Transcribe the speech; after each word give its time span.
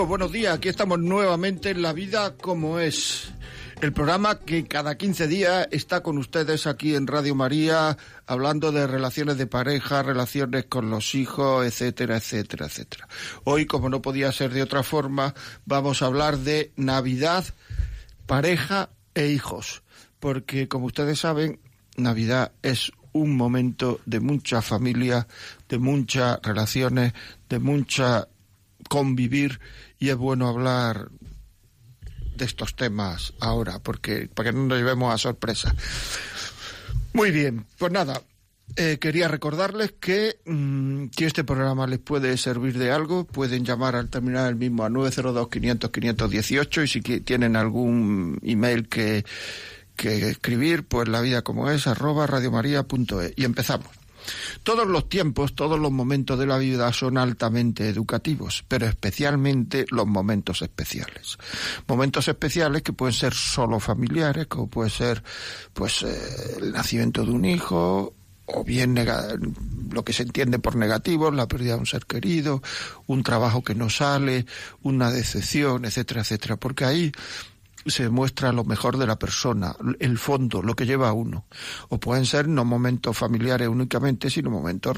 Buenos 0.00 0.32
días. 0.32 0.54
Aquí 0.54 0.68
estamos 0.68 0.98
nuevamente 0.98 1.70
en 1.70 1.82
La 1.82 1.92
vida 1.92 2.36
como 2.36 2.80
es. 2.80 3.30
El 3.82 3.92
programa 3.92 4.38
que 4.38 4.64
cada 4.64 4.96
15 4.96 5.28
días 5.28 5.68
está 5.70 6.02
con 6.02 6.16
ustedes 6.16 6.66
aquí 6.66 6.94
en 6.94 7.06
Radio 7.06 7.34
María, 7.34 7.98
hablando 8.26 8.72
de 8.72 8.86
relaciones 8.86 9.36
de 9.36 9.46
pareja, 9.46 10.02
relaciones 10.02 10.64
con 10.64 10.88
los 10.88 11.14
hijos, 11.14 11.66
etcétera, 11.66 12.16
etcétera, 12.16 12.66
etcétera. 12.66 13.06
Hoy, 13.44 13.66
como 13.66 13.90
no 13.90 14.00
podía 14.00 14.32
ser 14.32 14.52
de 14.52 14.62
otra 14.62 14.82
forma, 14.82 15.34
vamos 15.66 16.00
a 16.00 16.06
hablar 16.06 16.38
de 16.38 16.72
Navidad, 16.76 17.44
pareja 18.26 18.88
e 19.14 19.26
hijos. 19.26 19.82
Porque, 20.20 20.68
como 20.68 20.86
ustedes 20.86 21.20
saben, 21.20 21.60
Navidad 21.96 22.52
es 22.62 22.92
un 23.12 23.36
momento 23.36 24.00
de 24.06 24.20
mucha 24.20 24.62
familia, 24.62 25.26
de 25.68 25.78
muchas 25.78 26.40
relaciones, 26.42 27.12
de 27.48 27.58
mucha 27.58 28.28
convivir 28.92 29.58
y 29.98 30.10
es 30.10 30.16
bueno 30.16 30.46
hablar 30.46 31.08
de 32.36 32.44
estos 32.44 32.76
temas 32.76 33.32
ahora, 33.40 33.78
porque 33.78 34.28
para 34.28 34.50
que 34.50 34.56
no 34.56 34.66
nos 34.66 34.76
llevemos 34.76 35.14
a 35.14 35.16
sorpresa. 35.16 35.74
Muy 37.14 37.30
bien, 37.30 37.64
pues 37.78 37.90
nada, 37.90 38.20
eh, 38.76 38.98
quería 39.00 39.28
recordarles 39.28 39.92
que 39.92 40.40
si 40.44 41.24
este 41.24 41.42
programa 41.42 41.86
les 41.86 42.00
puede 42.00 42.36
servir 42.36 42.76
de 42.76 42.92
algo, 42.92 43.24
pueden 43.24 43.64
llamar 43.64 43.96
al 43.96 44.10
terminal 44.10 44.50
el 44.50 44.56
mismo 44.56 44.84
a 44.84 44.90
902-500-518 44.90 46.84
y 46.84 46.86
si 46.86 47.00
tienen 47.22 47.56
algún 47.56 48.40
email 48.42 48.90
que, 48.90 49.24
que 49.96 50.28
escribir, 50.28 50.84
pues 50.84 51.08
la 51.08 51.22
vida 51.22 51.40
como 51.40 51.70
es, 51.70 51.86
arroba 51.86 52.26
radiomaria.es. 52.26 53.32
Y 53.36 53.44
empezamos. 53.44 54.01
Todos 54.62 54.86
los 54.86 55.08
tiempos, 55.08 55.54
todos 55.54 55.78
los 55.78 55.90
momentos 55.90 56.38
de 56.38 56.46
la 56.46 56.58
vida 56.58 56.92
son 56.92 57.18
altamente 57.18 57.88
educativos, 57.88 58.64
pero 58.68 58.86
especialmente 58.86 59.86
los 59.90 60.06
momentos 60.06 60.62
especiales. 60.62 61.38
Momentos 61.86 62.28
especiales 62.28 62.82
que 62.82 62.92
pueden 62.92 63.14
ser 63.14 63.34
solo 63.34 63.80
familiares, 63.80 64.46
como 64.46 64.68
puede 64.68 64.90
ser 64.90 65.22
pues 65.72 66.02
eh, 66.02 66.56
el 66.60 66.72
nacimiento 66.72 67.24
de 67.24 67.32
un 67.32 67.44
hijo, 67.44 68.14
o 68.46 68.64
bien 68.64 68.98
lo 69.90 70.04
que 70.04 70.12
se 70.12 70.24
entiende 70.24 70.58
por 70.58 70.76
negativo, 70.76 71.30
la 71.30 71.48
pérdida 71.48 71.74
de 71.74 71.80
un 71.80 71.86
ser 71.86 72.06
querido, 72.06 72.62
un 73.06 73.22
trabajo 73.22 73.62
que 73.62 73.74
no 73.74 73.88
sale, 73.88 74.46
una 74.82 75.10
decepción, 75.10 75.84
etcétera, 75.84 76.22
etcétera, 76.22 76.56
porque 76.56 76.84
ahí 76.84 77.12
se 77.86 78.08
muestra 78.08 78.52
lo 78.52 78.64
mejor 78.64 78.98
de 78.98 79.06
la 79.06 79.18
persona, 79.18 79.74
el 79.98 80.18
fondo, 80.18 80.62
lo 80.62 80.74
que 80.74 80.86
lleva 80.86 81.08
a 81.08 81.12
uno. 81.12 81.46
O 81.88 81.98
pueden 81.98 82.26
ser 82.26 82.48
no 82.48 82.64
momentos 82.64 83.16
familiares 83.16 83.68
únicamente, 83.68 84.30
sino 84.30 84.50
momentos, 84.50 84.96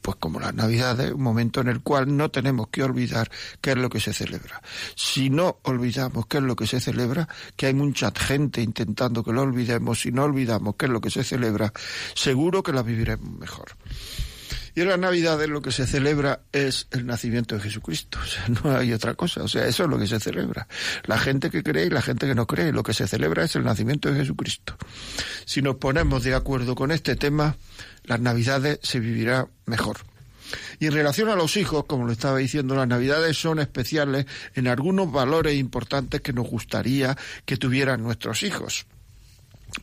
pues 0.00 0.16
como 0.16 0.40
las 0.40 0.54
Navidades, 0.54 1.12
un 1.12 1.22
momento 1.22 1.60
en 1.60 1.68
el 1.68 1.80
cual 1.80 2.16
no 2.16 2.30
tenemos 2.30 2.68
que 2.68 2.82
olvidar 2.82 3.30
qué 3.60 3.72
es 3.72 3.76
lo 3.76 3.88
que 3.88 4.00
se 4.00 4.12
celebra. 4.12 4.62
Si 4.94 5.30
no 5.30 5.58
olvidamos 5.62 6.26
qué 6.26 6.38
es 6.38 6.42
lo 6.44 6.56
que 6.56 6.66
se 6.66 6.80
celebra, 6.80 7.28
que 7.56 7.66
hay 7.66 7.74
mucha 7.74 8.12
gente 8.14 8.62
intentando 8.62 9.22
que 9.22 9.32
lo 9.32 9.42
olvidemos, 9.42 10.00
si 10.00 10.12
no 10.12 10.24
olvidamos 10.24 10.76
qué 10.76 10.86
es 10.86 10.92
lo 10.92 11.00
que 11.00 11.10
se 11.10 11.24
celebra, 11.24 11.72
seguro 12.14 12.62
que 12.62 12.72
la 12.72 12.82
viviremos 12.82 13.30
mejor. 13.38 13.76
Y 14.74 14.80
en 14.80 14.88
las 14.88 14.98
Navidades 14.98 15.48
lo 15.48 15.60
que 15.60 15.70
se 15.70 15.86
celebra 15.86 16.40
es 16.52 16.86
el 16.92 17.06
nacimiento 17.06 17.54
de 17.54 17.60
Jesucristo. 17.60 18.18
O 18.22 18.26
sea, 18.26 18.48
no 18.48 18.76
hay 18.76 18.92
otra 18.92 19.14
cosa. 19.14 19.42
O 19.42 19.48
sea, 19.48 19.66
eso 19.66 19.84
es 19.84 19.90
lo 19.90 19.98
que 19.98 20.06
se 20.06 20.18
celebra. 20.18 20.66
La 21.04 21.18
gente 21.18 21.50
que 21.50 21.62
cree 21.62 21.86
y 21.86 21.90
la 21.90 22.02
gente 22.02 22.26
que 22.26 22.34
no 22.34 22.46
cree. 22.46 22.72
Lo 22.72 22.82
que 22.82 22.94
se 22.94 23.06
celebra 23.06 23.44
es 23.44 23.54
el 23.56 23.64
nacimiento 23.64 24.10
de 24.10 24.20
Jesucristo. 24.20 24.76
Si 25.44 25.60
nos 25.60 25.76
ponemos 25.76 26.24
de 26.24 26.34
acuerdo 26.34 26.74
con 26.74 26.90
este 26.90 27.16
tema, 27.16 27.56
las 28.04 28.20
Navidades 28.20 28.78
se 28.82 29.00
vivirá 29.00 29.46
mejor. 29.66 29.98
Y 30.78 30.86
en 30.86 30.92
relación 30.92 31.28
a 31.28 31.36
los 31.36 31.56
hijos, 31.56 31.84
como 31.86 32.06
lo 32.06 32.12
estaba 32.12 32.38
diciendo, 32.38 32.74
las 32.74 32.88
Navidades 32.88 33.36
son 33.36 33.58
especiales 33.58 34.26
en 34.54 34.68
algunos 34.68 35.10
valores 35.10 35.54
importantes 35.54 36.20
que 36.20 36.32
nos 36.32 36.46
gustaría 36.46 37.16
que 37.44 37.56
tuvieran 37.56 38.02
nuestros 38.02 38.42
hijos. 38.42 38.86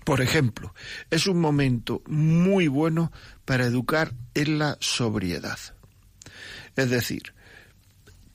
Por 0.03 0.21
ejemplo, 0.21 0.73
es 1.09 1.27
un 1.27 1.39
momento 1.39 2.03
muy 2.07 2.67
bueno 2.67 3.11
para 3.45 3.65
educar 3.65 4.13
en 4.33 4.59
la 4.59 4.77
sobriedad. 4.79 5.57
Es 6.75 6.89
decir, 6.89 7.33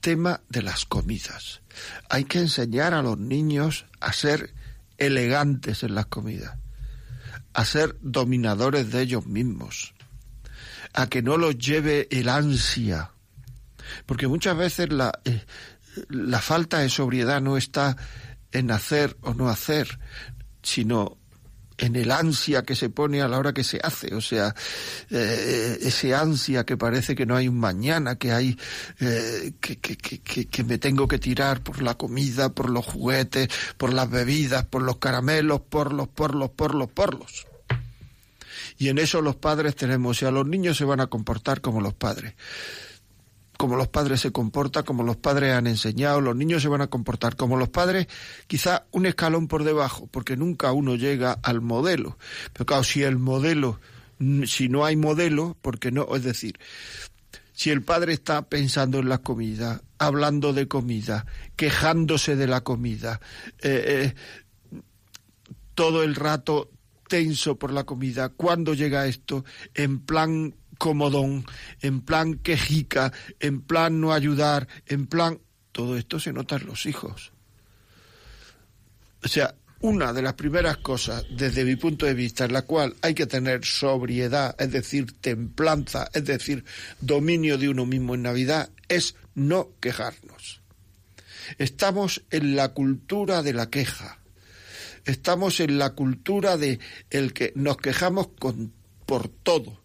tema 0.01 0.43
de 0.49 0.63
las 0.63 0.85
comidas. 0.85 1.63
Hay 2.11 2.25
que 2.25 2.39
enseñar 2.39 2.93
a 2.93 3.03
los 3.03 3.19
niños 3.19 3.87
a 4.01 4.13
ser 4.13 4.53
elegantes 4.99 5.83
en 5.83 5.95
las 5.95 6.07
comidas, 6.07 6.59
a 7.53 7.65
ser 7.65 7.97
dominadores 8.03 8.93
de 8.93 9.01
ellos 9.01 9.27
mismos, 9.27 9.95
a 10.93 11.09
que 11.09 11.23
no 11.23 11.37
los 11.37 11.57
lleve 11.57 12.09
el 12.11 12.29
ansia. 12.29 13.13
Porque 14.07 14.29
muchas 14.29 14.57
veces 14.57 14.93
la, 14.93 15.21
eh, 15.25 15.45
la 16.09 16.41
falta 16.41 16.81
de 16.81 16.91
sobriedad 16.91 17.41
no 17.41 17.57
está 17.57 17.97
en 18.53 18.71
hacer 18.71 19.17
o 19.23 19.35
no 19.35 19.49
hacer, 19.49 19.99
sino 20.63 21.19
en 21.79 21.97
el 21.97 22.11
ansia 22.11 22.63
que 22.63 22.77
se 22.77 22.89
pone 22.89 23.21
a 23.21 23.29
la 23.29 23.39
hora 23.39 23.53
que 23.53 23.65
se 23.65 23.81
hace, 23.83 24.15
o 24.15 24.21
sea, 24.21 24.55
eh, 25.11 25.79
ese 25.83 26.15
ansia 26.15 26.65
que 26.65 26.77
parece 26.77 27.15
que 27.15 27.27
no 27.27 27.37
hay 27.37 27.49
un 27.49 27.59
mañana, 27.59 28.17
que 28.17 28.33
hay 28.33 28.59
eh, 29.01 29.53
que, 29.61 29.79
que, 29.79 29.97
que, 29.97 30.47
que, 30.47 30.65
me 30.65 30.79
tengo 30.79 31.09
que 31.09 31.19
tirar 31.19 31.63
por 31.63 31.83
la 31.83 31.95
comida, 31.95 32.51
por 32.51 32.71
los 32.71 32.85
juguetes, 32.85 33.49
por 33.77 33.93
las 33.93 34.09
bebidas, 34.09 34.65
por 34.67 34.83
los 34.83 34.99
caramelos, 34.99 35.61
por 35.61 35.93
los, 35.93 36.09
por 36.09 36.35
los, 36.35 36.51
por 36.51 36.75
los, 36.75 36.89
por 36.89 37.19
los. 37.19 37.47
Y 38.79 38.89
en 38.89 38.99
eso 38.99 39.21
los 39.21 39.37
padres 39.37 39.77
tenemos, 39.77 40.17
o 40.17 40.21
sea, 40.21 40.31
los 40.31 40.47
niños 40.47 40.77
se 40.77 40.85
van 40.85 41.01
a 41.01 41.07
comportar 41.07 41.61
como 41.61 41.81
los 41.81 41.95
padres 41.95 42.35
como 43.57 43.77
los 43.77 43.89
padres 43.89 44.21
se 44.21 44.33
comportan, 44.33 44.85
como 44.85 45.03
los 45.03 45.17
padres 45.17 45.55
han 45.55 45.67
enseñado, 45.67 46.21
los 46.21 46.37
niños 46.37 46.63
se 46.63 46.69
van 46.69 46.81
a 46.81 46.89
comportar 46.89 47.37
como 47.37 47.57
los 47.57 47.69
padres, 47.69 48.09
quizá 48.47 48.87
un 48.91 49.07
escalón 49.07 49.49
por 49.49 49.65
debajo, 49.65 50.09
porque 50.11 50.37
nunca 50.37 50.73
uno 50.73 50.97
llega 50.97 51.33
al 51.43 51.61
modelo. 51.61 52.19
Pero 52.53 52.67
claro, 52.67 52.85
si 52.85 53.03
el 53.03 53.19
modelo, 53.19 53.81
si 54.47 54.69
no 54.69 54.85
hay 54.85 54.97
modelo, 54.97 55.57
porque 55.63 55.91
no, 55.93 56.15
es 56.15 56.25
decir, 56.25 56.59
si 57.53 57.71
el 57.71 57.83
padre 57.83 58.13
está 58.13 58.49
pensando 58.49 58.99
en 58.99 59.09
la 59.09 59.19
comida, 59.19 59.83
hablando 59.99 60.53
de 60.53 60.67
comida, 60.67 61.27
quejándose 61.57 62.37
de 62.37 62.49
la 62.49 62.63
comida, 62.63 63.21
eh, 63.63 64.13
eh, 64.73 64.81
todo 65.75 66.03
el 66.03 66.17
rato 66.17 66.71
tenso 67.09 67.57
por 67.57 67.73
la 67.73 67.85
comida, 67.85 68.31
¿cuándo 68.31 68.75
llega 68.75 69.07
esto? 69.07 69.45
En 69.75 70.01
plan 70.01 70.55
comodón, 70.85 71.47
en 71.81 72.03
plan 72.03 72.35
quejica, 72.35 73.11
en 73.41 73.63
plan 73.63 74.03
no 74.03 74.13
ayudar, 74.13 74.69
en 74.85 75.07
plan... 75.07 75.41
Todo 75.73 75.97
esto 75.97 76.21
se 76.21 76.35
nota 76.35 76.57
en 76.57 76.67
los 76.67 76.85
hijos. 76.85 77.33
O 79.25 79.29
sea, 79.29 79.55
una 79.81 80.13
de 80.13 80.21
las 80.21 80.35
primeras 80.35 80.77
cosas, 80.77 81.25
desde 81.31 81.65
mi 81.65 81.77
punto 81.77 82.05
de 82.05 82.13
vista, 82.13 82.45
en 82.45 82.53
la 82.53 82.63
cual 82.63 82.95
hay 83.01 83.15
que 83.15 83.25
tener 83.25 83.65
sobriedad, 83.65 84.55
es 84.59 84.71
decir, 84.71 85.19
templanza, 85.23 86.11
es 86.13 86.27
decir, 86.27 86.67
dominio 87.01 87.57
de 87.57 87.71
uno 87.71 87.87
mismo 87.87 88.15
en 88.15 88.23
Navidad, 88.23 88.69
es 88.87 89.17
no 89.35 89.71
quejarnos. 89.81 90.61
Estamos 91.57 92.23
en 92.31 92.57
la 92.57 92.75
cultura 92.75 93.43
de 93.43 93.55
la 93.55 93.71
queja. 93.71 94.21
Estamos 95.07 95.61
en 95.61 95.79
la 95.79 95.95
cultura 95.95 96.59
de 96.59 96.79
el 97.09 97.33
que 97.33 97.53
nos 97.57 97.79
quejamos 97.79 98.29
con, 98.39 98.75
por 99.07 99.29
todo. 99.29 99.84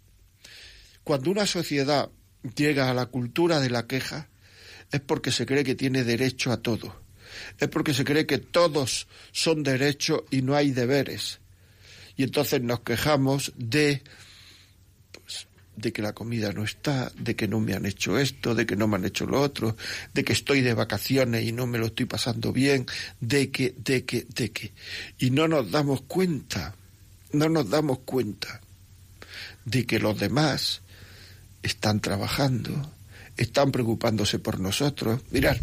Cuando 1.09 1.31
una 1.31 1.47
sociedad 1.47 2.11
llega 2.56 2.88
a 2.88 2.94
la 2.94 3.07
cultura 3.07 3.59
de 3.59 3.71
la 3.71 3.88
queja, 3.88 4.29
es 4.91 5.01
porque 5.01 5.31
se 5.31 5.47
cree 5.47 5.63
que 5.63 5.73
tiene 5.73 6.03
derecho 6.03 6.51
a 6.51 6.61
todo. 6.61 7.01
Es 7.57 7.67
porque 7.67 7.95
se 7.95 8.03
cree 8.03 8.27
que 8.27 8.38
todos 8.38 9.07
son 9.31 9.63
derechos 9.63 10.21
y 10.29 10.44
no 10.44 10.56
hay 10.56 10.69
deberes. 10.69 11.39
Y 12.15 12.21
entonces 12.21 12.61
nos 12.61 12.81
quejamos 12.81 13.53
de 13.56 14.03
pues, 15.11 15.47
de 15.75 15.91
que 15.91 16.03
la 16.03 16.13
comida 16.13 16.53
no 16.53 16.63
está, 16.63 17.12
de 17.17 17.35
que 17.35 17.47
no 17.47 17.59
me 17.59 17.73
han 17.73 17.88
hecho 17.88 18.19
esto, 18.19 18.53
de 18.53 18.67
que 18.67 18.75
no 18.75 18.88
me 18.88 18.97
han 18.97 19.05
hecho 19.05 19.25
lo 19.25 19.41
otro, 19.41 19.75
de 20.13 20.23
que 20.23 20.33
estoy 20.33 20.62
de 20.62 20.75
vacaciones 20.75 21.44
y 21.44 21.51
no 21.51 21.65
me 21.65 21.79
lo 21.79 21.88
estoy 21.88 22.05
pasando 22.05 22.53
bien, 22.53 22.85
de 23.19 23.50
que, 23.50 23.73
de 23.79 24.05
que, 24.05 24.27
de 24.29 24.51
que. 24.51 24.73
Y 25.17 25.31
no 25.31 25.47
nos 25.47 25.71
damos 25.71 26.03
cuenta, 26.03 26.75
no 27.31 27.50
nos 27.50 27.67
damos 27.67 27.97
cuenta 28.05 28.62
de 29.65 29.88
que 29.88 29.97
los 29.97 30.19
demás 30.19 30.83
están 31.63 32.00
trabajando, 32.00 32.94
están 33.38 33.71
preocupándose 33.71 34.39
por 34.39 34.59
nosotros. 34.59 35.21
Mirad, 35.31 35.57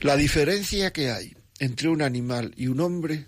La 0.00 0.16
diferencia 0.16 0.92
que 0.92 1.10
hay 1.10 1.36
entre 1.58 1.88
un 1.88 2.02
animal 2.02 2.52
y 2.56 2.68
un 2.68 2.80
hombre 2.80 3.26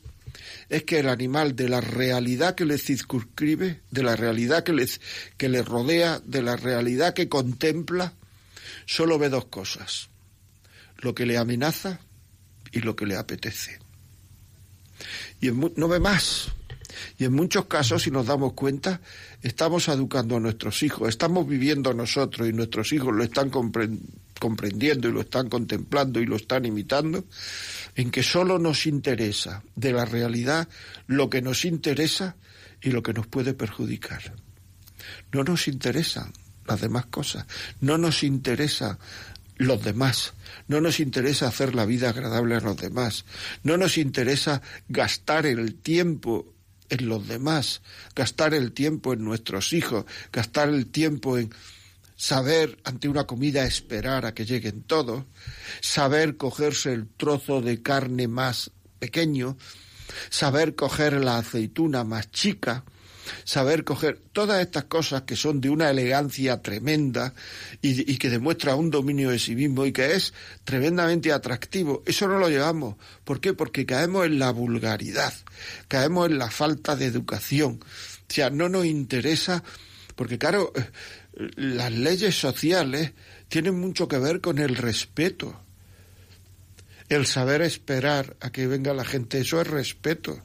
es 0.68 0.82
que 0.84 0.98
el 0.98 1.08
animal 1.08 1.54
de 1.54 1.68
la 1.68 1.80
realidad 1.80 2.54
que 2.54 2.64
le 2.64 2.78
circunscribe, 2.78 3.82
de 3.90 4.02
la 4.02 4.16
realidad 4.16 4.64
que 4.64 4.72
le, 4.72 4.86
que 5.36 5.48
le 5.48 5.62
rodea, 5.62 6.20
de 6.24 6.42
la 6.42 6.56
realidad 6.56 7.14
que 7.14 7.28
contempla, 7.28 8.14
solo 8.84 9.18
ve 9.18 9.28
dos 9.28 9.46
cosas, 9.46 10.08
lo 10.98 11.14
que 11.14 11.26
le 11.26 11.38
amenaza 11.38 12.00
y 12.72 12.80
lo 12.80 12.96
que 12.96 13.06
le 13.06 13.16
apetece. 13.16 13.78
Y 15.40 15.50
no 15.50 15.88
ve 15.88 16.00
más. 16.00 16.48
Y 17.18 17.24
en 17.24 17.32
muchos 17.32 17.66
casos, 17.66 18.02
si 18.02 18.10
nos 18.10 18.26
damos 18.26 18.52
cuenta, 18.54 19.00
estamos 19.42 19.88
educando 19.88 20.36
a 20.36 20.40
nuestros 20.40 20.82
hijos, 20.82 21.08
estamos 21.08 21.46
viviendo 21.46 21.94
nosotros 21.94 22.48
y 22.48 22.52
nuestros 22.52 22.92
hijos 22.92 23.14
lo 23.14 23.22
están 23.22 23.50
comprendiendo 23.50 25.08
y 25.08 25.12
lo 25.12 25.20
están 25.20 25.48
contemplando 25.48 26.20
y 26.20 26.26
lo 26.26 26.36
están 26.36 26.64
imitando, 26.64 27.24
en 27.94 28.10
que 28.10 28.22
solo 28.22 28.58
nos 28.58 28.86
interesa 28.86 29.62
de 29.74 29.92
la 29.92 30.04
realidad 30.04 30.68
lo 31.06 31.30
que 31.30 31.42
nos 31.42 31.64
interesa 31.64 32.36
y 32.80 32.90
lo 32.90 33.02
que 33.02 33.12
nos 33.12 33.26
puede 33.26 33.54
perjudicar. 33.54 34.34
No 35.32 35.44
nos 35.44 35.68
interesan 35.68 36.32
las 36.66 36.80
demás 36.80 37.06
cosas, 37.06 37.46
no 37.80 37.96
nos 37.98 38.22
interesa 38.22 38.98
los 39.56 39.82
demás, 39.82 40.34
no 40.68 40.80
nos 40.80 41.00
interesa 41.00 41.48
hacer 41.48 41.74
la 41.74 41.86
vida 41.86 42.10
agradable 42.10 42.56
a 42.56 42.60
los 42.60 42.76
demás, 42.76 43.24
no 43.62 43.76
nos 43.76 43.98
interesa 43.98 44.62
gastar 44.88 45.46
el 45.46 45.74
tiempo 45.76 46.52
en 46.88 47.08
los 47.08 47.26
demás, 47.26 47.82
gastar 48.14 48.54
el 48.54 48.72
tiempo 48.72 49.12
en 49.12 49.24
nuestros 49.24 49.72
hijos, 49.72 50.04
gastar 50.32 50.68
el 50.68 50.86
tiempo 50.86 51.38
en 51.38 51.50
saber 52.16 52.78
ante 52.84 53.08
una 53.08 53.24
comida 53.24 53.64
esperar 53.64 54.24
a 54.24 54.34
que 54.34 54.46
lleguen 54.46 54.82
todos, 54.82 55.24
saber 55.80 56.36
cogerse 56.36 56.92
el 56.92 57.08
trozo 57.08 57.60
de 57.60 57.82
carne 57.82 58.26
más 58.26 58.70
pequeño, 58.98 59.56
saber 60.30 60.74
coger 60.74 61.14
la 61.14 61.38
aceituna 61.38 62.04
más 62.04 62.30
chica, 62.30 62.84
saber 63.44 63.84
coger 63.84 64.18
todas 64.32 64.60
estas 64.60 64.84
cosas 64.84 65.22
que 65.22 65.36
son 65.36 65.60
de 65.60 65.70
una 65.70 65.90
elegancia 65.90 66.60
tremenda 66.62 67.34
y, 67.82 68.16
que 68.16 68.30
demuestra 68.30 68.74
un 68.74 68.90
dominio 68.90 69.30
de 69.30 69.38
sí 69.38 69.54
mismo 69.54 69.86
y 69.86 69.92
que 69.92 70.14
es 70.14 70.32
tremendamente 70.64 71.32
atractivo. 71.32 72.02
Eso 72.06 72.28
no 72.28 72.38
lo 72.38 72.48
llevamos. 72.48 72.96
¿Por 73.24 73.40
qué? 73.40 73.52
Porque 73.52 73.86
caemos 73.86 74.26
en 74.26 74.38
la 74.38 74.50
vulgaridad, 74.50 75.32
caemos 75.88 76.28
en 76.28 76.38
la 76.38 76.50
falta 76.50 76.96
de 76.96 77.06
educación. 77.06 77.80
O 78.28 78.32
sea, 78.32 78.50
no 78.50 78.68
nos 78.68 78.86
interesa, 78.86 79.62
porque 80.14 80.38
claro, 80.38 80.72
las 81.56 81.92
leyes 81.92 82.38
sociales 82.38 83.12
tienen 83.48 83.78
mucho 83.78 84.08
que 84.08 84.18
ver 84.18 84.40
con 84.40 84.58
el 84.58 84.76
respeto. 84.76 85.60
El 87.08 87.26
saber 87.26 87.62
esperar 87.62 88.36
a 88.40 88.50
que 88.50 88.66
venga 88.66 88.92
la 88.92 89.04
gente, 89.04 89.38
eso 89.38 89.60
es 89.60 89.66
respeto. 89.68 90.42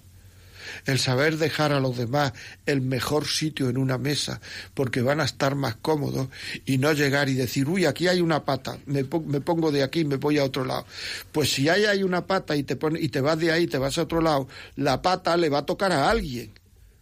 El 0.86 1.00
saber 1.00 1.38
dejar 1.38 1.72
a 1.72 1.80
los 1.80 1.98
demás 1.98 2.34
el 2.66 2.82
mejor 2.82 3.28
sitio 3.28 3.70
en 3.70 3.78
una 3.78 3.98
mesa 3.98 4.42
porque 4.74 5.02
van 5.02 5.20
a 5.20 5.26
estar 5.26 5.56
más 5.56 5.76
cómodos 5.76 6.28
y 6.66 6.78
no 6.78 6.94
llegar 6.94 7.30
y 7.30 7.34
decir, 7.34 7.68
uy, 7.68 7.86
aquí 7.86 8.08
hay 8.08 8.22
una 8.22 8.44
pata, 8.46 8.78
me, 8.86 9.04
pongo 9.04 9.72
de 9.72 9.84
aquí 9.84 10.06
me 10.06 10.18
voy 10.18 10.38
a 10.38 10.44
otro 10.44 10.66
lado. 10.66 10.86
Pues 11.32 11.52
si 11.52 11.70
hay, 11.70 11.86
hay 11.86 12.04
una 12.04 12.26
pata 12.26 12.56
y 12.56 12.64
te, 12.64 12.76
pone, 12.76 13.00
y 13.00 13.10
te 13.10 13.22
vas 13.22 13.38
de 13.40 13.52
ahí, 13.52 13.68
te 13.68 13.78
vas 13.78 13.98
a 13.98 14.04
otro 14.04 14.22
lado, 14.22 14.48
la 14.76 15.02
pata 15.02 15.38
le 15.38 15.50
va 15.50 15.60
a 15.60 15.66
tocar 15.66 15.92
a 15.92 16.10
alguien, 16.10 16.52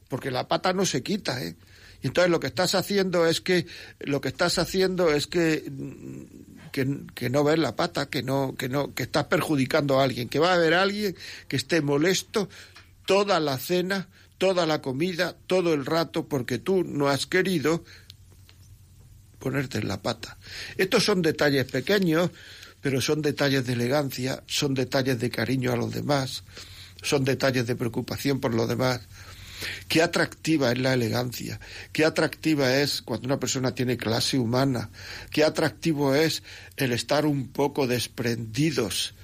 porque 0.08 0.32
la 0.32 0.48
pata 0.48 0.74
no 0.74 0.86
se 0.86 1.04
quita, 1.04 1.44
¿eh? 1.44 1.56
Entonces 2.02 2.32
lo 2.32 2.40
que 2.40 2.48
estás 2.48 2.76
haciendo 2.76 3.28
es 3.28 3.42
que 3.42 3.66
lo 4.00 4.22
que 4.22 4.30
estás 4.30 4.58
haciendo 4.58 5.12
es 5.12 5.28
que 5.28 5.66
que, 6.72 7.30
no 7.30 7.44
ves 7.44 7.60
la 7.60 7.76
pata, 7.76 8.08
que 8.08 8.24
no 8.24 8.56
que 8.58 8.70
no 8.70 8.94
que 8.94 9.04
estás 9.04 9.26
perjudicando 9.26 10.00
a 10.00 10.04
alguien, 10.04 10.30
que 10.30 10.40
va 10.40 10.52
a 10.52 10.56
haber 10.56 10.74
alguien 10.74 11.16
que 11.48 11.58
esté 11.58 11.82
molesto 11.82 12.50
toda 13.10 13.40
la 13.40 13.58
cena, 13.58 14.08
toda 14.38 14.68
la 14.68 14.84
comida, 14.84 15.36
todo 15.48 15.74
el 15.74 15.84
rato 15.88 16.28
porque 16.28 16.60
tú 16.60 16.84
no 16.84 17.10
has 17.10 17.26
querido 17.26 17.84
ponerte 19.40 19.80
en 19.80 19.88
la 19.88 20.04
pata. 20.04 20.38
Estos 20.78 21.06
son 21.06 21.24
detalles 21.24 21.66
pequeños, 21.66 22.30
pero 22.82 23.02
son 23.02 23.24
detalles 23.24 23.66
de 23.66 23.74
elegancia, 23.74 24.44
son 24.46 24.76
detalles 24.76 25.20
de 25.20 25.32
cariño 25.32 25.74
a 25.74 25.76
los 25.76 25.92
demás, 25.92 26.44
son 27.02 27.26
detalles 27.26 27.66
de 27.66 27.76
preocupación 27.76 28.40
por 28.40 28.54
los 28.54 28.70
demás. 28.70 29.02
Qué 29.88 30.04
atractiva 30.04 30.72
es 30.72 30.78
la 30.78 30.94
elegancia, 30.94 31.60
qué 31.92 32.06
atractiva 32.06 32.76
es 32.76 33.02
cuando 33.02 33.26
una 33.26 33.40
persona 33.40 33.74
tiene 33.74 33.98
clase 33.98 34.38
humana, 34.38 34.92
qué 35.32 35.44
atractivo 35.44 36.14
es 36.14 36.44
el 36.78 36.92
estar 36.92 37.26
un 37.26 37.48
poco 37.48 37.88
desprendidos 37.88 39.16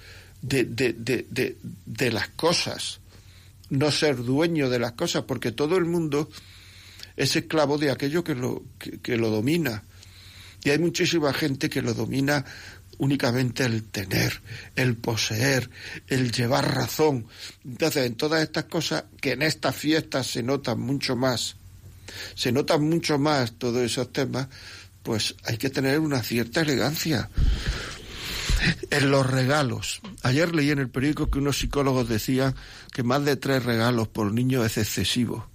de, 0.42 0.64
de, 0.64 0.94
de, 0.94 1.58
de 1.86 2.12
las 2.12 2.30
cosas, 2.30 3.00
no 3.75 3.92
ser 3.92 4.18
dueño 4.18 4.69
de 4.69 4.80
las 4.80 4.94
cosas, 4.94 5.24
porque 5.24 5.51
todo 5.51 5.77
el 5.77 5.86
mundo 5.86 6.30
es 7.16 7.36
esclavo 7.36 7.77
de 7.77 7.92
aquello 7.92 8.24
que 8.24 8.36
lo, 8.36 8.63
que 8.80 9.18
lo 9.18 9.30
domina. 9.30 9.83
Y 10.63 10.72
hay 10.72 10.80
muchísima 10.80 11.31
gente 11.33 11.69
que 11.69 11.81
lo 11.81 11.94
domina 11.94 12.44
únicamente 12.98 13.63
el 13.66 13.83
tener, 13.83 14.42
el 14.75 14.95
poseer, 14.95 15.69
el 16.07 16.31
llevar 16.31 16.74
razón. 16.74 17.27
Entonces, 17.63 18.06
en 18.06 18.16
todas 18.16 18.42
estas 18.42 18.66
cosas 18.66 19.06
que 19.22 19.33
en 19.33 19.42
estas 19.42 19.75
fiestas 19.75 20.28
se 20.28 20.44
notan 20.44 20.80
mucho 20.80 21.16
más, 21.16 21.56
se 22.36 22.51
notan 22.51 22.83
mucho 22.83 23.18
más 23.18 23.54
todos 23.54 23.83
esos 23.83 24.12
temas, 24.12 24.48
pues 25.04 25.36
hay 25.44 25.57
que 25.57 25.69
tener 25.69 26.00
una 26.00 26.24
cierta 26.24 26.62
elegancia. 26.62 27.30
En 28.90 29.12
los 29.12 29.30
regalos. 29.30 30.02
Ayer 30.24 30.56
leí 30.56 30.72
en 30.72 30.80
el 30.80 30.90
periódico 30.90 31.30
que 31.30 31.40
unos 31.40 31.60
psicólogos 31.60 32.08
decían 32.08 32.56
que 32.92 33.04
más 33.04 33.24
de 33.26 33.36
tres 33.36 33.64
regalos 33.64 34.08
por 34.08 34.32
niño 34.32 34.64
es 34.66 34.78
excesivo. 34.78 35.48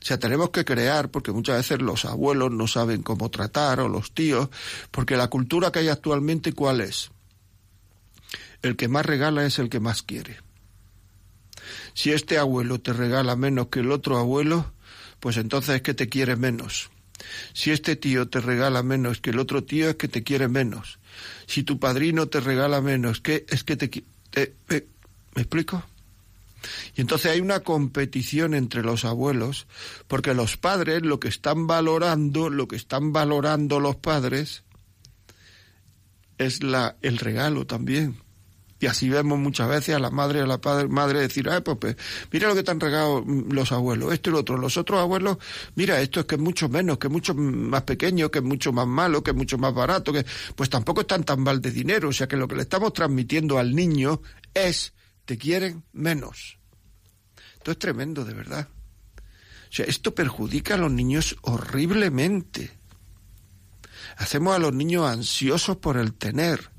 O 0.00 0.04
sea, 0.04 0.18
tenemos 0.18 0.50
que 0.50 0.64
crear, 0.64 1.10
porque 1.10 1.32
muchas 1.32 1.56
veces 1.56 1.80
los 1.80 2.04
abuelos 2.04 2.52
no 2.52 2.66
saben 2.68 3.02
cómo 3.02 3.30
tratar, 3.30 3.80
o 3.80 3.88
los 3.88 4.12
tíos, 4.12 4.48
porque 4.90 5.16
la 5.16 5.28
cultura 5.28 5.72
que 5.72 5.80
hay 5.80 5.88
actualmente, 5.88 6.52
¿cuál 6.52 6.80
es? 6.80 7.10
El 8.62 8.76
que 8.76 8.88
más 8.88 9.06
regala 9.06 9.44
es 9.46 9.58
el 9.58 9.68
que 9.68 9.80
más 9.80 10.02
quiere. 10.02 10.38
Si 11.94 12.12
este 12.12 12.38
abuelo 12.38 12.80
te 12.80 12.92
regala 12.92 13.36
menos 13.36 13.68
que 13.68 13.80
el 13.80 13.90
otro 13.90 14.18
abuelo, 14.18 14.72
pues 15.18 15.36
entonces 15.38 15.76
es 15.76 15.82
que 15.82 15.94
te 15.94 16.08
quiere 16.08 16.36
menos. 16.36 16.90
Si 17.52 17.70
este 17.70 17.96
tío 17.96 18.28
te 18.28 18.40
regala 18.40 18.82
menos 18.82 19.20
que 19.20 19.30
el 19.30 19.38
otro 19.38 19.64
tío, 19.64 19.88
es 19.88 19.96
que 19.96 20.08
te 20.08 20.22
quiere 20.22 20.48
menos. 20.48 20.98
Si 21.46 21.62
tu 21.62 21.78
padrino 21.78 22.28
te 22.28 22.40
regala 22.40 22.80
menos, 22.80 23.20
que 23.20 23.46
es 23.48 23.64
que 23.64 23.76
te, 23.76 23.88
te 24.30 24.86
¿Me 25.36 25.42
explico? 25.42 25.84
Y 26.96 27.02
entonces 27.02 27.30
hay 27.30 27.40
una 27.40 27.60
competición 27.60 28.54
entre 28.54 28.82
los 28.82 29.04
abuelos, 29.04 29.66
porque 30.08 30.32
los 30.32 30.56
padres 30.56 31.02
lo 31.02 31.20
que 31.20 31.28
están 31.28 31.66
valorando, 31.66 32.48
lo 32.48 32.66
que 32.66 32.76
están 32.76 33.12
valorando 33.12 33.78
los 33.78 33.96
padres, 33.96 34.64
es 36.38 36.62
la, 36.62 36.96
el 37.02 37.18
regalo 37.18 37.66
también. 37.66 38.16
Y 38.78 38.86
así 38.86 39.08
vemos 39.08 39.38
muchas 39.38 39.68
veces 39.68 39.94
a 39.94 39.98
la 39.98 40.10
madre 40.10 40.40
y 40.40 40.42
a 40.42 40.46
la 40.46 40.60
padre, 40.60 40.86
madre 40.88 41.20
decir, 41.20 41.48
ay, 41.48 41.62
pues, 41.62 41.78
pues, 41.78 41.96
mira 42.30 42.48
lo 42.48 42.54
que 42.54 42.62
te 42.62 42.70
han 42.70 42.80
regalado 42.80 43.24
los 43.24 43.72
abuelos, 43.72 44.12
esto 44.12 44.28
y 44.28 44.32
lo 44.34 44.40
otro. 44.40 44.58
Los 44.58 44.76
otros 44.76 45.00
abuelos, 45.00 45.38
mira, 45.76 45.98
esto 46.00 46.20
es 46.20 46.26
que 46.26 46.34
es 46.34 46.40
mucho 46.40 46.68
menos, 46.68 46.98
que 46.98 47.06
es 47.06 47.12
mucho 47.12 47.34
más 47.34 47.82
pequeño, 47.84 48.30
que 48.30 48.40
es 48.40 48.44
mucho 48.44 48.72
más 48.72 48.86
malo, 48.86 49.22
que 49.22 49.30
es 49.30 49.36
mucho 49.36 49.56
más 49.56 49.72
barato, 49.72 50.12
que 50.12 50.26
pues 50.54 50.68
tampoco 50.68 51.02
están 51.02 51.24
tan 51.24 51.40
mal 51.40 51.62
de 51.62 51.70
dinero. 51.70 52.10
O 52.10 52.12
sea 52.12 52.28
que 52.28 52.36
lo 52.36 52.46
que 52.46 52.56
le 52.56 52.62
estamos 52.62 52.92
transmitiendo 52.92 53.58
al 53.58 53.74
niño 53.74 54.20
es, 54.52 54.92
te 55.24 55.38
quieren 55.38 55.84
menos. 55.92 56.58
Esto 57.54 57.70
es 57.70 57.78
tremendo, 57.78 58.26
de 58.26 58.34
verdad. 58.34 58.68
O 58.68 59.72
sea, 59.72 59.86
esto 59.86 60.14
perjudica 60.14 60.74
a 60.74 60.78
los 60.78 60.92
niños 60.92 61.36
horriblemente. 61.40 62.78
Hacemos 64.18 64.54
a 64.54 64.58
los 64.58 64.74
niños 64.74 65.08
ansiosos 65.08 65.78
por 65.78 65.96
el 65.96 66.12
tener 66.12 66.75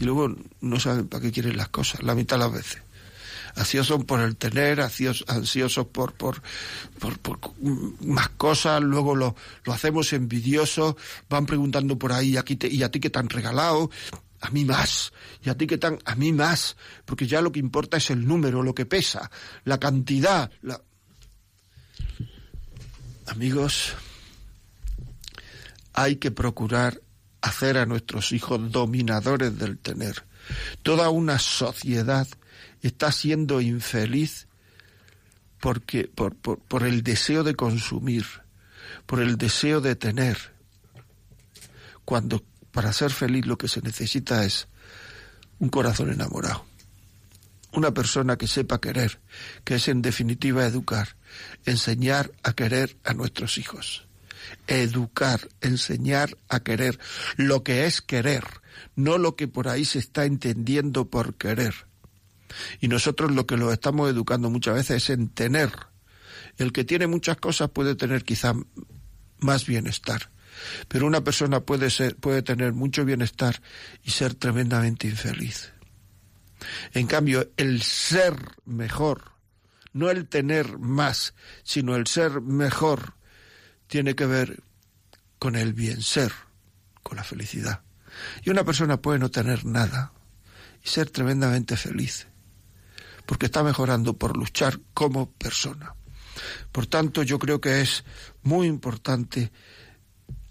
y 0.00 0.04
luego 0.04 0.34
no 0.62 0.80
saben 0.80 1.06
para 1.08 1.22
qué 1.22 1.30
quieren 1.30 1.56
las 1.58 1.68
cosas, 1.68 2.02
la 2.02 2.14
mitad 2.14 2.36
de 2.36 2.44
las 2.44 2.52
veces. 2.52 2.82
Ansiosos 3.54 4.04
por 4.04 4.20
el 4.20 4.36
tener, 4.36 4.80
ansiosos 4.80 5.86
por, 5.88 6.14
por, 6.14 6.40
por, 6.98 7.40
más 8.00 8.30
cosas, 8.30 8.80
luego 8.80 9.14
lo, 9.14 9.36
lo 9.64 9.72
hacemos 9.72 10.12
envidiosos, 10.12 10.94
van 11.28 11.46
preguntando 11.46 11.98
por 11.98 12.12
ahí, 12.12 12.36
aquí 12.36 12.58
¿y 12.62 12.82
a 12.82 12.90
ti 12.90 12.98
qué 12.98 13.10
te 13.10 13.18
han 13.18 13.28
regalado? 13.28 13.90
a 14.42 14.48
mí 14.48 14.64
más, 14.64 15.12
y 15.44 15.50
a 15.50 15.54
ti 15.58 15.66
que 15.66 15.76
tan, 15.76 15.98
a 16.06 16.14
mí 16.14 16.32
más, 16.32 16.78
porque 17.04 17.26
ya 17.26 17.42
lo 17.42 17.52
que 17.52 17.60
importa 17.60 17.98
es 17.98 18.08
el 18.08 18.26
número, 18.26 18.62
lo 18.62 18.74
que 18.74 18.86
pesa, 18.86 19.30
la 19.64 19.78
cantidad. 19.78 20.50
La... 20.62 20.80
Amigos, 23.26 23.92
hay 25.92 26.16
que 26.16 26.30
procurar 26.30 27.02
hacer 27.42 27.78
a 27.78 27.86
nuestros 27.86 28.32
hijos 28.32 28.70
dominadores 28.70 29.58
del 29.58 29.78
tener. 29.78 30.24
Toda 30.82 31.10
una 31.10 31.38
sociedad 31.38 32.26
está 32.82 33.12
siendo 33.12 33.60
infeliz 33.60 34.46
porque, 35.60 36.04
por, 36.04 36.34
por, 36.34 36.58
por 36.58 36.84
el 36.84 37.02
deseo 37.02 37.44
de 37.44 37.54
consumir, 37.54 38.24
por 39.06 39.20
el 39.20 39.36
deseo 39.36 39.80
de 39.80 39.94
tener, 39.94 40.38
cuando 42.04 42.42
para 42.72 42.92
ser 42.92 43.10
feliz 43.10 43.46
lo 43.46 43.58
que 43.58 43.68
se 43.68 43.82
necesita 43.82 44.44
es 44.44 44.68
un 45.58 45.68
corazón 45.68 46.10
enamorado. 46.12 46.64
Una 47.72 47.92
persona 47.92 48.36
que 48.36 48.48
sepa 48.48 48.80
querer, 48.80 49.20
que 49.64 49.76
es 49.76 49.86
en 49.88 50.02
definitiva 50.02 50.66
educar, 50.66 51.16
enseñar 51.66 52.32
a 52.42 52.52
querer 52.54 52.96
a 53.04 53.14
nuestros 53.14 53.58
hijos. 53.58 54.08
Educar, 54.66 55.48
enseñar 55.60 56.36
a 56.48 56.60
querer 56.60 56.98
lo 57.36 57.62
que 57.62 57.86
es 57.86 58.00
querer, 58.00 58.44
no 58.96 59.18
lo 59.18 59.36
que 59.36 59.48
por 59.48 59.68
ahí 59.68 59.84
se 59.84 59.98
está 59.98 60.24
entendiendo 60.24 61.08
por 61.08 61.34
querer. 61.34 61.74
Y 62.80 62.88
nosotros 62.88 63.30
lo 63.32 63.46
que 63.46 63.56
lo 63.56 63.72
estamos 63.72 64.10
educando 64.10 64.50
muchas 64.50 64.74
veces 64.74 65.04
es 65.04 65.10
en 65.10 65.28
tener. 65.28 65.70
El 66.56 66.72
que 66.72 66.84
tiene 66.84 67.06
muchas 67.06 67.36
cosas 67.36 67.70
puede 67.70 67.94
tener 67.94 68.24
quizá 68.24 68.54
más 69.38 69.66
bienestar. 69.66 70.30
Pero 70.88 71.06
una 71.06 71.22
persona 71.22 71.60
puede 71.60 71.90
ser, 71.90 72.16
puede 72.16 72.42
tener 72.42 72.72
mucho 72.72 73.04
bienestar 73.04 73.62
y 74.02 74.10
ser 74.10 74.34
tremendamente 74.34 75.06
infeliz. 75.06 75.72
En 76.92 77.06
cambio, 77.06 77.50
el 77.56 77.82
ser 77.82 78.34
mejor, 78.66 79.32
no 79.92 80.10
el 80.10 80.28
tener 80.28 80.78
más, 80.78 81.34
sino 81.62 81.96
el 81.96 82.06
ser 82.06 82.40
mejor, 82.40 83.14
tiene 83.90 84.14
que 84.14 84.24
ver 84.24 84.62
con 85.40 85.56
el 85.56 85.74
bien 85.74 86.00
ser, 86.00 86.32
con 87.02 87.16
la 87.16 87.24
felicidad. 87.24 87.82
Y 88.44 88.50
una 88.50 88.64
persona 88.64 89.02
puede 89.02 89.18
no 89.18 89.32
tener 89.32 89.66
nada 89.66 90.12
y 90.82 90.88
ser 90.88 91.10
tremendamente 91.10 91.76
feliz, 91.76 92.28
porque 93.26 93.46
está 93.46 93.64
mejorando 93.64 94.16
por 94.16 94.36
luchar 94.36 94.78
como 94.94 95.32
persona. 95.32 95.96
Por 96.70 96.86
tanto, 96.86 97.24
yo 97.24 97.40
creo 97.40 97.60
que 97.60 97.80
es 97.80 98.04
muy 98.42 98.68
importante 98.68 99.50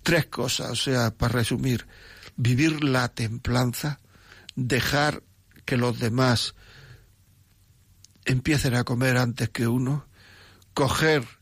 tres 0.04 0.26
cosas, 0.26 0.72
o 0.72 0.76
sea, 0.76 1.12
para 1.12 1.32
resumir, 1.32 1.88
vivir 2.36 2.84
la 2.84 3.08
templanza, 3.08 4.02
dejar 4.56 5.24
que 5.64 5.78
los 5.78 5.98
demás 5.98 6.56
empiecen 8.26 8.76
a 8.76 8.84
comer 8.84 9.16
antes 9.16 9.48
que 9.48 9.66
uno, 9.66 10.08
coger 10.74 11.39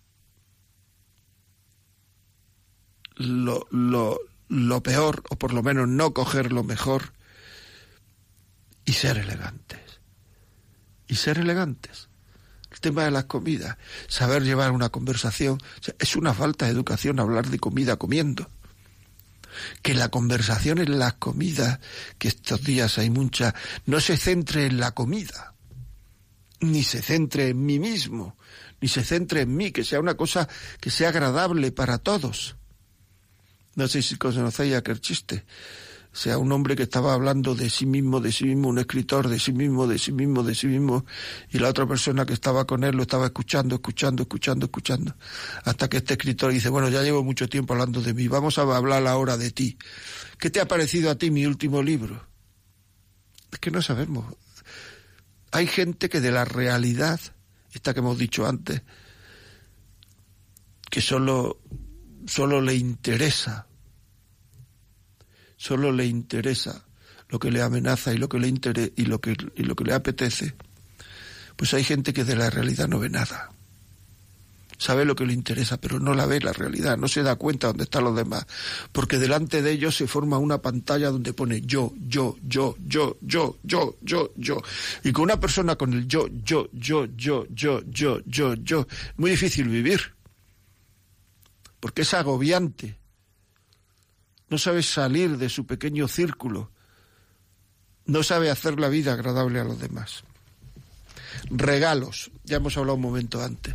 lo, 3.17 3.67
lo, 3.71 4.19
lo 4.47 4.83
peor, 4.83 5.23
o 5.29 5.35
por 5.35 5.53
lo 5.53 5.63
menos 5.63 5.87
no 5.87 6.13
coger 6.13 6.51
lo 6.51 6.63
mejor, 6.63 7.13
y 8.85 8.93
ser 8.93 9.17
elegantes. 9.17 9.99
Y 11.07 11.15
ser 11.15 11.37
elegantes. 11.37 12.09
El 12.71 12.79
tema 12.79 13.03
de 13.05 13.11
las 13.11 13.25
comidas, 13.25 13.77
saber 14.07 14.43
llevar 14.43 14.71
una 14.71 14.89
conversación, 14.89 15.59
es 15.99 16.15
una 16.15 16.33
falta 16.33 16.65
de 16.65 16.71
educación 16.71 17.19
hablar 17.19 17.47
de 17.47 17.59
comida 17.59 17.95
comiendo 17.95 18.49
que 19.81 19.93
la 19.93 20.09
conversación 20.09 20.79
en 20.79 20.99
las 20.99 21.13
comidas, 21.13 21.79
que 22.17 22.27
estos 22.27 22.63
días 22.63 22.97
hay 22.97 23.09
mucha, 23.09 23.55
no 23.85 23.99
se 23.99 24.17
centre 24.17 24.65
en 24.65 24.79
la 24.79 24.91
comida, 24.91 25.53
ni 26.59 26.83
se 26.83 27.01
centre 27.01 27.49
en 27.49 27.65
mí 27.65 27.79
mismo, 27.79 28.37
ni 28.81 28.87
se 28.87 29.03
centre 29.03 29.41
en 29.41 29.55
mí, 29.55 29.71
que 29.71 29.83
sea 29.83 29.99
una 29.99 30.15
cosa 30.15 30.47
que 30.79 30.91
sea 30.91 31.09
agradable 31.09 31.71
para 31.71 31.97
todos. 31.97 32.56
No 33.77 33.87
sé 33.87 34.01
si 34.01 34.17
conocéis 34.17 34.75
aquel 34.75 34.99
chiste 34.99 35.45
sea 36.17 36.39
un 36.39 36.51
hombre 36.51 36.75
que 36.75 36.83
estaba 36.83 37.13
hablando 37.13 37.53
de 37.53 37.69
sí 37.69 37.85
mismo, 37.85 38.19
de 38.19 38.31
sí 38.31 38.45
mismo, 38.45 38.69
un 38.69 38.79
escritor 38.79 39.27
de 39.27 39.39
sí 39.39 39.53
mismo, 39.53 39.85
de 39.85 39.99
sí 39.99 40.11
mismo, 40.11 40.41
de 40.41 40.55
sí 40.55 40.65
mismo, 40.65 41.05
y 41.51 41.59
la 41.59 41.69
otra 41.69 41.85
persona 41.85 42.25
que 42.25 42.33
estaba 42.33 42.65
con 42.65 42.83
él 42.83 42.95
lo 42.95 43.03
estaba 43.03 43.27
escuchando, 43.27 43.75
escuchando, 43.75 44.23
escuchando, 44.23 44.65
escuchando, 44.65 45.15
hasta 45.63 45.87
que 45.87 45.97
este 45.97 46.15
escritor 46.15 46.51
dice, 46.51 46.69
bueno, 46.69 46.89
ya 46.89 47.03
llevo 47.03 47.23
mucho 47.23 47.47
tiempo 47.47 47.73
hablando 47.73 48.01
de 48.01 48.15
mí, 48.15 48.27
vamos 48.27 48.57
a 48.57 48.63
hablar 48.63 49.05
ahora 49.05 49.37
de 49.37 49.51
ti. 49.51 49.77
¿Qué 50.39 50.49
te 50.49 50.59
ha 50.59 50.67
parecido 50.67 51.11
a 51.11 51.15
ti 51.15 51.29
mi 51.29 51.45
último 51.45 51.83
libro? 51.83 52.25
Es 53.51 53.59
que 53.59 53.69
no 53.69 53.83
sabemos. 53.83 54.25
Hay 55.51 55.67
gente 55.67 56.09
que 56.09 56.19
de 56.19 56.31
la 56.31 56.45
realidad, 56.45 57.19
esta 57.73 57.93
que 57.93 57.99
hemos 57.99 58.17
dicho 58.17 58.47
antes, 58.47 58.81
que 60.89 60.99
solo, 60.99 61.61
solo 62.25 62.59
le 62.59 62.73
interesa 62.73 63.66
solo 65.57 65.91
le 65.91 66.05
interesa 66.05 66.85
lo 67.29 67.39
que 67.39 67.51
le 67.51 67.61
amenaza 67.61 68.13
y 68.13 68.17
lo 68.17 68.29
que 68.29 68.39
le 68.39 68.47
y 68.47 69.05
lo 69.05 69.19
que 69.19 69.35
y 69.55 69.63
lo 69.63 69.75
que 69.75 69.83
le 69.83 69.93
apetece, 69.93 70.53
pues 71.55 71.73
hay 71.73 71.83
gente 71.83 72.13
que 72.13 72.23
de 72.23 72.35
la 72.35 72.49
realidad 72.49 72.87
no 72.87 72.99
ve 72.99 73.09
nada. 73.09 73.51
Sabe 74.79 75.05
lo 75.05 75.15
que 75.15 75.25
le 75.25 75.33
interesa, 75.33 75.81
pero 75.81 75.99
no 75.99 76.13
la 76.13 76.27
ve 76.27 76.39
la 76.39 76.53
realidad, 76.53 76.97
no 76.97 77.07
se 77.07 77.23
da 77.23 77.35
cuenta 77.35 77.65
dónde 77.65 77.85
están 77.85 78.03
los 78.03 78.15
demás, 78.15 78.45
porque 78.91 79.17
delante 79.17 79.63
de 79.63 79.71
ellos 79.71 79.95
se 79.95 80.07
forma 80.07 80.37
una 80.37 80.61
pantalla 80.61 81.09
donde 81.09 81.33
pone 81.33 81.61
yo, 81.61 81.93
yo, 82.07 82.35
yo, 82.43 82.75
yo, 82.85 83.17
yo, 83.21 83.57
yo, 83.63 83.97
yo, 84.03 84.31
yo. 84.35 84.61
Y 85.03 85.11
con 85.11 85.23
una 85.23 85.39
persona 85.39 85.75
con 85.75 85.93
el 85.93 86.07
yo, 86.07 86.27
yo, 86.43 86.69
yo, 86.73 87.07
yo, 87.17 87.47
yo, 87.49 87.81
yo, 87.89 88.21
yo, 88.27 88.53
yo, 88.53 88.87
muy 89.17 89.31
difícil 89.31 89.67
vivir, 89.67 90.13
porque 91.79 92.03
es 92.03 92.13
agobiante 92.13 92.97
no 94.49 94.57
sabe 94.57 94.83
salir 94.83 95.37
de 95.37 95.49
su 95.49 95.65
pequeño 95.65 96.07
círculo, 96.07 96.71
no 98.05 98.23
sabe 98.23 98.49
hacer 98.49 98.79
la 98.79 98.89
vida 98.89 99.13
agradable 99.13 99.59
a 99.59 99.63
los 99.63 99.79
demás. 99.79 100.23
Regalos, 101.49 102.31
ya 102.43 102.57
hemos 102.57 102.77
hablado 102.77 102.95
un 102.95 103.01
momento 103.01 103.43
antes. 103.43 103.73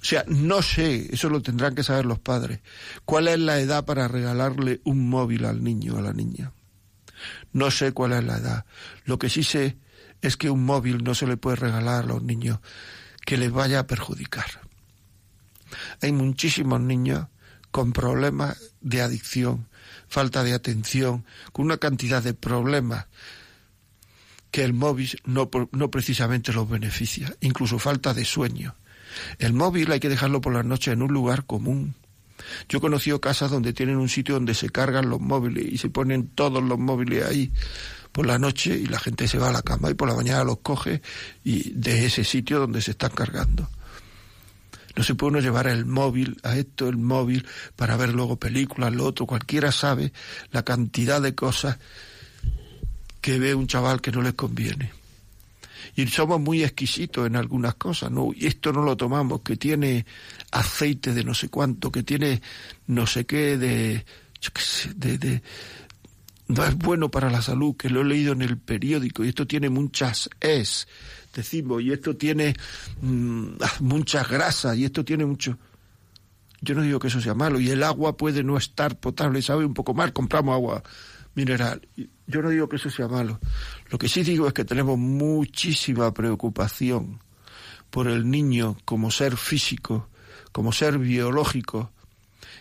O 0.00 0.04
sea, 0.04 0.24
no 0.28 0.62
sé, 0.62 1.08
eso 1.12 1.28
lo 1.28 1.42
tendrán 1.42 1.74
que 1.74 1.82
saber 1.82 2.06
los 2.06 2.18
padres, 2.18 2.60
cuál 3.04 3.28
es 3.28 3.38
la 3.38 3.58
edad 3.58 3.84
para 3.84 4.08
regalarle 4.08 4.80
un 4.84 5.08
móvil 5.08 5.44
al 5.44 5.62
niño 5.62 5.94
o 5.94 5.98
a 5.98 6.02
la 6.02 6.12
niña. 6.12 6.52
No 7.52 7.70
sé 7.70 7.92
cuál 7.92 8.12
es 8.12 8.24
la 8.24 8.38
edad. 8.38 8.64
Lo 9.04 9.18
que 9.18 9.28
sí 9.28 9.42
sé 9.42 9.76
es 10.22 10.36
que 10.36 10.50
un 10.50 10.64
móvil 10.64 11.02
no 11.02 11.14
se 11.14 11.26
le 11.26 11.36
puede 11.36 11.56
regalar 11.56 12.04
a 12.04 12.06
los 12.06 12.22
niños 12.22 12.60
que 13.24 13.36
les 13.36 13.50
vaya 13.50 13.80
a 13.80 13.86
perjudicar. 13.86 14.46
Hay 16.00 16.12
muchísimos 16.12 16.80
niños 16.80 17.26
con 17.70 17.92
problemas 17.92 18.58
de 18.80 19.02
adicción, 19.02 19.68
falta 20.08 20.42
de 20.44 20.54
atención, 20.54 21.24
con 21.52 21.66
una 21.66 21.78
cantidad 21.78 22.22
de 22.22 22.34
problemas 22.34 23.06
que 24.50 24.64
el 24.64 24.72
móvil 24.72 25.20
no, 25.24 25.50
no 25.72 25.90
precisamente 25.90 26.52
los 26.52 26.68
beneficia, 26.68 27.34
incluso 27.40 27.78
falta 27.78 28.14
de 28.14 28.24
sueño. 28.24 28.74
El 29.38 29.52
móvil 29.52 29.92
hay 29.92 30.00
que 30.00 30.08
dejarlo 30.08 30.40
por 30.40 30.54
las 30.54 30.64
noches 30.64 30.94
en 30.94 31.02
un 31.02 31.12
lugar 31.12 31.44
común. 31.44 31.94
Yo 32.68 32.78
he 32.78 32.80
conocido 32.80 33.20
casas 33.20 33.50
donde 33.50 33.72
tienen 33.72 33.96
un 33.96 34.08
sitio 34.08 34.34
donde 34.34 34.54
se 34.54 34.70
cargan 34.70 35.10
los 35.10 35.20
móviles 35.20 35.66
y 35.70 35.78
se 35.78 35.90
ponen 35.90 36.28
todos 36.28 36.62
los 36.62 36.78
móviles 36.78 37.24
ahí 37.24 37.52
por 38.12 38.26
la 38.26 38.38
noche 38.38 38.76
y 38.76 38.86
la 38.86 38.98
gente 38.98 39.28
se 39.28 39.38
va 39.38 39.48
a 39.48 39.52
la 39.52 39.62
cama 39.62 39.90
y 39.90 39.94
por 39.94 40.08
la 40.08 40.14
mañana 40.14 40.44
los 40.44 40.58
coge 40.58 41.02
y 41.44 41.70
de 41.70 42.06
ese 42.06 42.24
sitio 42.24 42.60
donde 42.60 42.80
se 42.80 42.92
están 42.92 43.10
cargando. 43.10 43.68
No 44.98 45.04
se 45.04 45.14
puede 45.14 45.30
uno 45.30 45.40
llevar 45.40 45.68
el 45.68 45.86
móvil 45.86 46.40
a 46.42 46.56
esto, 46.56 46.88
el 46.88 46.96
móvil, 46.96 47.46
para 47.76 47.96
ver 47.96 48.12
luego 48.12 48.34
películas, 48.34 48.92
lo 48.92 49.06
otro. 49.06 49.26
Cualquiera 49.26 49.70
sabe 49.70 50.12
la 50.50 50.64
cantidad 50.64 51.22
de 51.22 51.36
cosas 51.36 51.78
que 53.20 53.38
ve 53.38 53.54
un 53.54 53.68
chaval 53.68 54.00
que 54.00 54.10
no 54.10 54.22
les 54.22 54.34
conviene. 54.34 54.90
Y 55.94 56.04
somos 56.08 56.40
muy 56.40 56.64
exquisitos 56.64 57.28
en 57.28 57.36
algunas 57.36 57.76
cosas, 57.76 58.10
¿no? 58.10 58.30
Y 58.34 58.48
esto 58.48 58.72
no 58.72 58.82
lo 58.82 58.96
tomamos, 58.96 59.42
que 59.42 59.56
tiene 59.56 60.04
aceite 60.50 61.14
de 61.14 61.22
no 61.22 61.32
sé 61.32 61.48
cuánto, 61.48 61.92
que 61.92 62.02
tiene 62.02 62.42
no 62.88 63.06
sé 63.06 63.24
qué 63.24 63.56
de, 63.56 64.04
de, 64.96 65.18
de 65.18 65.42
no 66.48 66.64
es 66.64 66.76
bueno 66.76 67.10
para 67.10 67.30
la 67.30 67.42
salud, 67.42 67.76
que 67.76 67.90
lo 67.90 68.00
he 68.00 68.04
leído 68.04 68.32
en 68.32 68.42
el 68.42 68.56
periódico, 68.56 69.24
y 69.24 69.28
esto 69.28 69.46
tiene 69.46 69.68
muchas 69.68 70.30
es, 70.40 70.88
decimos, 71.34 71.82
y 71.82 71.92
esto 71.92 72.16
tiene 72.16 72.54
mm, 73.02 73.46
ah, 73.60 73.72
muchas 73.80 74.28
grasas, 74.28 74.76
y 74.76 74.84
esto 74.84 75.04
tiene 75.04 75.24
mucho... 75.26 75.58
Yo 76.60 76.74
no 76.74 76.82
digo 76.82 76.98
que 76.98 77.06
eso 77.06 77.20
sea 77.20 77.34
malo, 77.34 77.60
y 77.60 77.70
el 77.70 77.84
agua 77.84 78.16
puede 78.16 78.42
no 78.42 78.56
estar 78.56 78.98
potable, 78.98 79.42
sabe 79.42 79.64
un 79.64 79.74
poco 79.74 79.94
mal, 79.94 80.12
compramos 80.12 80.54
agua 80.54 80.82
mineral. 81.34 81.86
Yo 82.26 82.42
no 82.42 82.50
digo 82.50 82.68
que 82.68 82.76
eso 82.76 82.90
sea 82.90 83.06
malo. 83.06 83.38
Lo 83.90 83.98
que 83.98 84.08
sí 84.08 84.24
digo 84.24 84.48
es 84.48 84.52
que 84.52 84.64
tenemos 84.64 84.98
muchísima 84.98 86.12
preocupación 86.12 87.20
por 87.90 88.08
el 88.08 88.28
niño 88.28 88.76
como 88.84 89.10
ser 89.12 89.36
físico, 89.36 90.08
como 90.50 90.72
ser 90.72 90.98
biológico, 90.98 91.92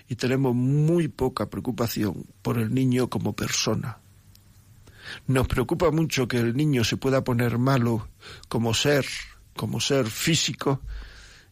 y 0.09 0.15
tenemos 0.15 0.55
muy 0.55 1.07
poca 1.07 1.49
preocupación 1.49 2.25
por 2.41 2.57
el 2.57 2.73
niño 2.73 3.09
como 3.09 3.33
persona. 3.33 3.97
Nos 5.27 5.47
preocupa 5.47 5.91
mucho 5.91 6.27
que 6.27 6.37
el 6.37 6.55
niño 6.55 6.83
se 6.83 6.97
pueda 6.97 7.23
poner 7.23 7.57
malo 7.57 8.07
como 8.47 8.73
ser, 8.73 9.05
como 9.55 9.79
ser 9.79 10.07
físico, 10.07 10.81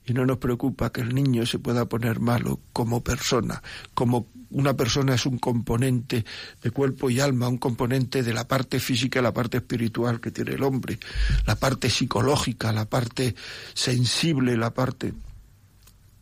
y 0.05 0.13
no 0.13 0.25
nos 0.25 0.37
preocupa 0.37 0.91
que 0.91 1.01
el 1.01 1.15
niño 1.15 1.45
se 1.45 1.59
pueda 1.59 1.85
poner 1.85 2.19
malo 2.19 2.59
como 2.73 3.03
persona, 3.03 3.61
como 3.93 4.27
una 4.51 4.75
persona 4.75 5.15
es 5.15 5.25
un 5.25 5.39
componente 5.39 6.23
de 6.61 6.71
cuerpo 6.71 7.09
y 7.09 7.19
alma, 7.19 7.47
un 7.47 7.57
componente 7.57 8.21
de 8.21 8.33
la 8.33 8.47
parte 8.47 8.79
física 8.79 9.19
y 9.19 9.23
la 9.23 9.33
parte 9.33 9.57
espiritual 9.57 10.21
que 10.21 10.31
tiene 10.31 10.51
el 10.51 10.63
hombre, 10.63 10.99
la 11.45 11.55
parte 11.55 11.89
psicológica, 11.89 12.71
la 12.71 12.85
parte 12.85 13.35
sensible, 13.73 14.55
la 14.55 14.73
parte 14.73 15.13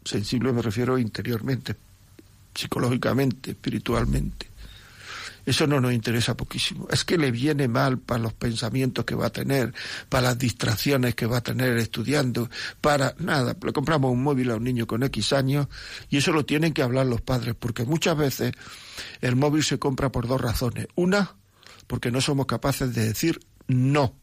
sensible 0.06 0.54
me 0.54 0.62
refiero 0.62 0.98
interiormente, 0.98 1.76
psicológicamente, 2.54 3.52
espiritualmente. 3.52 4.54
Eso 5.46 5.68
no 5.68 5.82
nos 5.82 5.92
interesa 5.92 6.38
poquísimo. 6.38 6.88
Es 6.90 7.04
que 7.04 7.18
le 7.18 7.32
viene 7.32 7.68
mal 7.68 8.00
para 8.00 8.22
los 8.22 8.34
pensamientos 8.34 9.04
que 9.04 9.16
va 9.16 9.28
a 9.28 9.30
tener, 9.30 9.74
para 10.08 10.30
las 10.30 10.40
distracciones 10.40 11.16
que 11.16 11.26
va 11.26 11.38
a 11.38 11.44
tener 11.44 11.78
estudiando, 11.78 12.50
para 12.80 13.14
nada. 13.20 13.56
Le 13.62 13.74
compramos 13.74 14.12
un 14.12 14.24
móvil 14.24 14.52
a 14.52 14.56
un 14.56 14.64
niño 14.64 14.88
con 14.88 15.04
X 15.04 15.34
años 15.34 15.68
y 16.10 16.18
eso 16.18 16.32
lo 16.32 16.46
tienen 16.46 16.74
que 16.74 16.82
hablar 16.82 17.08
los 17.08 17.22
padres, 17.22 17.56
porque 17.60 17.84
muchas 17.84 18.18
veces 18.18 18.54
el 19.20 19.36
móvil 19.36 19.64
se 19.64 19.80
compra 19.80 20.12
por 20.12 20.28
dos 20.28 20.40
razones. 20.40 20.88
Una, 20.96 21.36
porque 21.88 22.10
no 22.10 22.22
somos 22.22 22.46
capaces 22.46 22.94
de 22.96 23.06
decir 23.06 23.40
no. 23.68 24.16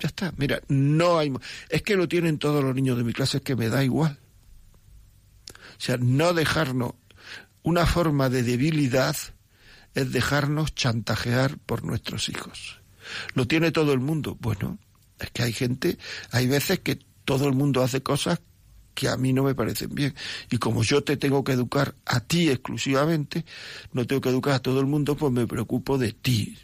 Ya 0.00 0.08
está, 0.08 0.34
mira, 0.36 0.60
no 0.68 1.18
hay... 1.18 1.32
Es 1.70 1.82
que 1.82 1.96
lo 1.96 2.08
tienen 2.08 2.38
todos 2.38 2.62
los 2.62 2.74
niños 2.74 2.98
de 2.98 3.04
mi 3.04 3.12
clase, 3.12 3.38
es 3.38 3.42
que 3.42 3.56
me 3.56 3.68
da 3.68 3.84
igual. 3.84 4.18
O 5.78 5.80
sea, 5.80 5.96
no 5.98 6.32
dejarnos 6.32 6.94
una 7.62 7.86
forma 7.86 8.28
de 8.28 8.42
debilidad 8.42 9.16
es 9.94 10.12
dejarnos 10.12 10.74
chantajear 10.74 11.58
por 11.58 11.84
nuestros 11.84 12.28
hijos. 12.28 12.80
¿Lo 13.34 13.46
tiene 13.46 13.70
todo 13.72 13.92
el 13.92 14.00
mundo? 14.00 14.36
Bueno, 14.40 14.78
es 15.18 15.30
que 15.30 15.42
hay 15.42 15.52
gente, 15.52 15.98
hay 16.30 16.46
veces 16.46 16.80
que 16.80 16.98
todo 17.24 17.48
el 17.48 17.54
mundo 17.54 17.82
hace 17.82 18.02
cosas 18.02 18.40
que 18.94 19.08
a 19.08 19.16
mí 19.16 19.32
no 19.32 19.42
me 19.42 19.54
parecen 19.54 19.94
bien. 19.94 20.14
Y 20.50 20.58
como 20.58 20.82
yo 20.82 21.04
te 21.04 21.16
tengo 21.16 21.44
que 21.44 21.52
educar 21.52 21.94
a 22.06 22.20
ti 22.20 22.48
exclusivamente, 22.48 23.44
no 23.92 24.06
tengo 24.06 24.20
que 24.22 24.30
educar 24.30 24.54
a 24.54 24.58
todo 24.58 24.80
el 24.80 24.86
mundo, 24.86 25.16
pues 25.16 25.32
me 25.32 25.46
preocupo 25.46 25.98
de 25.98 26.12
ti. 26.12 26.58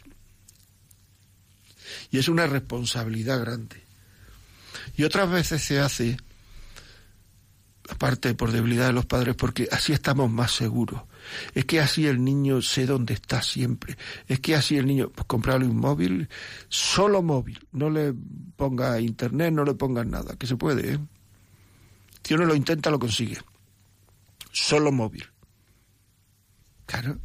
Y 2.11 2.17
es 2.17 2.27
una 2.27 2.47
responsabilidad 2.47 3.39
grande. 3.39 3.83
Y 4.97 5.03
otras 5.03 5.29
veces 5.29 5.63
se 5.63 5.79
hace, 5.79 6.17
aparte 7.89 8.33
por 8.33 8.51
debilidad 8.51 8.87
de 8.87 8.93
los 8.93 9.05
padres, 9.05 9.35
porque 9.35 9.67
así 9.71 9.93
estamos 9.93 10.31
más 10.31 10.51
seguros. 10.51 11.01
Es 11.53 11.65
que 11.65 11.79
así 11.79 12.07
el 12.07 12.23
niño 12.23 12.61
sé 12.61 12.85
dónde 12.85 13.13
está 13.13 13.41
siempre. 13.41 13.97
Es 14.27 14.39
que 14.39 14.55
así 14.55 14.77
el 14.77 14.85
niño, 14.85 15.09
pues 15.09 15.25
comprarle 15.27 15.67
un 15.67 15.77
móvil, 15.77 16.29
solo 16.69 17.21
móvil. 17.21 17.65
No 17.71 17.89
le 17.89 18.13
ponga 18.55 18.99
internet, 18.99 19.53
no 19.53 19.63
le 19.63 19.73
ponga 19.73 20.03
nada, 20.03 20.35
que 20.37 20.47
se 20.47 20.55
puede, 20.55 20.93
¿eh? 20.93 20.99
Si 22.23 22.33
uno 22.33 22.45
lo 22.45 22.55
intenta, 22.55 22.89
lo 22.89 22.99
consigue. 22.99 23.37
Solo 24.51 24.91
móvil. 24.91 25.25
Claro. 26.85 27.17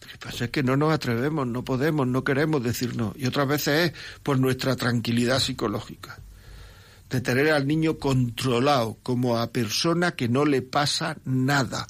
Lo 0.00 0.08
que 0.08 0.18
pasa 0.18 0.44
es 0.46 0.50
que 0.50 0.62
no 0.62 0.76
nos 0.76 0.92
atrevemos, 0.92 1.46
no 1.46 1.64
podemos, 1.64 2.06
no 2.06 2.24
queremos 2.24 2.62
decir 2.62 2.96
no. 2.96 3.12
Y 3.16 3.26
otras 3.26 3.46
veces 3.46 3.92
es 3.92 3.98
por 4.22 4.38
nuestra 4.38 4.74
tranquilidad 4.74 5.38
psicológica. 5.38 6.18
De 7.08 7.20
tener 7.20 7.50
al 7.52 7.66
niño 7.66 7.98
controlado 7.98 8.98
como 9.02 9.38
a 9.38 9.52
persona 9.52 10.12
que 10.12 10.28
no 10.28 10.44
le 10.44 10.62
pasa 10.62 11.18
nada 11.24 11.86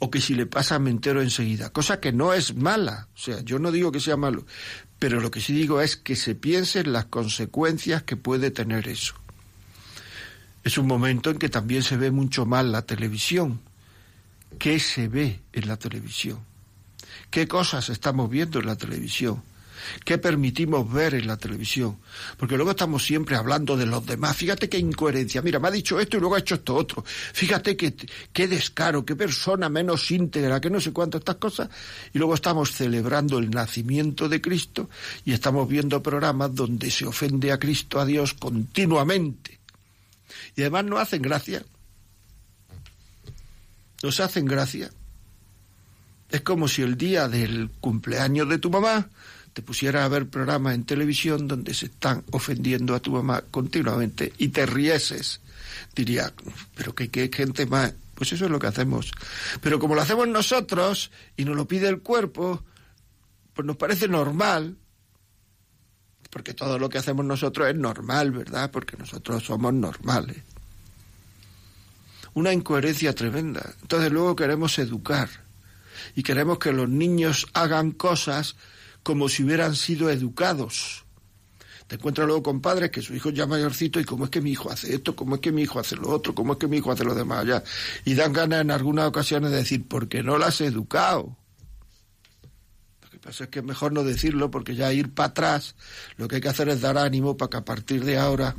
o 0.00 0.10
que 0.10 0.20
si 0.20 0.34
le 0.34 0.46
pasa 0.46 0.78
me 0.78 0.90
entero 0.90 1.22
enseguida, 1.22 1.70
cosa 1.70 2.00
que 2.00 2.12
no 2.12 2.34
es 2.34 2.54
mala, 2.54 3.08
o 3.14 3.18
sea, 3.18 3.40
yo 3.40 3.58
no 3.58 3.72
digo 3.72 3.90
que 3.90 4.00
sea 4.00 4.16
malo, 4.16 4.44
pero 4.98 5.20
lo 5.20 5.30
que 5.30 5.40
sí 5.40 5.54
digo 5.54 5.80
es 5.80 5.96
que 5.96 6.16
se 6.16 6.34
piense 6.34 6.80
en 6.80 6.92
las 6.92 7.06
consecuencias 7.06 8.02
que 8.02 8.16
puede 8.16 8.50
tener 8.50 8.88
eso. 8.88 9.14
Es 10.62 10.78
un 10.78 10.86
momento 10.86 11.30
en 11.30 11.38
que 11.38 11.48
también 11.48 11.82
se 11.82 11.96
ve 11.96 12.10
mucho 12.10 12.46
mal 12.46 12.72
la 12.72 12.82
televisión. 12.82 13.60
¿Qué 14.58 14.80
se 14.80 15.08
ve 15.08 15.40
en 15.52 15.68
la 15.68 15.76
televisión? 15.76 16.40
¿Qué 17.30 17.46
cosas 17.46 17.90
estamos 17.90 18.30
viendo 18.30 18.60
en 18.60 18.66
la 18.66 18.76
televisión? 18.76 19.42
¿Qué 20.04 20.18
permitimos 20.18 20.90
ver 20.92 21.14
en 21.14 21.26
la 21.26 21.36
televisión? 21.36 21.98
Porque 22.36 22.56
luego 22.56 22.72
estamos 22.72 23.04
siempre 23.04 23.36
hablando 23.36 23.76
de 23.76 23.86
los 23.86 24.04
demás. 24.04 24.36
Fíjate 24.36 24.68
qué 24.68 24.78
incoherencia. 24.78 25.42
Mira, 25.42 25.58
me 25.58 25.68
ha 25.68 25.70
dicho 25.70 25.98
esto 26.00 26.16
y 26.16 26.20
luego 26.20 26.36
ha 26.36 26.40
hecho 26.40 26.56
esto 26.56 26.74
otro. 26.74 27.04
Fíjate 27.06 27.76
qué, 27.76 27.94
qué 28.32 28.48
descaro, 28.48 29.04
qué 29.04 29.16
persona 29.16 29.68
menos 29.68 30.10
íntegra, 30.10 30.60
que 30.60 30.70
no 30.70 30.80
sé 30.80 30.92
cuántas 30.92 31.20
estas 31.20 31.36
cosas. 31.36 31.68
Y 32.12 32.18
luego 32.18 32.34
estamos 32.34 32.72
celebrando 32.72 33.38
el 33.38 33.50
nacimiento 33.50 34.28
de 34.28 34.40
Cristo 34.40 34.88
y 35.24 35.32
estamos 35.32 35.68
viendo 35.68 36.02
programas 36.02 36.54
donde 36.54 36.90
se 36.90 37.06
ofende 37.06 37.52
a 37.52 37.58
Cristo, 37.58 38.00
a 38.00 38.06
Dios, 38.06 38.34
continuamente. 38.34 39.58
Y 40.56 40.62
además 40.62 40.84
no 40.84 40.98
hacen 40.98 41.22
gracia. 41.22 41.64
Nos 44.02 44.20
hacen 44.20 44.44
gracia. 44.44 44.90
Es 46.30 46.40
como 46.40 46.68
si 46.68 46.82
el 46.82 46.96
día 46.96 47.28
del 47.28 47.70
cumpleaños 47.80 48.48
de 48.48 48.58
tu 48.58 48.70
mamá 48.70 49.08
te 49.54 49.62
pusiera 49.62 50.04
a 50.04 50.08
ver 50.08 50.28
programas 50.28 50.74
en 50.74 50.84
televisión 50.84 51.46
donde 51.46 51.74
se 51.74 51.86
están 51.86 52.24
ofendiendo 52.32 52.94
a 52.94 53.00
tu 53.00 53.12
mamá 53.12 53.42
continuamente 53.52 54.32
y 54.36 54.48
te 54.48 54.66
rieses. 54.66 55.40
Diría, 55.94 56.32
pero 56.74 56.94
que 56.94 57.08
qué 57.08 57.30
gente 57.32 57.64
más. 57.64 57.94
Pues 58.16 58.32
eso 58.32 58.44
es 58.46 58.50
lo 58.50 58.58
que 58.58 58.66
hacemos. 58.66 59.12
Pero 59.60 59.78
como 59.78 59.94
lo 59.94 60.02
hacemos 60.02 60.26
nosotros 60.26 61.12
y 61.36 61.44
nos 61.44 61.56
lo 61.56 61.68
pide 61.68 61.88
el 61.88 62.00
cuerpo, 62.00 62.64
pues 63.54 63.64
nos 63.64 63.76
parece 63.76 64.08
normal. 64.08 64.76
Porque 66.30 66.52
todo 66.52 66.80
lo 66.80 66.88
que 66.88 66.98
hacemos 66.98 67.24
nosotros 67.24 67.68
es 67.68 67.76
normal, 67.76 68.32
¿verdad? 68.32 68.72
Porque 68.72 68.96
nosotros 68.96 69.44
somos 69.44 69.72
normales. 69.72 70.38
Una 72.34 72.52
incoherencia 72.52 73.14
tremenda. 73.14 73.72
Entonces 73.82 74.10
luego 74.10 74.34
queremos 74.34 74.76
educar 74.80 75.28
y 76.16 76.24
queremos 76.24 76.58
que 76.58 76.72
los 76.72 76.88
niños 76.88 77.46
hagan 77.54 77.92
cosas 77.92 78.56
como 79.04 79.28
si 79.28 79.44
hubieran 79.44 79.76
sido 79.76 80.10
educados. 80.10 81.04
Te 81.86 81.94
encuentras 81.96 82.26
luego 82.26 82.42
con 82.42 82.60
padres 82.60 82.90
que 82.90 83.02
su 83.02 83.14
hijo 83.14 83.30
ya 83.30 83.46
mayorcito 83.46 84.00
y 84.00 84.04
cómo 84.04 84.24
es 84.24 84.30
que 84.30 84.40
mi 84.40 84.50
hijo 84.50 84.72
hace 84.72 84.94
esto, 84.94 85.14
cómo 85.14 85.36
es 85.36 85.40
que 85.40 85.52
mi 85.52 85.62
hijo 85.62 85.78
hace 85.78 85.94
lo 85.94 86.08
otro, 86.08 86.34
cómo 86.34 86.54
es 86.54 86.58
que 86.58 86.66
mi 86.66 86.78
hijo 86.78 86.90
hace 86.90 87.04
lo 87.04 87.14
demás 87.14 87.42
allá. 87.42 87.62
Y 88.04 88.14
dan 88.14 88.32
ganas 88.32 88.62
en 88.62 88.72
algunas 88.72 89.06
ocasiones 89.06 89.52
de 89.52 89.58
decir, 89.58 89.86
porque 89.86 90.22
no 90.22 90.38
las 90.38 90.60
he 90.60 90.66
educado. 90.66 91.36
Lo 93.02 93.10
que 93.10 93.18
pasa 93.18 93.44
es 93.44 93.50
que 93.50 93.58
es 93.60 93.64
mejor 93.64 93.92
no 93.92 94.02
decirlo 94.02 94.50
porque 94.50 94.74
ya 94.74 94.92
ir 94.92 95.12
para 95.12 95.28
atrás 95.28 95.76
lo 96.16 96.26
que 96.26 96.36
hay 96.36 96.40
que 96.40 96.48
hacer 96.48 96.70
es 96.70 96.80
dar 96.80 96.98
ánimo 96.98 97.36
para 97.36 97.50
que 97.50 97.56
a 97.58 97.64
partir 97.64 98.04
de 98.04 98.18
ahora 98.18 98.56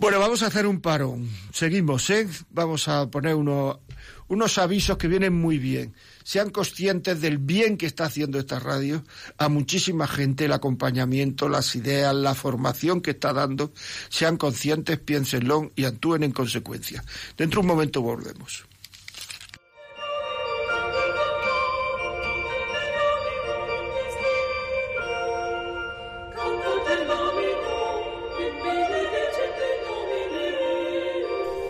bueno, 0.00 0.20
vamos 0.20 0.44
a 0.44 0.46
hacer 0.46 0.64
un 0.64 0.80
parón. 0.80 1.28
Seguimos, 1.52 2.08
¿eh? 2.10 2.28
Vamos 2.50 2.86
a 2.86 3.10
poner 3.10 3.34
uno, 3.34 3.80
unos 4.28 4.56
avisos 4.58 4.96
que 4.96 5.08
vienen 5.08 5.34
muy 5.34 5.58
bien. 5.58 5.92
Sean 6.28 6.50
conscientes 6.50 7.22
del 7.22 7.38
bien 7.38 7.78
que 7.78 7.86
está 7.86 8.04
haciendo 8.04 8.38
esta 8.38 8.58
radio 8.60 9.02
a 9.38 9.48
muchísima 9.48 10.06
gente, 10.06 10.44
el 10.44 10.52
acompañamiento, 10.52 11.48
las 11.48 11.74
ideas, 11.74 12.14
la 12.14 12.34
formación 12.34 13.00
que 13.00 13.12
está 13.12 13.32
dando. 13.32 13.72
Sean 14.10 14.36
conscientes, 14.36 14.98
piénsenlo 14.98 15.72
y 15.74 15.86
actúen 15.86 16.24
en 16.24 16.32
consecuencia. 16.32 17.02
Dentro 17.34 17.62
de 17.62 17.66
un 17.66 17.68
momento 17.68 18.02
volvemos. 18.02 18.66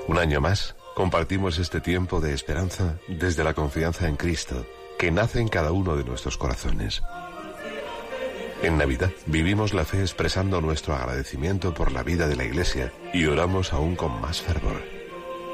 Un 0.09 0.19
año 0.19 0.41
más, 0.41 0.75
compartimos 0.99 1.61
este 1.61 1.81
tiempo 1.81 2.21
de 2.21 2.35
esperanza 2.35 2.99
desde 3.07 3.45
la 3.45 3.55
confianza 3.55 4.09
en 4.09 4.17
Cristo, 4.17 4.67
que 4.99 5.13
nace 5.13 5.39
en 5.39 5.47
cada 5.47 5.71
uno 5.71 5.95
de 5.95 6.03
nuestros 6.03 6.37
corazones. 6.37 7.05
En 8.65 8.79
Navidad 8.79 9.13
vivimos 9.27 9.75
la 9.75 9.85
fe 9.85 10.01
expresando 10.01 10.61
nuestro 10.61 10.97
agradecimiento 10.97 11.73
por 11.73 11.93
la 11.93 12.03
vida 12.03 12.27
de 12.27 12.35
la 12.35 12.43
Iglesia 12.43 12.93
y 13.15 13.27
oramos 13.27 13.73
aún 13.73 13.95
con 13.95 14.21
más 14.21 14.41
fervor. 14.43 14.83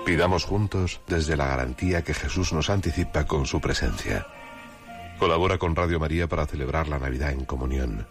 Pidamos 0.06 0.46
juntos 0.46 1.02
desde 1.08 1.36
la 1.36 1.46
garantía 1.46 2.02
que 2.02 2.14
Jesús 2.14 2.54
nos 2.54 2.70
anticipa 2.70 3.26
con 3.26 3.44
su 3.44 3.60
presencia. 3.60 4.26
Colabora 5.18 5.58
con 5.58 5.76
Radio 5.76 6.00
María 6.00 6.26
para 6.26 6.46
celebrar 6.46 6.88
la 6.88 6.98
Navidad 6.98 7.32
en 7.32 7.44
comunión. 7.44 8.06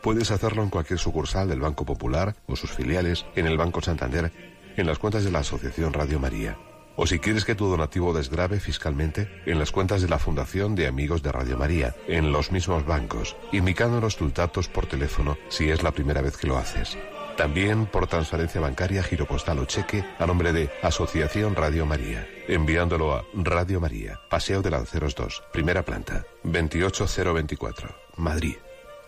Puedes 0.00 0.30
hacerlo 0.30 0.62
en 0.62 0.70
cualquier 0.70 1.00
sucursal 1.00 1.48
del 1.48 1.58
Banco 1.58 1.84
Popular 1.84 2.36
o 2.46 2.54
sus 2.54 2.70
filiales, 2.70 3.26
en 3.34 3.48
el 3.48 3.58
Banco 3.58 3.80
Santander 3.80 4.30
en 4.76 4.86
las 4.86 5.00
cuentas 5.00 5.24
de 5.24 5.32
la 5.32 5.40
Asociación 5.40 5.92
Radio 5.92 6.20
María. 6.20 6.56
O 7.00 7.06
si 7.06 7.20
quieres 7.20 7.44
que 7.44 7.54
tu 7.54 7.68
donativo 7.68 8.12
desgrave 8.12 8.58
fiscalmente, 8.58 9.30
en 9.46 9.60
las 9.60 9.70
cuentas 9.70 10.02
de 10.02 10.08
la 10.08 10.18
Fundación 10.18 10.74
de 10.74 10.88
Amigos 10.88 11.22
de 11.22 11.30
Radio 11.30 11.56
María, 11.56 11.94
en 12.08 12.32
los 12.32 12.50
mismos 12.50 12.84
bancos, 12.84 13.36
indicándonos 13.52 14.16
tus 14.16 14.34
datos 14.34 14.66
por 14.66 14.86
teléfono 14.86 15.38
si 15.48 15.70
es 15.70 15.84
la 15.84 15.92
primera 15.92 16.22
vez 16.22 16.36
que 16.36 16.48
lo 16.48 16.58
haces. 16.58 16.98
También 17.36 17.86
por 17.86 18.08
transferencia 18.08 18.60
bancaria, 18.60 19.04
giro 19.04 19.26
postal 19.26 19.60
o 19.60 19.64
cheque 19.64 20.04
a 20.18 20.26
nombre 20.26 20.52
de 20.52 20.70
Asociación 20.82 21.54
Radio 21.54 21.86
María, 21.86 22.26
enviándolo 22.48 23.14
a 23.14 23.24
Radio 23.32 23.80
María, 23.80 24.18
Paseo 24.28 24.60
de 24.60 24.72
Lanceros 24.72 25.14
2, 25.14 25.44
primera 25.52 25.84
planta, 25.84 26.26
28024, 26.42 27.94
Madrid 28.16 28.56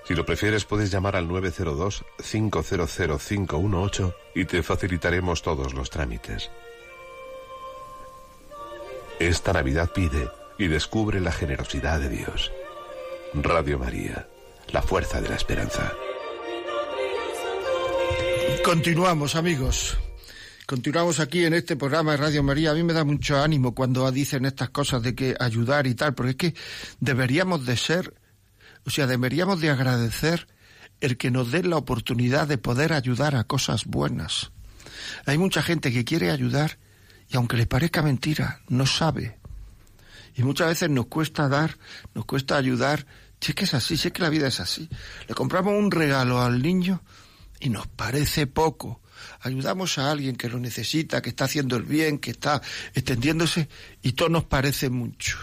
si 0.04 0.14
lo 0.14 0.24
prefieres, 0.24 0.64
puedes 0.64 0.90
llamar 0.90 1.14
al 1.14 1.28
902-500-518 1.28 4.14
y 4.34 4.46
te 4.46 4.62
facilitaremos 4.62 5.42
todos 5.42 5.74
los 5.74 5.90
trámites. 5.90 6.50
Esta 9.20 9.52
Navidad 9.52 9.90
pide 9.92 10.30
y 10.56 10.66
descubre 10.66 11.20
la 11.20 11.30
generosidad 11.30 12.00
de 12.00 12.08
Dios. 12.08 12.50
Radio 13.34 13.78
María, 13.78 14.26
la 14.72 14.80
fuerza 14.80 15.20
de 15.20 15.28
la 15.28 15.36
esperanza. 15.36 15.92
Continuamos, 18.64 19.36
amigos. 19.36 19.98
Continuamos 20.64 21.20
aquí 21.20 21.44
en 21.44 21.52
este 21.52 21.76
programa 21.76 22.12
de 22.12 22.16
Radio 22.16 22.42
María. 22.42 22.70
A 22.70 22.74
mí 22.74 22.82
me 22.82 22.94
da 22.94 23.04
mucho 23.04 23.42
ánimo 23.42 23.74
cuando 23.74 24.10
dicen 24.10 24.46
estas 24.46 24.70
cosas 24.70 25.02
de 25.02 25.14
que 25.14 25.36
ayudar 25.38 25.86
y 25.86 25.94
tal, 25.94 26.14
porque 26.14 26.30
es 26.30 26.36
que 26.36 26.54
deberíamos 26.98 27.66
de 27.66 27.76
ser, 27.76 28.14
o 28.86 28.90
sea, 28.90 29.06
deberíamos 29.06 29.60
de 29.60 29.68
agradecer 29.68 30.48
el 31.02 31.18
que 31.18 31.30
nos 31.30 31.52
den 31.52 31.68
la 31.68 31.76
oportunidad 31.76 32.48
de 32.48 32.56
poder 32.56 32.94
ayudar 32.94 33.36
a 33.36 33.44
cosas 33.44 33.84
buenas. 33.84 34.50
Hay 35.26 35.36
mucha 35.36 35.60
gente 35.60 35.92
que 35.92 36.06
quiere 36.06 36.30
ayudar 36.30 36.78
y 37.30 37.36
aunque 37.36 37.56
le 37.56 37.66
parezca 37.66 38.02
mentira, 38.02 38.60
no 38.68 38.86
sabe. 38.86 39.38
Y 40.34 40.42
muchas 40.42 40.68
veces 40.68 40.90
nos 40.90 41.06
cuesta 41.06 41.48
dar, 41.48 41.76
nos 42.14 42.24
cuesta 42.24 42.56
ayudar. 42.56 43.06
Si 43.40 43.52
es 43.52 43.54
que 43.54 43.64
es 43.64 43.74
así, 43.74 43.96
si 43.96 44.08
es 44.08 44.14
que 44.14 44.22
la 44.22 44.28
vida 44.28 44.48
es 44.48 44.60
así. 44.60 44.88
Le 45.28 45.34
compramos 45.34 45.74
un 45.74 45.90
regalo 45.90 46.42
al 46.42 46.62
niño 46.62 47.02
y 47.60 47.70
nos 47.70 47.86
parece 47.86 48.46
poco 48.46 49.00
ayudamos 49.40 49.98
a 49.98 50.10
alguien 50.10 50.36
que 50.36 50.48
lo 50.48 50.58
necesita, 50.58 51.22
que 51.22 51.30
está 51.30 51.44
haciendo 51.44 51.76
el 51.76 51.84
bien, 51.84 52.18
que 52.18 52.32
está 52.32 52.60
extendiéndose, 52.94 53.68
y 54.02 54.12
todo 54.12 54.28
nos 54.28 54.44
parece 54.44 54.90
mucho. 54.90 55.38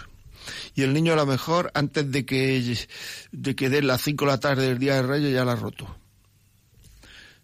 Y 0.74 0.82
el 0.82 0.94
niño 0.94 1.12
a 1.12 1.16
lo 1.16 1.26
mejor, 1.26 1.70
antes 1.74 2.10
de 2.10 2.24
que, 2.24 2.78
de 3.32 3.56
que 3.56 3.68
den 3.68 3.86
las 3.86 4.02
cinco 4.02 4.24
de 4.24 4.30
la 4.32 4.40
tarde 4.40 4.68
del 4.68 4.78
Día 4.78 4.94
de 4.94 5.02
Reyes, 5.02 5.32
ya 5.32 5.44
la 5.44 5.52
ha 5.52 5.56
roto. 5.56 5.97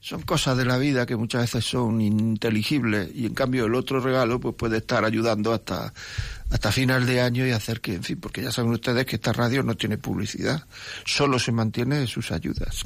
Son 0.04 0.20
cosas 0.20 0.58
de 0.58 0.66
la 0.66 0.76
vida 0.76 1.06
que 1.06 1.16
muchas 1.16 1.40
veces 1.40 1.64
son 1.64 1.98
ininteligibles 1.98 3.08
y 3.14 3.24
en 3.24 3.32
cambio 3.32 3.64
el 3.64 3.74
otro 3.74 4.00
regalo 4.00 4.38
pues 4.38 4.54
puede 4.54 4.76
estar 4.76 5.02
ayudando 5.02 5.54
hasta, 5.54 5.94
hasta 6.50 6.70
final 6.70 7.06
de 7.06 7.22
año 7.22 7.46
y 7.46 7.52
hacer 7.52 7.80
que, 7.80 7.94
en 7.94 8.02
fin, 8.02 8.20
porque 8.20 8.42
ya 8.42 8.52
saben 8.52 8.72
ustedes 8.72 9.06
que 9.06 9.16
esta 9.16 9.32
radio 9.32 9.62
no 9.62 9.78
tiene 9.78 9.96
publicidad, 9.96 10.66
solo 11.06 11.38
se 11.38 11.52
mantiene 11.52 12.00
de 12.00 12.06
sus 12.06 12.32
ayudas. 12.32 12.82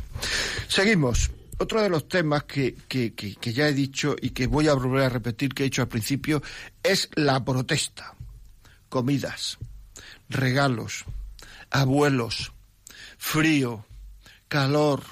Seguimos 0.68 1.32
otro 1.58 1.82
de 1.82 1.88
los 1.88 2.08
temas 2.08 2.44
que, 2.44 2.76
que, 2.86 3.12
que, 3.14 3.52
ya 3.52 3.66
he 3.66 3.74
dicho 3.74 4.14
y 4.22 4.30
que 4.30 4.46
voy 4.46 4.68
a 4.68 4.74
volver 4.74 5.02
a 5.02 5.08
repetir 5.08 5.52
que 5.54 5.64
he 5.64 5.70
dicho 5.70 5.82
al 5.82 5.88
principio 5.88 6.40
es 6.84 7.10
la 7.16 7.44
protesta. 7.44 8.14
Comidas, 8.88 9.58
regalos, 10.28 11.04
abuelos, 11.68 12.52
frío, 13.16 13.84
calor, 14.46 15.02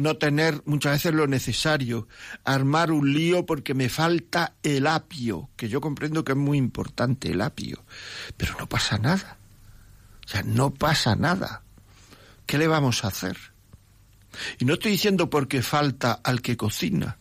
no 0.00 0.16
tener 0.16 0.62
muchas 0.64 0.92
veces 0.92 1.14
lo 1.14 1.26
necesario, 1.26 2.08
armar 2.44 2.90
un 2.90 3.12
lío 3.12 3.46
porque 3.46 3.74
me 3.74 3.88
falta 3.88 4.54
el 4.62 4.86
apio, 4.86 5.50
que 5.56 5.68
yo 5.68 5.80
comprendo 5.80 6.24
que 6.24 6.32
es 6.32 6.38
muy 6.38 6.58
importante 6.58 7.30
el 7.30 7.40
apio, 7.40 7.84
pero 8.36 8.56
no 8.58 8.68
pasa 8.68 8.98
nada. 8.98 9.38
O 10.26 10.28
sea, 10.28 10.42
no 10.42 10.72
pasa 10.72 11.16
nada. 11.16 11.62
¿Qué 12.46 12.58
le 12.58 12.68
vamos 12.68 13.04
a 13.04 13.08
hacer? 13.08 13.36
Y 14.58 14.64
no 14.64 14.74
estoy 14.74 14.92
diciendo 14.92 15.28
porque 15.28 15.62
falta 15.62 16.12
al 16.12 16.40
que 16.40 16.56
cocina, 16.56 17.18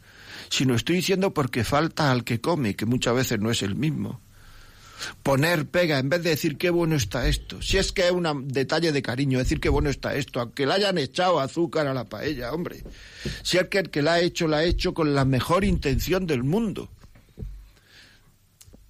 sino 0.50 0.76
estoy 0.76 0.98
diciendo 0.98 1.34
porque 1.34 1.64
falta 1.64 2.12
al 2.12 2.24
que 2.24 2.40
come, 2.40 2.76
que 2.76 2.86
muchas 2.86 3.16
veces 3.16 3.40
no 3.40 3.50
es 3.52 3.62
el 3.62 3.76
mismo. 3.76 4.22
Poner 5.24 5.68
pega, 5.68 6.00
en 6.00 6.10
vez 6.10 6.24
de 6.24 6.32
decir 6.32 6.58
qué 6.58 6.70
bueno 6.70 6.96
está 6.96 7.28
esto. 7.28 7.62
Si 7.62 7.78
es 7.78 7.92
que 7.92 8.08
es 8.08 8.12
un 8.12 8.48
detalle 8.48 8.92
de 8.92 9.02
cariño, 9.02 9.40
decir 9.40 9.60
qué 9.60 9.70
bueno 9.70 9.90
está 9.90 10.16
esto, 10.16 10.40
aunque 10.40 10.66
le 10.66 10.74
hayan 10.74 10.98
echado 10.98 11.40
azúcar 11.40 11.88
a 11.88 11.94
la 11.94 12.06
paella, 12.06 12.54
hombre. 12.54 12.84
Si 13.44 13.58
es 13.58 13.68
que 13.68 13.80
el 13.80 13.90
que 13.90 14.02
la 14.02 14.14
ha 14.14 14.20
hecho, 14.20 14.48
la 14.48 14.58
ha 14.58 14.64
hecho 14.64 14.94
con 14.94 15.14
la 15.14 15.26
mejor 15.26 15.64
intención 15.64 16.28
del 16.28 16.44
mundo. 16.44 16.90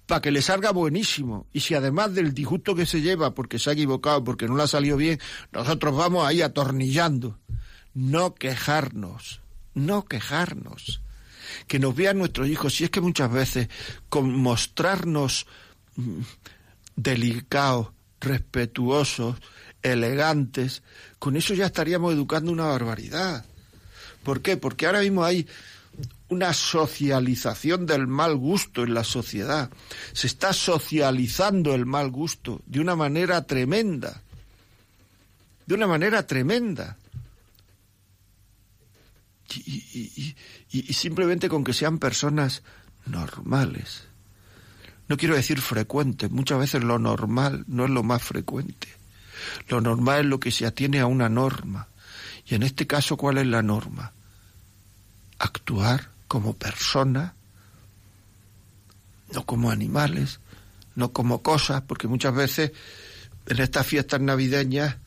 Para 0.06 0.20
que 0.20 0.32
le 0.32 0.42
salga 0.42 0.72
buenísimo. 0.72 1.46
Y 1.52 1.60
si 1.60 1.74
además 1.74 2.14
del 2.14 2.34
disgusto 2.34 2.74
que 2.74 2.86
se 2.86 3.00
lleva 3.00 3.34
porque 3.34 3.58
se 3.58 3.70
ha 3.70 3.72
equivocado, 3.74 4.24
porque 4.24 4.46
no 4.46 4.56
le 4.56 4.64
ha 4.64 4.66
salido 4.66 4.96
bien, 4.96 5.20
nosotros 5.52 5.96
vamos 5.96 6.26
ahí 6.26 6.42
atornillando 6.42 7.38
no 7.94 8.34
quejarnos, 8.34 9.40
no 9.74 10.04
quejarnos. 10.04 11.02
Que 11.66 11.78
nos 11.78 11.94
vean 11.94 12.18
nuestros 12.18 12.48
hijos, 12.48 12.74
si 12.74 12.84
es 12.84 12.90
que 12.90 13.00
muchas 13.00 13.30
veces 13.30 13.68
con 14.08 14.32
mostrarnos 14.32 15.46
delicados, 16.96 17.88
respetuosos, 18.20 19.36
elegantes, 19.82 20.82
con 21.18 21.36
eso 21.36 21.54
ya 21.54 21.66
estaríamos 21.66 22.12
educando 22.12 22.52
una 22.52 22.66
barbaridad. 22.66 23.44
¿Por 24.22 24.42
qué? 24.42 24.56
Porque 24.56 24.86
ahora 24.86 25.00
mismo 25.00 25.24
hay 25.24 25.46
una 26.28 26.52
socialización 26.52 27.86
del 27.86 28.06
mal 28.06 28.36
gusto 28.36 28.84
en 28.84 28.94
la 28.94 29.04
sociedad. 29.04 29.70
Se 30.12 30.26
está 30.26 30.52
socializando 30.52 31.74
el 31.74 31.86
mal 31.86 32.10
gusto 32.10 32.60
de 32.66 32.80
una 32.80 32.94
manera 32.94 33.42
tremenda. 33.46 34.22
De 35.66 35.74
una 35.74 35.86
manera 35.86 36.26
tremenda 36.26 36.96
y, 39.56 40.92
simplemente 40.92 41.48
con 41.48 41.64
que 41.64 41.72
sean 41.72 41.98
personas 41.98 42.62
normales. 43.06 44.04
No 45.10 45.16
quiero 45.16 45.34
decir 45.34 45.60
frecuentes, 45.60 46.30
muchas 46.30 46.60
veces 46.60 46.84
lo 46.84 47.00
normal 47.00 47.64
no 47.66 47.84
es 47.84 47.90
lo 47.90 48.04
más 48.04 48.22
frecuente. 48.22 48.86
Lo 49.66 49.80
normal 49.80 50.20
es 50.20 50.26
lo 50.26 50.38
que 50.38 50.52
se 50.52 50.66
atiene 50.66 51.00
a 51.00 51.06
una 51.06 51.28
norma. 51.28 51.88
Y 52.46 52.54
en 52.54 52.62
este 52.62 52.86
caso, 52.86 53.16
¿cuál 53.16 53.38
es 53.38 53.46
la 53.48 53.60
norma? 53.60 54.12
Actuar 55.40 56.10
como 56.28 56.52
persona, 56.52 57.34
no 59.34 59.44
como 59.44 59.72
animales, 59.72 60.38
no 60.94 61.12
como 61.12 61.42
cosas, 61.42 61.82
porque 61.82 62.06
muchas 62.06 62.32
veces 62.32 62.70
en 63.46 63.58
estas 63.58 63.84
fiestas 63.88 64.20
navideñas 64.20 64.98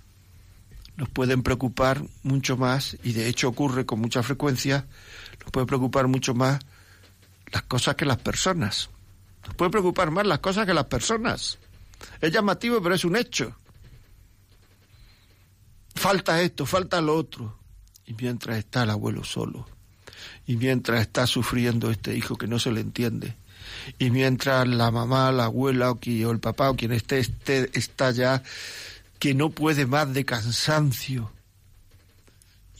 nos 0.98 1.08
pueden 1.08 1.44
preocupar 1.44 2.04
mucho 2.24 2.58
más, 2.58 2.98
y 3.04 3.14
de 3.14 3.30
hecho 3.30 3.48
ocurre 3.48 3.86
con 3.86 4.02
mucha 4.02 4.22
frecuencia, 4.22 4.86
nos 5.42 5.52
puede 5.52 5.66
preocupar 5.66 6.10
mucho 6.10 6.34
más 6.34 6.60
las 7.54 7.62
cosas 7.64 7.96
que 7.96 8.04
las 8.04 8.18
personas. 8.18 8.90
Puede 9.58 9.72
preocupar 9.72 10.12
más 10.12 10.26
las 10.26 10.40
cosas 10.40 10.66
que 10.66 10.74
las 10.74 10.86
personas. 10.86 11.60
Es 12.22 12.32
llamativo, 12.32 12.82
pero 12.82 12.96
es 12.96 13.06
un 13.06 13.16
hecho. 13.16 13.56
Falta 15.96 16.42
esto, 16.42 16.66
falta 16.66 17.02
lo 17.02 17.16
otro. 17.16 17.60
Y 18.06 18.14
mientras 18.14 18.58
está 18.58 18.84
el 18.84 18.90
abuelo 18.90 19.24
solo, 19.24 19.68
y 20.46 20.58
mientras 20.58 21.02
está 21.02 21.26
sufriendo 21.26 21.90
este 21.90 22.16
hijo 22.16 22.36
que 22.36 22.48
no 22.48 22.60
se 22.60 22.72
le 22.72 22.82
entiende, 22.82 23.38
y 23.98 24.10
mientras 24.10 24.68
la 24.68 24.92
mamá, 24.92 25.32
la 25.32 25.46
abuela 25.46 25.92
o, 25.92 26.00
el 26.04 26.40
papá 26.40 26.70
o 26.70 26.76
quien 26.76 26.92
esté, 26.92 27.20
esté 27.20 27.70
está 27.78 28.12
ya 28.12 28.44
que 29.20 29.34
no 29.34 29.50
puede 29.50 29.86
más 29.86 30.14
de 30.14 30.26
cansancio. 30.26 31.32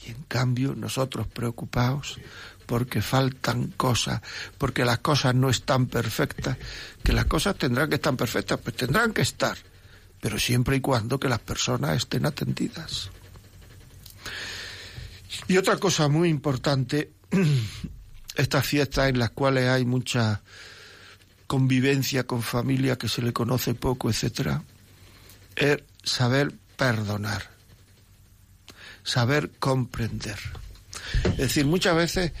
Y 0.04 0.10
en 0.10 0.22
cambio 0.24 0.74
nosotros 0.74 1.26
preocupados 1.26 2.18
porque 2.66 3.02
faltan 3.02 3.68
cosas, 3.76 4.20
porque 4.58 4.84
las 4.84 4.98
cosas 4.98 5.34
no 5.34 5.50
están 5.50 5.86
perfectas, 5.86 6.56
que 7.02 7.12
las 7.12 7.26
cosas 7.26 7.56
tendrán 7.56 7.88
que 7.88 7.96
estar 7.96 8.16
perfectas, 8.16 8.60
pues 8.62 8.76
tendrán 8.76 9.12
que 9.12 9.22
estar, 9.22 9.56
pero 10.20 10.38
siempre 10.38 10.76
y 10.76 10.80
cuando 10.80 11.18
que 11.18 11.28
las 11.28 11.40
personas 11.40 11.96
estén 11.96 12.26
atendidas. 12.26 13.10
Y 15.48 15.56
otra 15.56 15.76
cosa 15.76 16.08
muy 16.08 16.28
importante, 16.28 17.12
estas 18.34 18.66
fiestas 18.66 19.08
en 19.08 19.18
las 19.18 19.30
cuales 19.30 19.68
hay 19.68 19.84
mucha 19.84 20.42
convivencia 21.46 22.26
con 22.26 22.42
familia 22.42 22.96
que 22.96 23.08
se 23.08 23.22
le 23.22 23.32
conoce 23.32 23.74
poco, 23.74 24.08
etcétera, 24.08 24.62
es 25.54 25.78
saber 26.02 26.52
perdonar, 26.76 27.50
saber 29.02 29.50
comprender. 29.58 30.38
Es 31.24 31.36
decir, 31.36 31.66
muchas 31.66 31.94
veces 31.96 32.32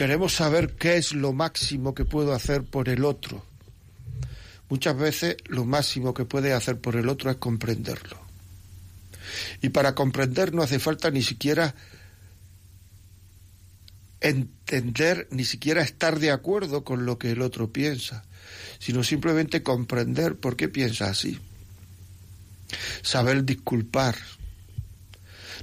queremos 0.00 0.32
saber 0.32 0.76
qué 0.76 0.96
es 0.96 1.12
lo 1.12 1.34
máximo 1.34 1.94
que 1.94 2.06
puedo 2.06 2.32
hacer 2.32 2.64
por 2.64 2.88
el 2.88 3.04
otro. 3.04 3.44
Muchas 4.70 4.96
veces 4.96 5.36
lo 5.44 5.66
máximo 5.66 6.14
que 6.14 6.24
puede 6.24 6.54
hacer 6.54 6.80
por 6.80 6.96
el 6.96 7.06
otro 7.06 7.30
es 7.30 7.36
comprenderlo. 7.36 8.18
Y 9.60 9.68
para 9.68 9.94
comprender 9.94 10.54
no 10.54 10.62
hace 10.62 10.78
falta 10.78 11.10
ni 11.10 11.20
siquiera 11.20 11.74
entender, 14.22 15.28
ni 15.32 15.44
siquiera 15.44 15.82
estar 15.82 16.18
de 16.18 16.30
acuerdo 16.30 16.82
con 16.82 17.04
lo 17.04 17.18
que 17.18 17.32
el 17.32 17.42
otro 17.42 17.70
piensa, 17.70 18.24
sino 18.78 19.04
simplemente 19.04 19.62
comprender 19.62 20.36
por 20.36 20.56
qué 20.56 20.70
piensa 20.70 21.10
así 21.10 21.38
saber 23.02 23.44
disculpar, 23.44 24.16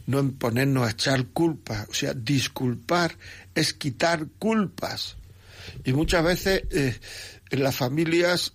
no 0.06 0.32
ponernos 0.34 0.88
a 0.88 0.92
echar 0.92 1.26
culpas, 1.26 1.90
o 1.90 1.94
sea, 1.96 2.14
disculpar 2.14 3.18
es 3.58 3.74
quitar 3.74 4.28
culpas. 4.38 5.18
Y 5.84 5.94
muchas 5.94 6.24
veces 6.24 6.64
eh, 6.72 6.96
en 7.50 7.64
las 7.64 7.76
familias 7.76 8.54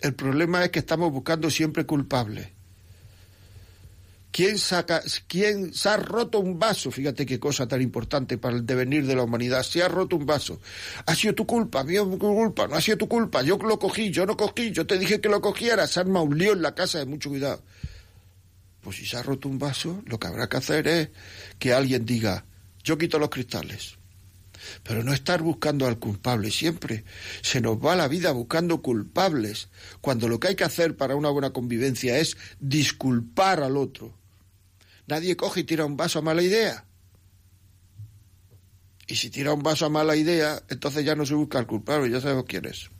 el 0.00 0.14
problema 0.14 0.64
es 0.64 0.70
que 0.70 0.80
estamos 0.80 1.10
buscando 1.12 1.50
siempre 1.50 1.86
culpables. 1.86 2.48
¿Quién, 4.30 4.58
saca, 4.58 5.00
¿Quién 5.28 5.72
se 5.72 5.88
ha 5.88 5.96
roto 5.96 6.40
un 6.40 6.58
vaso? 6.58 6.90
Fíjate 6.90 7.24
qué 7.24 7.38
cosa 7.38 7.68
tan 7.68 7.80
importante 7.80 8.36
para 8.36 8.56
el 8.56 8.66
devenir 8.66 9.06
de 9.06 9.14
la 9.14 9.22
humanidad. 9.22 9.62
Se 9.62 9.82
ha 9.82 9.88
roto 9.88 10.16
un 10.16 10.26
vaso. 10.26 10.60
Ha 11.06 11.14
sido 11.14 11.34
tu 11.34 11.46
culpa, 11.46 11.84
tu 11.84 12.18
culpa, 12.18 12.66
no 12.66 12.74
ha 12.74 12.80
sido 12.80 12.98
tu 12.98 13.08
culpa. 13.08 13.42
Yo 13.42 13.56
lo 13.58 13.78
cogí, 13.78 14.10
yo 14.10 14.26
no 14.26 14.36
cogí, 14.36 14.72
yo 14.72 14.86
te 14.86 14.98
dije 14.98 15.20
que 15.20 15.28
lo 15.28 15.40
cogieras. 15.40 15.92
Se 15.92 16.00
arma 16.00 16.20
un 16.20 16.36
lío 16.36 16.52
en 16.52 16.62
la 16.62 16.74
casa 16.74 16.98
de 16.98 17.06
mucho 17.06 17.30
cuidado. 17.30 17.62
Pues 18.80 18.96
si 18.96 19.06
se 19.06 19.16
ha 19.16 19.22
roto 19.22 19.48
un 19.48 19.58
vaso, 19.58 20.02
lo 20.06 20.18
que 20.18 20.26
habrá 20.26 20.48
que 20.48 20.56
hacer 20.56 20.88
es 20.88 21.10
que 21.58 21.72
alguien 21.72 22.04
diga, 22.04 22.44
yo 22.82 22.98
quito 22.98 23.18
los 23.18 23.30
cristales. 23.30 23.96
Pero 24.82 25.02
no 25.02 25.12
estar 25.12 25.42
buscando 25.42 25.86
al 25.86 25.98
culpable 25.98 26.50
siempre. 26.50 27.04
Se 27.42 27.60
nos 27.60 27.78
va 27.78 27.96
la 27.96 28.08
vida 28.08 28.32
buscando 28.32 28.82
culpables, 28.82 29.68
cuando 30.00 30.28
lo 30.28 30.40
que 30.40 30.48
hay 30.48 30.56
que 30.56 30.64
hacer 30.64 30.96
para 30.96 31.16
una 31.16 31.30
buena 31.30 31.52
convivencia 31.52 32.18
es 32.18 32.36
disculpar 32.60 33.62
al 33.62 33.76
otro. 33.76 34.18
Nadie 35.06 35.36
coge 35.36 35.60
y 35.60 35.64
tira 35.64 35.84
un 35.84 35.96
vaso 35.96 36.18
a 36.18 36.22
mala 36.22 36.42
idea. 36.42 36.86
Y 39.06 39.16
si 39.16 39.30
tira 39.30 39.52
un 39.52 39.62
vaso 39.62 39.86
a 39.86 39.90
mala 39.90 40.16
idea, 40.16 40.62
entonces 40.68 41.04
ya 41.04 41.14
no 41.14 41.26
se 41.26 41.34
busca 41.34 41.58
al 41.58 41.66
culpable, 41.66 42.10
ya 42.10 42.20
sabemos 42.20 42.44
quién 42.48 42.64
es. 42.64 42.90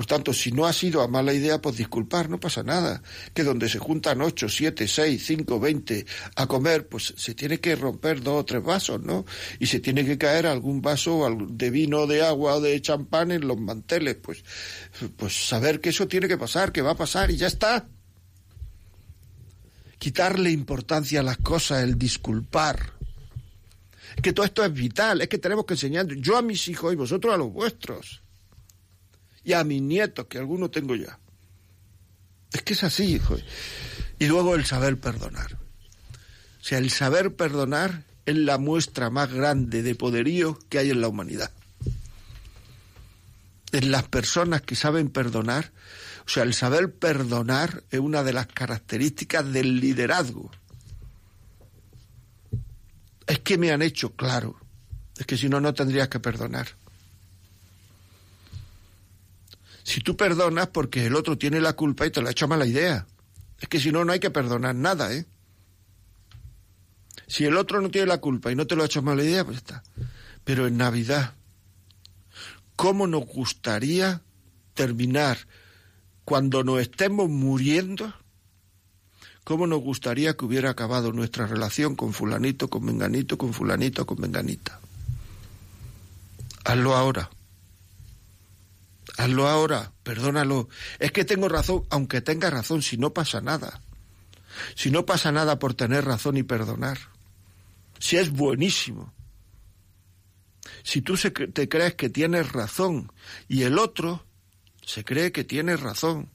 Por 0.00 0.06
tanto, 0.06 0.32
si 0.32 0.50
no 0.50 0.64
ha 0.64 0.72
sido 0.72 1.02
a 1.02 1.08
mala 1.08 1.34
idea, 1.34 1.60
pues 1.60 1.76
disculpar, 1.76 2.30
no 2.30 2.40
pasa 2.40 2.62
nada. 2.62 3.02
Que 3.34 3.44
donde 3.44 3.68
se 3.68 3.78
juntan 3.78 4.22
ocho, 4.22 4.48
siete, 4.48 4.88
seis, 4.88 5.26
cinco, 5.26 5.60
veinte 5.60 6.06
a 6.36 6.46
comer, 6.46 6.88
pues 6.88 7.12
se 7.18 7.34
tiene 7.34 7.60
que 7.60 7.76
romper 7.76 8.22
dos 8.22 8.40
o 8.40 8.44
tres 8.46 8.62
vasos, 8.62 9.02
¿no? 9.02 9.26
Y 9.58 9.66
se 9.66 9.78
tiene 9.78 10.06
que 10.06 10.16
caer 10.16 10.46
algún 10.46 10.80
vaso 10.80 11.28
de 11.50 11.68
vino, 11.68 12.06
de 12.06 12.22
agua 12.22 12.60
de 12.60 12.80
champán 12.80 13.30
en 13.30 13.46
los 13.46 13.60
manteles. 13.60 14.16
Pues, 14.16 14.42
pues 15.18 15.46
saber 15.46 15.82
que 15.82 15.90
eso 15.90 16.08
tiene 16.08 16.28
que 16.28 16.38
pasar, 16.38 16.72
que 16.72 16.80
va 16.80 16.92
a 16.92 16.96
pasar 16.96 17.30
y 17.30 17.36
ya 17.36 17.48
está. 17.48 17.86
Quitarle 19.98 20.50
importancia 20.50 21.20
a 21.20 21.24
las 21.24 21.36
cosas, 21.36 21.82
el 21.82 21.98
disculpar. 21.98 22.94
Que 24.22 24.32
todo 24.32 24.46
esto 24.46 24.64
es 24.64 24.72
vital, 24.72 25.20
es 25.20 25.28
que 25.28 25.36
tenemos 25.36 25.66
que 25.66 25.74
enseñar, 25.74 26.06
yo 26.06 26.38
a 26.38 26.42
mis 26.42 26.68
hijos 26.68 26.90
y 26.90 26.96
vosotros 26.96 27.34
a 27.34 27.36
los 27.36 27.52
vuestros 27.52 28.19
y 29.44 29.52
a 29.52 29.64
mis 29.64 29.82
nietos, 29.82 30.26
que 30.26 30.38
algunos 30.38 30.70
tengo 30.70 30.94
ya. 30.94 31.18
Es 32.52 32.62
que 32.62 32.74
es 32.74 32.84
así, 32.84 33.14
hijo. 33.14 33.36
Y 34.18 34.26
luego 34.26 34.54
el 34.54 34.64
saber 34.64 34.98
perdonar. 34.98 35.54
O 35.54 36.64
sea, 36.64 36.78
el 36.78 36.90
saber 36.90 37.34
perdonar 37.34 38.04
es 38.26 38.36
la 38.36 38.58
muestra 38.58 39.10
más 39.10 39.32
grande 39.32 39.82
de 39.82 39.94
poderío 39.94 40.58
que 40.68 40.78
hay 40.78 40.90
en 40.90 41.00
la 41.00 41.08
humanidad. 41.08 41.50
En 43.72 43.90
las 43.90 44.08
personas 44.08 44.62
que 44.62 44.74
saben 44.74 45.10
perdonar, 45.10 45.72
o 46.26 46.28
sea, 46.28 46.42
el 46.42 46.54
saber 46.54 46.92
perdonar 46.92 47.82
es 47.90 48.00
una 48.00 48.22
de 48.22 48.32
las 48.32 48.46
características 48.46 49.52
del 49.52 49.80
liderazgo. 49.80 50.50
Es 53.26 53.38
que 53.38 53.58
me 53.58 53.70
han 53.70 53.80
hecho, 53.80 54.14
claro. 54.16 54.56
Es 55.16 55.24
que 55.24 55.36
si 55.36 55.48
no, 55.48 55.60
no 55.60 55.72
tendrías 55.72 56.08
que 56.08 56.20
perdonar. 56.20 56.68
Si 59.82 60.00
tú 60.00 60.16
perdonas 60.16 60.68
porque 60.68 61.06
el 61.06 61.16
otro 61.16 61.38
tiene 61.38 61.60
la 61.60 61.74
culpa 61.74 62.06
y 62.06 62.10
te 62.10 62.20
lo 62.20 62.28
ha 62.28 62.32
hecho 62.32 62.48
mala 62.48 62.66
idea. 62.66 63.06
Es 63.58 63.68
que 63.68 63.80
si 63.80 63.92
no, 63.92 64.04
no 64.04 64.12
hay 64.12 64.20
que 64.20 64.30
perdonar 64.30 64.74
nada, 64.74 65.12
¿eh? 65.12 65.26
Si 67.26 67.44
el 67.44 67.56
otro 67.56 67.80
no 67.80 67.90
tiene 67.90 68.08
la 68.08 68.18
culpa 68.18 68.50
y 68.50 68.56
no 68.56 68.66
te 68.66 68.74
lo 68.74 68.82
ha 68.82 68.86
hecho 68.86 69.02
mala 69.02 69.22
idea, 69.22 69.44
pues 69.44 69.58
está. 69.58 69.82
Pero 70.44 70.66
en 70.66 70.76
Navidad, 70.76 71.34
¿cómo 72.76 73.06
nos 73.06 73.24
gustaría 73.26 74.22
terminar 74.74 75.38
cuando 76.24 76.64
nos 76.64 76.80
estemos 76.80 77.28
muriendo? 77.28 78.12
¿Cómo 79.44 79.66
nos 79.66 79.80
gustaría 79.80 80.36
que 80.36 80.44
hubiera 80.44 80.70
acabado 80.70 81.12
nuestra 81.12 81.46
relación 81.46 81.94
con 81.94 82.12
fulanito, 82.12 82.68
con 82.68 82.84
menganito, 82.84 83.38
con 83.38 83.52
fulanito, 83.52 84.06
con 84.06 84.20
menganita? 84.20 84.80
Hazlo 86.64 86.96
ahora. 86.96 87.30
Hazlo 89.16 89.48
ahora, 89.48 89.92
perdónalo. 90.02 90.68
Es 90.98 91.12
que 91.12 91.24
tengo 91.24 91.48
razón, 91.48 91.84
aunque 91.90 92.20
tenga 92.20 92.50
razón, 92.50 92.82
si 92.82 92.96
no 92.96 93.12
pasa 93.12 93.40
nada. 93.40 93.80
Si 94.74 94.90
no 94.90 95.06
pasa 95.06 95.32
nada 95.32 95.58
por 95.58 95.74
tener 95.74 96.04
razón 96.04 96.36
y 96.36 96.42
perdonar. 96.42 96.98
Si 97.98 98.16
es 98.16 98.30
buenísimo. 98.30 99.12
Si 100.82 101.02
tú 101.02 101.16
te 101.16 101.68
crees 101.68 101.94
que 101.94 102.08
tienes 102.08 102.52
razón 102.52 103.12
y 103.48 103.62
el 103.62 103.78
otro 103.78 104.24
se 104.84 105.04
cree 105.04 105.32
que 105.32 105.44
tiene 105.44 105.76
razón. 105.76 106.30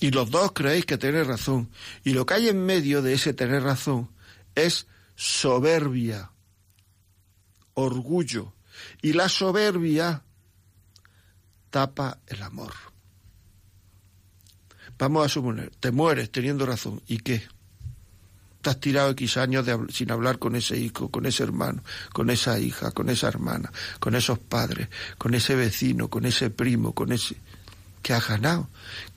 Y 0.00 0.10
los 0.10 0.30
dos 0.30 0.52
creéis 0.52 0.86
que 0.86 0.98
tiene 0.98 1.24
razón. 1.24 1.70
Y 2.04 2.12
lo 2.12 2.24
que 2.24 2.34
hay 2.34 2.48
en 2.48 2.64
medio 2.64 3.02
de 3.02 3.14
ese 3.14 3.34
tener 3.34 3.62
razón 3.62 4.10
es 4.54 4.86
soberbia, 5.16 6.30
orgullo, 7.74 8.52
y 9.02 9.12
la 9.12 9.28
soberbia 9.28 10.22
tapa 11.70 12.18
el 12.26 12.42
amor. 12.42 12.72
Vamos 14.98 15.26
a 15.26 15.28
suponer, 15.28 15.70
te 15.78 15.92
mueres 15.92 16.30
teniendo 16.30 16.66
razón. 16.66 17.00
¿Y 17.06 17.18
qué? 17.18 17.46
Te 18.60 18.70
has 18.70 18.80
tirado 18.80 19.10
X 19.10 19.36
años 19.36 19.64
sin 19.92 20.10
hablar 20.10 20.38
con 20.38 20.56
ese 20.56 20.76
hijo, 20.76 21.10
con 21.10 21.26
ese 21.26 21.44
hermano, 21.44 21.84
con 22.12 22.30
esa 22.30 22.58
hija, 22.58 22.90
con 22.90 23.08
esa 23.08 23.28
hermana, 23.28 23.72
con 24.00 24.16
esos 24.16 24.40
padres, 24.40 24.88
con 25.16 25.34
ese 25.34 25.54
vecino, 25.54 26.08
con 26.08 26.26
ese 26.26 26.50
primo, 26.50 26.94
con 26.94 27.12
ese... 27.12 27.36
que 28.02 28.12
has 28.12 28.26
ganado? 28.26 28.68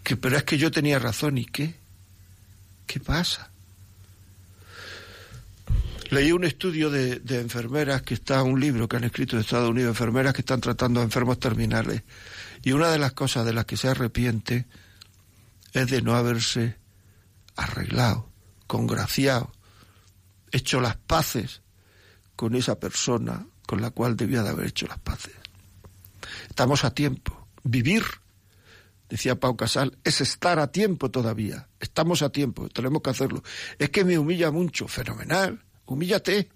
Que, 0.04 0.15
pero 0.15 0.38
es 0.38 0.43
que 0.43 0.60
yo 0.60 0.69
tenía 0.69 1.00
razón. 1.00 1.39
¿Y 1.39 1.45
qué? 1.45 1.76
¿Qué 2.86 3.00
pasa? 3.00 3.50
Leí 6.12 6.34
un 6.34 6.43
estudio 6.43 6.89
de, 6.89 7.21
enfermeras 7.39 8.02
que 8.02 8.15
está, 8.15 8.43
un 8.43 8.60
libro 8.60 8.89
que 8.89 8.97
han 8.97 9.06
escrito 9.06 9.38
de 9.38 9.43
Estados 9.43 9.69
Unidos, 9.69 9.91
enfermeras 9.91 10.34
que 10.34 10.41
están 10.41 10.60
tratando 10.60 11.00
a 11.00 11.04
enfermos 11.04 11.39
terminales. 11.39 12.04
Y 12.63 12.74
una 12.74 12.89
de 12.89 13.00
las 13.00 13.13
cosas 13.13 13.45
de 13.45 13.54
las 13.54 13.63
que 13.63 13.78
se 13.78 13.88
arrepiente 13.88 14.67
es 15.71 15.89
de 15.89 16.02
no 16.02 16.13
haberse 16.13 16.76
arreglado, 17.56 18.30
congraciado, 18.67 19.54
hecho 20.52 20.82
las 20.82 20.97
paces 20.97 21.62
con 22.36 22.56
esa 22.56 22.78
persona 22.78 23.47
con 23.65 23.82
la 23.82 23.91
cual 23.91 24.17
debía 24.17 24.43
de 24.43 24.50
haber 24.50 24.67
hecho 24.67 24.88
las 24.88 25.00
paces. 25.00 25.36
Estamos 26.50 26.84
a 26.84 26.93
tiempo. 26.93 27.47
Vivir, 27.63 28.04
decía 29.08 29.39
Pau 29.39 29.56
Casal, 29.56 29.97
es 30.04 30.19
estar 30.19 30.60
a 30.60 30.74
tiempo 30.74 31.10
todavía. 31.10 31.69
Estamos 31.80 32.21
a 32.21 32.32
tiempo, 32.32 32.67
tenemos 32.67 33.02
que 33.02 33.12
hacerlo. 33.12 33.43
Es 33.80 33.91
que 33.91 34.04
me 34.04 34.17
humilla 34.17 34.52
mucho, 34.52 34.89
fenomenal 34.89 35.63
humíllate. 35.93 36.49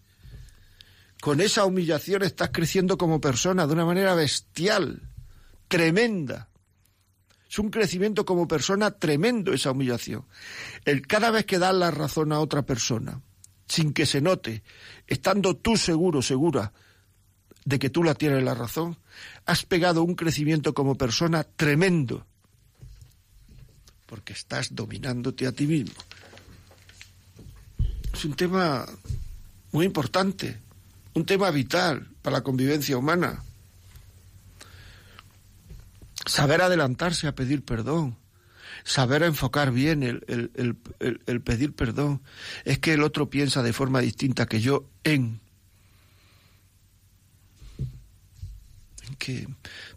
Con 1.21 1.41
esa 1.41 1.65
humillación 1.65 2.23
estás 2.23 2.49
creciendo 2.51 2.97
como 2.97 3.19
persona 3.19 3.65
de 3.65 3.73
una 3.73 3.85
manera 3.85 4.13
bestial, 4.15 5.01
tremenda. 5.67 6.49
Es 7.49 7.59
un 7.59 7.69
crecimiento 7.69 8.25
como 8.25 8.47
persona 8.47 8.91
tremendo 8.91 9.53
esa 9.53 9.71
humillación. 9.71 10.25
El 10.83 11.07
cada 11.07 11.31
vez 11.31 11.45
que 11.45 11.59
das 11.59 11.73
la 11.73 11.91
razón 11.91 12.31
a 12.31 12.39
otra 12.39 12.63
persona, 12.63 13.21
sin 13.67 13.93
que 13.93 14.05
se 14.05 14.21
note, 14.21 14.63
estando 15.07 15.55
tú 15.55 15.77
seguro, 15.77 16.21
segura 16.21 16.73
de 17.65 17.79
que 17.79 17.89
tú 17.89 18.03
la 18.03 18.13
tienes 18.13 18.43
la 18.43 18.53
razón, 18.53 18.97
has 19.45 19.65
pegado 19.65 20.03
un 20.03 20.15
crecimiento 20.15 20.73
como 20.73 20.95
persona 20.95 21.43
tremendo. 21.43 22.25
Porque 24.05 24.33
estás 24.33 24.75
dominándote 24.75 25.47
a 25.47 25.51
ti 25.51 25.65
mismo. 25.65 25.95
Es 28.13 28.23
un 28.23 28.35
tema 28.35 28.85
muy 29.75 29.85
importante, 29.85 30.57
un 31.15 31.25
tema 31.25 31.51
vital 31.51 32.07
para 32.21 32.37
la 32.37 32.43
convivencia 32.43 32.97
humana. 32.97 33.43
Saber 36.25 36.61
adelantarse 36.61 37.27
a 37.27 37.35
pedir 37.35 37.65
perdón, 37.65 38.15
saber 38.85 39.23
enfocar 39.23 39.73
bien 39.73 40.01
el, 40.01 41.41
pedir 41.43 41.73
perdón. 41.73 42.21
Es 42.63 42.79
que 42.79 42.93
el 42.93 43.03
otro 43.03 43.29
piensa 43.29 43.63
de 43.63 43.73
forma 43.73 43.99
distinta 43.99 44.45
que 44.45 44.61
yo 44.61 44.85
en. 45.03 45.41
¿En 49.09 49.15
qué? 49.19 49.45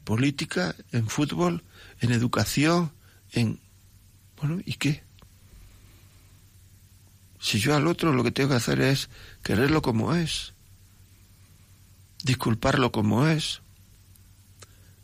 Política, 0.03 0.75
en 0.91 1.07
fútbol, 1.09 1.63
en 2.01 2.11
educación, 2.11 2.91
en... 3.31 3.61
Bueno, 4.41 4.61
¿y 4.65 4.75
qué? 4.75 5.05
Si 7.41 7.59
yo 7.59 7.75
al 7.77 7.87
otro 7.87 8.13
lo 8.13 8.25
que 8.25 8.33
tengo 8.33 8.51
que 8.51 8.57
hacer 8.57 8.81
es 8.81 9.09
quererlo 9.43 9.83
como 9.83 10.15
es, 10.15 10.55
disculparlo 12.25 12.93
como 12.93 13.27
es, 13.27 13.61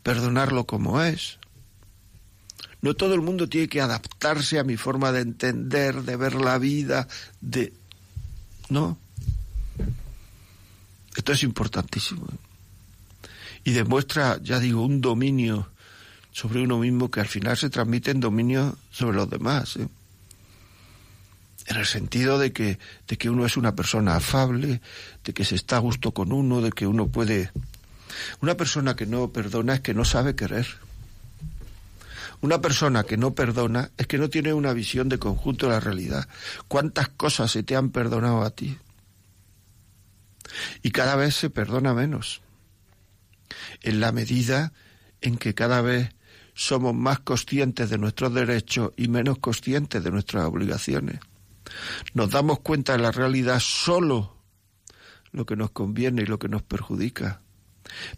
perdonarlo 0.03 0.65
como 0.65 1.01
es. 1.01 1.39
No 2.81 2.93
todo 2.93 3.15
el 3.15 3.21
mundo 3.21 3.49
tiene 3.49 3.67
que 3.67 3.81
adaptarse 3.81 4.59
a 4.59 4.63
mi 4.63 4.77
forma 4.77 5.11
de 5.11 5.21
entender, 5.21 6.03
de 6.03 6.15
ver 6.17 6.35
la 6.35 6.59
vida, 6.59 7.07
de... 7.41 7.73
No. 8.69 8.99
Esto 11.15 11.31
es 11.31 11.43
importantísimo. 11.43 12.27
Y 13.63 13.71
demuestra, 13.71 14.39
ya 14.43 14.59
digo, 14.59 14.83
un 14.83 15.01
dominio 15.01 15.71
sobre 16.31 16.61
uno 16.61 16.77
mismo 16.77 17.09
que 17.09 17.21
al 17.21 17.27
final 17.27 17.57
se 17.57 17.69
transmite 17.69 18.11
en 18.11 18.19
dominio 18.19 18.77
sobre 18.91 19.15
los 19.15 19.29
demás. 19.29 19.77
¿eh? 19.77 19.87
En 21.65 21.77
el 21.77 21.85
sentido 21.85 22.37
de 22.37 22.53
que, 22.53 22.79
de 23.07 23.17
que 23.17 23.29
uno 23.29 23.45
es 23.45 23.57
una 23.57 23.75
persona 23.75 24.15
afable, 24.15 24.81
de 25.23 25.33
que 25.33 25.45
se 25.45 25.55
está 25.55 25.77
a 25.77 25.79
gusto 25.79 26.11
con 26.11 26.31
uno, 26.31 26.61
de 26.61 26.71
que 26.71 26.87
uno 26.87 27.07
puede... 27.07 27.51
Una 28.41 28.55
persona 28.55 28.95
que 28.95 29.05
no 29.05 29.29
perdona 29.31 29.75
es 29.75 29.79
que 29.81 29.93
no 29.93 30.05
sabe 30.05 30.35
querer. 30.35 30.67
Una 32.41 32.61
persona 32.61 33.03
que 33.03 33.17
no 33.17 33.33
perdona 33.33 33.91
es 33.97 34.07
que 34.07 34.17
no 34.17 34.29
tiene 34.29 34.53
una 34.53 34.73
visión 34.73 35.09
de 35.09 35.17
conjunto 35.17 35.65
de 35.65 35.73
la 35.73 35.79
realidad. 35.79 36.27
¿Cuántas 36.67 37.09
cosas 37.09 37.51
se 37.51 37.63
te 37.63 37.75
han 37.75 37.89
perdonado 37.89 38.43
a 38.43 38.51
ti? 38.51 38.77
Y 40.83 40.91
cada 40.91 41.15
vez 41.15 41.35
se 41.35 41.49
perdona 41.49 41.93
menos. 41.93 42.41
En 43.81 43.99
la 43.99 44.11
medida 44.11 44.71
en 45.21 45.37
que 45.37 45.55
cada 45.55 45.81
vez 45.81 46.09
somos 46.53 46.93
más 46.93 47.19
conscientes 47.19 47.89
de 47.89 47.97
nuestros 47.97 48.33
derechos 48.33 48.91
y 48.95 49.07
menos 49.07 49.39
conscientes 49.39 50.03
de 50.03 50.11
nuestras 50.11 50.45
obligaciones. 50.45 51.19
Nos 52.13 52.31
damos 52.31 52.59
cuenta 52.59 52.93
de 52.93 52.99
la 52.99 53.11
realidad 53.11 53.59
solo 53.59 54.35
lo 55.31 55.45
que 55.45 55.55
nos 55.55 55.71
conviene 55.71 56.21
y 56.21 56.25
lo 56.25 56.39
que 56.39 56.47
nos 56.47 56.63
perjudica, 56.63 57.41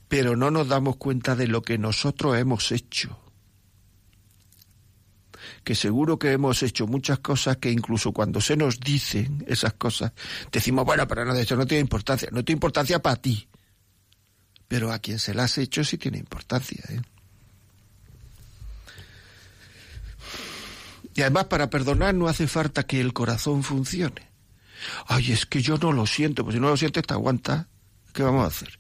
pero 0.08 0.36
no 0.36 0.52
nos 0.52 0.68
damos 0.68 0.98
cuenta 0.98 1.36
de 1.36 1.48
lo 1.48 1.62
que 1.62 1.78
nosotros 1.78 2.38
hemos 2.38 2.72
hecho. 2.72 3.20
Que 5.64 5.76
seguro 5.76 6.18
que 6.20 6.32
hemos 6.32 6.64
hecho 6.64 6.88
muchas 6.88 7.20
cosas 7.20 7.58
que 7.58 7.72
incluso 7.72 8.12
cuando 8.12 8.40
se 8.40 8.56
nos 8.56 8.80
dicen 8.80 9.44
esas 9.48 9.74
cosas, 9.74 10.14
decimos, 10.52 10.86
bueno, 10.86 11.08
pero 11.08 11.26
no, 11.26 11.34
de 11.34 11.46
no 11.56 11.66
tiene 11.66 11.82
importancia. 11.82 12.30
No 12.32 12.44
tiene 12.44 12.58
importancia 12.58 13.00
para 13.00 13.18
ti. 13.18 13.48
Pero 14.68 14.92
a 14.92 15.00
quien 15.00 15.20
se 15.20 15.34
las 15.34 15.52
has 15.52 15.58
hecho 15.60 15.84
sí 15.84 15.98
tiene 15.98 16.18
importancia. 16.18 16.84
¿eh? 16.90 17.02
Y 21.18 21.24
además 21.24 21.46
para 21.46 21.72
perdonar 21.72 22.14
no 22.14 22.28
hace 22.28 22.48
falta 22.48 22.86
que 22.86 23.02
el 23.02 23.12
corazón 23.12 23.64
funcione. 23.64 24.30
Ay, 25.08 25.32
es 25.32 25.48
que 25.48 25.64
yo 25.64 25.80
no 25.80 25.92
lo 25.92 26.06
siento, 26.06 26.44
pues 26.44 26.54
si 26.54 26.60
no 26.60 26.70
lo 26.70 26.78
sientes 26.78 27.08
te 27.08 27.14
aguanta. 27.16 27.68
¿Qué 28.14 28.22
vamos 28.22 28.44
a 28.44 28.48
hacer? 28.50 28.80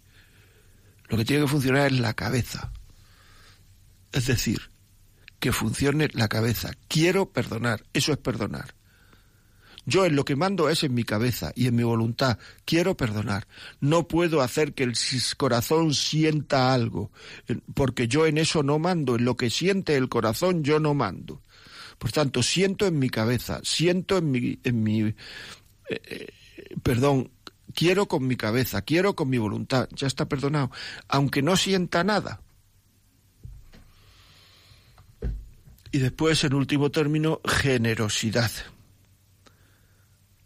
Lo 1.07 1.17
que 1.17 1.25
tiene 1.25 1.41
que 1.41 1.49
funcionar 1.49 1.87
es 1.87 1.99
la 1.99 2.13
cabeza. 2.13 2.71
Es 4.11 4.27
decir, 4.27 4.69
que 5.39 5.51
funcione 5.51 6.09
la 6.13 6.27
cabeza. 6.27 6.73
Quiero 6.87 7.31
perdonar, 7.31 7.83
eso 7.93 8.11
es 8.11 8.19
perdonar. 8.19 8.75
Yo 9.87 10.05
en 10.05 10.15
lo 10.15 10.23
que 10.23 10.35
mando 10.35 10.69
es 10.69 10.83
en 10.83 10.93
mi 10.93 11.03
cabeza 11.03 11.53
y 11.55 11.65
en 11.65 11.75
mi 11.75 11.81
voluntad. 11.81 12.37
Quiero 12.65 12.95
perdonar. 12.95 13.47
No 13.79 14.07
puedo 14.07 14.41
hacer 14.41 14.75
que 14.75 14.83
el 14.83 14.93
corazón 15.37 15.95
sienta 15.95 16.71
algo, 16.71 17.11
porque 17.73 18.07
yo 18.07 18.27
en 18.27 18.37
eso 18.37 18.61
no 18.61 18.77
mando. 18.77 19.15
En 19.15 19.25
lo 19.25 19.35
que 19.35 19.49
siente 19.49 19.95
el 19.95 20.07
corazón 20.07 20.63
yo 20.63 20.79
no 20.79 20.93
mando. 20.93 21.41
Por 21.97 22.11
tanto, 22.11 22.43
siento 22.43 22.85
en 22.85 22.99
mi 22.99 23.09
cabeza, 23.09 23.59
siento 23.63 24.17
en 24.17 24.31
mi, 24.31 24.59
en 24.63 24.83
mi 24.83 25.01
eh, 25.01 25.13
eh, 25.89 26.27
perdón, 26.83 27.31
quiero 27.73 28.07
con 28.07 28.27
mi 28.27 28.35
cabeza, 28.35 28.81
quiero 28.81 29.15
con 29.15 29.29
mi 29.29 29.37
voluntad, 29.37 29.87
ya 29.91 30.07
está 30.07 30.27
perdonado, 30.27 30.71
aunque 31.07 31.41
no 31.41 31.55
sienta 31.55 32.03
nada. 32.03 32.41
Y 35.91 35.99
después, 35.99 36.43
en 36.43 36.53
último 36.53 36.91
término, 36.91 37.39
generosidad. 37.45 38.51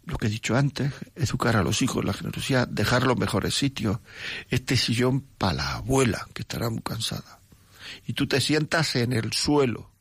Lo 0.04 0.16
que 0.16 0.26
he 0.26 0.30
dicho 0.30 0.56
antes, 0.56 0.92
educar 1.14 1.56
a 1.56 1.62
los 1.62 1.82
hijos, 1.82 2.04
la 2.04 2.12
generosidad, 2.12 2.66
dejar 2.68 3.06
los 3.06 3.18
mejores 3.18 3.54
sitios. 3.54 3.98
Este 4.48 4.76
sillón 4.76 5.20
para 5.20 5.54
la 5.54 5.74
abuela, 5.76 6.26
que 6.32 6.42
estará 6.42 6.70
muy 6.70 6.82
cansada. 6.82 7.40
Y 8.06 8.14
tú 8.14 8.26
te 8.26 8.40
sientas 8.40 8.96
en 8.96 9.12
el 9.12 9.32
suelo 9.32 9.91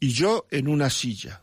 y 0.00 0.12
yo 0.12 0.46
en 0.50 0.68
una 0.68 0.90
silla. 0.90 1.42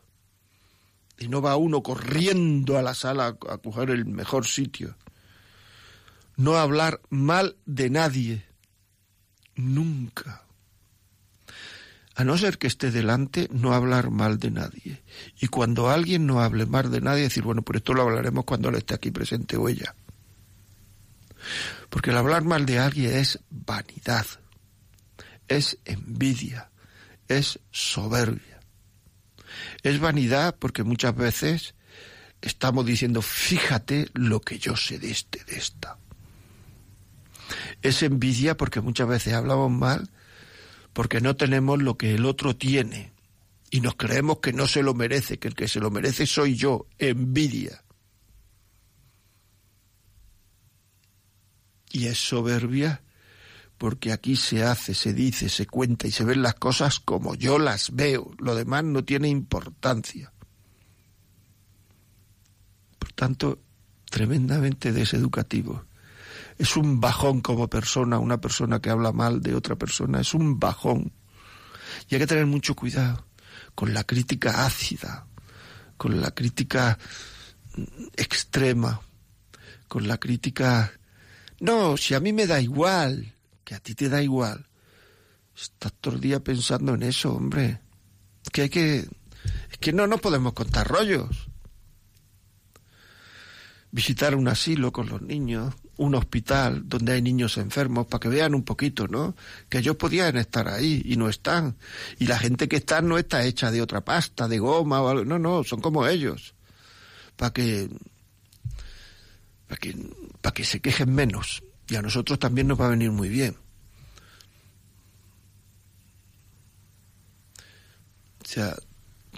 Y 1.18 1.28
no 1.28 1.42
va 1.42 1.56
uno 1.56 1.82
corriendo 1.82 2.78
a 2.78 2.82
la 2.82 2.94
sala 2.94 3.26
a 3.48 3.58
coger 3.58 3.90
el 3.90 4.06
mejor 4.06 4.46
sitio. 4.46 4.96
No 6.36 6.56
hablar 6.56 7.00
mal 7.10 7.56
de 7.66 7.90
nadie. 7.90 8.44
Nunca. 9.56 10.44
A 12.14 12.24
no 12.24 12.36
ser 12.36 12.58
que 12.58 12.66
esté 12.66 12.90
delante, 12.90 13.48
no 13.50 13.72
hablar 13.72 14.10
mal 14.10 14.38
de 14.38 14.50
nadie. 14.50 15.02
Y 15.40 15.48
cuando 15.48 15.88
alguien 15.88 16.26
no 16.26 16.40
hable 16.40 16.66
mal 16.66 16.90
de 16.90 17.00
nadie, 17.00 17.22
decir, 17.22 17.42
bueno, 17.42 17.62
por 17.62 17.76
esto 17.76 17.94
lo 17.94 18.02
hablaremos 18.02 18.44
cuando 18.44 18.68
él 18.68 18.74
esté 18.74 18.94
aquí 18.94 19.10
presente 19.10 19.56
o 19.56 19.68
ella. 19.68 19.94
Porque 21.88 22.10
el 22.10 22.16
hablar 22.16 22.44
mal 22.44 22.66
de 22.66 22.78
alguien 22.78 23.14
es 23.14 23.40
vanidad, 23.50 24.26
es 25.48 25.78
envidia, 25.84 26.69
es 27.38 27.60
soberbia. 27.70 28.60
Es 29.82 30.00
vanidad 30.00 30.56
porque 30.58 30.82
muchas 30.82 31.14
veces 31.14 31.74
estamos 32.42 32.86
diciendo, 32.86 33.22
fíjate 33.22 34.08
lo 34.14 34.40
que 34.40 34.58
yo 34.58 34.76
sé 34.76 34.98
de 34.98 35.10
este, 35.10 35.44
de 35.44 35.56
esta. 35.56 35.98
Es 37.82 38.02
envidia 38.02 38.56
porque 38.56 38.80
muchas 38.80 39.08
veces 39.08 39.32
hablamos 39.32 39.70
mal 39.70 40.10
porque 40.92 41.20
no 41.20 41.36
tenemos 41.36 41.80
lo 41.82 41.96
que 41.96 42.14
el 42.14 42.26
otro 42.26 42.56
tiene 42.56 43.12
y 43.70 43.80
nos 43.80 43.94
creemos 43.94 44.38
que 44.40 44.52
no 44.52 44.66
se 44.66 44.82
lo 44.82 44.94
merece, 44.94 45.38
que 45.38 45.48
el 45.48 45.54
que 45.54 45.68
se 45.68 45.80
lo 45.80 45.90
merece 45.90 46.26
soy 46.26 46.56
yo. 46.56 46.86
Envidia. 46.98 47.84
Y 51.92 52.06
es 52.06 52.18
soberbia 52.18 53.02
porque 53.80 54.12
aquí 54.12 54.36
se 54.36 54.62
hace, 54.62 54.92
se 54.92 55.14
dice, 55.14 55.48
se 55.48 55.66
cuenta 55.66 56.06
y 56.06 56.10
se 56.10 56.22
ven 56.22 56.42
las 56.42 56.56
cosas 56.56 57.00
como 57.00 57.34
yo 57.34 57.58
las 57.58 57.94
veo. 57.94 58.30
Lo 58.38 58.54
demás 58.54 58.84
no 58.84 59.06
tiene 59.06 59.28
importancia. 59.28 60.34
Por 62.98 63.10
tanto, 63.12 63.58
tremendamente 64.10 64.92
deseducativo. 64.92 65.86
Es 66.58 66.76
un 66.76 67.00
bajón 67.00 67.40
como 67.40 67.70
persona, 67.70 68.18
una 68.18 68.38
persona 68.38 68.82
que 68.82 68.90
habla 68.90 69.12
mal 69.12 69.40
de 69.40 69.54
otra 69.54 69.76
persona, 69.76 70.20
es 70.20 70.34
un 70.34 70.60
bajón. 70.60 71.14
Y 72.10 72.16
hay 72.16 72.20
que 72.20 72.26
tener 72.26 72.44
mucho 72.44 72.76
cuidado 72.76 73.24
con 73.74 73.94
la 73.94 74.04
crítica 74.04 74.66
ácida, 74.66 75.26
con 75.96 76.20
la 76.20 76.32
crítica 76.32 76.98
extrema, 78.14 79.00
con 79.88 80.06
la 80.06 80.18
crítica... 80.18 80.92
No, 81.60 81.96
si 81.96 82.12
a 82.12 82.20
mí 82.20 82.34
me 82.34 82.46
da 82.46 82.60
igual, 82.60 83.32
que 83.70 83.76
a 83.76 83.78
ti 83.78 83.94
te 83.94 84.08
da 84.08 84.20
igual. 84.20 84.66
Estás 85.54 85.92
todo 86.00 86.16
el 86.16 86.20
día 86.20 86.40
pensando 86.40 86.92
en 86.94 87.04
eso, 87.04 87.32
hombre. 87.32 87.78
Que 88.52 88.62
hay 88.62 88.68
que... 88.68 89.08
Es 89.70 89.78
que 89.78 89.92
no 89.92 90.08
nos 90.08 90.20
podemos 90.20 90.54
contar 90.54 90.88
rollos. 90.88 91.48
Visitar 93.92 94.34
un 94.34 94.48
asilo 94.48 94.90
con 94.90 95.08
los 95.08 95.22
niños, 95.22 95.72
un 95.98 96.16
hospital 96.16 96.82
donde 96.88 97.12
hay 97.12 97.22
niños 97.22 97.58
enfermos, 97.58 98.08
para 98.08 98.18
que 98.18 98.28
vean 98.28 98.56
un 98.56 98.64
poquito, 98.64 99.06
¿no? 99.06 99.36
Que 99.68 99.78
ellos 99.78 99.94
podían 99.94 100.36
estar 100.36 100.66
ahí 100.66 101.02
y 101.04 101.16
no 101.16 101.28
están. 101.28 101.76
Y 102.18 102.26
la 102.26 102.40
gente 102.40 102.66
que 102.66 102.74
está 102.74 103.00
no 103.02 103.18
está 103.18 103.44
hecha 103.44 103.70
de 103.70 103.82
otra 103.82 104.00
pasta, 104.00 104.48
de 104.48 104.58
goma 104.58 105.00
o 105.00 105.08
algo. 105.10 105.24
No, 105.24 105.38
no, 105.38 105.62
son 105.62 105.80
como 105.80 106.08
ellos. 106.08 106.56
Para 107.36 107.52
que, 107.52 107.88
para 109.68 109.78
que, 109.78 109.94
para 110.40 110.54
que 110.54 110.64
se 110.64 110.80
quejen 110.80 111.14
menos 111.14 111.62
y 111.90 111.96
a 111.96 112.02
nosotros 112.02 112.38
también 112.38 112.68
nos 112.68 112.80
va 112.80 112.86
a 112.86 112.90
venir 112.90 113.10
muy 113.10 113.28
bien. 113.28 113.56
O 118.44 118.48
sea, 118.48 118.76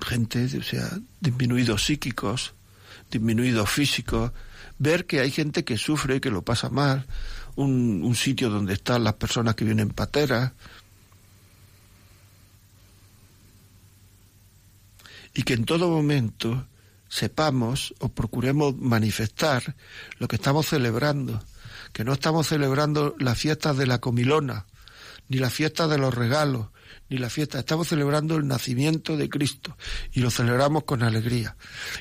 gente, 0.07 0.45
o 0.59 0.63
sea, 0.63 0.91
disminuidos 1.21 1.85
psíquicos, 1.85 2.55
disminuidos 3.11 3.71
físicos, 3.71 4.33
ver 4.79 5.07
que 5.07 5.21
hay 5.21 5.31
gente 5.31 5.65
que 5.65 5.79
sufre, 5.79 6.21
que 6.21 6.31
lo 6.31 6.43
pasa 6.43 6.69
mal, 6.69 7.07
un, 7.57 8.03
un 8.05 8.15
sitio 8.15 8.51
donde 8.51 8.75
están 8.75 9.03
las 9.03 9.15
personas 9.15 9.55
que 9.55 9.65
vienen 9.65 9.89
pateras, 9.89 10.53
y 15.35 15.43
que 15.43 15.55
en 15.55 15.65
todo 15.65 15.89
momento 15.89 16.67
sepamos 17.09 17.95
o 18.01 18.11
procuremos 18.11 18.77
manifestar 18.77 19.75
lo 20.19 20.29
que 20.29 20.37
estamos 20.37 20.67
celebrando, 20.67 21.43
que 21.93 22.05
no 22.05 22.13
estamos 22.13 22.49
celebrando 22.49 23.15
las 23.19 23.39
fiestas 23.39 23.77
de 23.77 23.87
la 23.87 23.99
comilona, 23.99 24.67
ni 25.29 25.39
las 25.39 25.53
fiestas 25.53 25.89
de 25.89 25.99
los 25.99 26.15
regalos, 26.15 26.69
ni 27.09 27.19
la 27.19 27.31
fiesta, 27.31 27.59
estamos 27.59 27.89
celebrando 27.89 28.37
el 28.37 28.47
nacimiento 28.47 29.17
de 29.17 29.29
Cristo 29.29 29.77
y 30.13 30.21
lo 30.21 30.31
celebramos 30.31 30.85
con 30.85 31.03
alegría. 31.03 31.57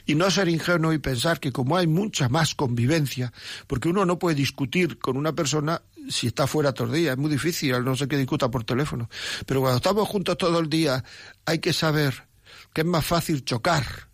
Y 0.06 0.16
no 0.16 0.32
ser 0.32 0.48
ingenuo 0.48 0.94
y 0.94 1.00
pensar 1.00 1.40
que 1.40 1.52
como 1.52 1.78
hay 1.78 1.88
mucha 1.88 2.30
más 2.30 2.56
convivencia, 2.56 3.34
porque 3.68 3.90
uno 3.90 4.06
no 4.06 4.20
puede 4.20 4.36
discutir 4.36 5.00
con 5.00 5.18
una 5.18 5.34
persona 5.34 5.82
si 6.10 6.28
está 6.28 6.48
fuera 6.48 6.74
todo 6.74 6.88
el 6.88 6.94
día, 6.94 7.12
es 7.12 7.18
muy 7.18 7.30
difícil, 7.30 7.84
no 7.84 7.96
sé 7.96 8.08
que 8.08 8.18
discuta 8.18 8.50
por 8.50 8.64
teléfono, 8.64 9.10
pero 9.46 9.62
cuando 9.62 9.78
estamos 9.78 10.08
juntos 10.08 10.38
todo 10.38 10.60
el 10.60 10.70
día 10.70 11.04
hay 11.46 11.60
que 11.60 11.74
saber 11.74 12.28
que 12.74 12.82
es 12.82 12.88
más 12.88 13.06
fácil 13.06 13.44
chocar 13.44 14.11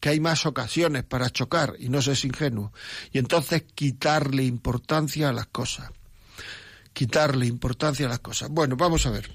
que 0.00 0.08
hay 0.08 0.18
más 0.18 0.46
ocasiones 0.46 1.04
para 1.04 1.30
chocar 1.30 1.74
y 1.78 1.90
no 1.90 2.00
seas 2.00 2.24
ingenuo. 2.24 2.72
Y 3.12 3.18
entonces 3.18 3.64
quitarle 3.74 4.42
importancia 4.44 5.28
a 5.28 5.32
las 5.32 5.46
cosas. 5.46 5.90
Quitarle 6.94 7.46
importancia 7.46 8.06
a 8.06 8.08
las 8.08 8.20
cosas. 8.20 8.48
Bueno, 8.50 8.76
vamos 8.76 9.06
a 9.06 9.10
ver. 9.10 9.30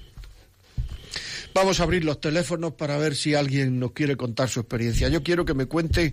Vamos 1.54 1.80
a 1.80 1.84
abrir 1.84 2.04
los 2.04 2.20
teléfonos 2.20 2.72
para 2.72 2.98
ver 2.98 3.14
si 3.14 3.34
alguien 3.34 3.78
nos 3.78 3.92
quiere 3.92 4.16
contar 4.16 4.48
su 4.48 4.60
experiencia. 4.60 5.08
Yo 5.08 5.22
quiero 5.22 5.44
que 5.44 5.54
me 5.54 5.66
cuente 5.66 6.12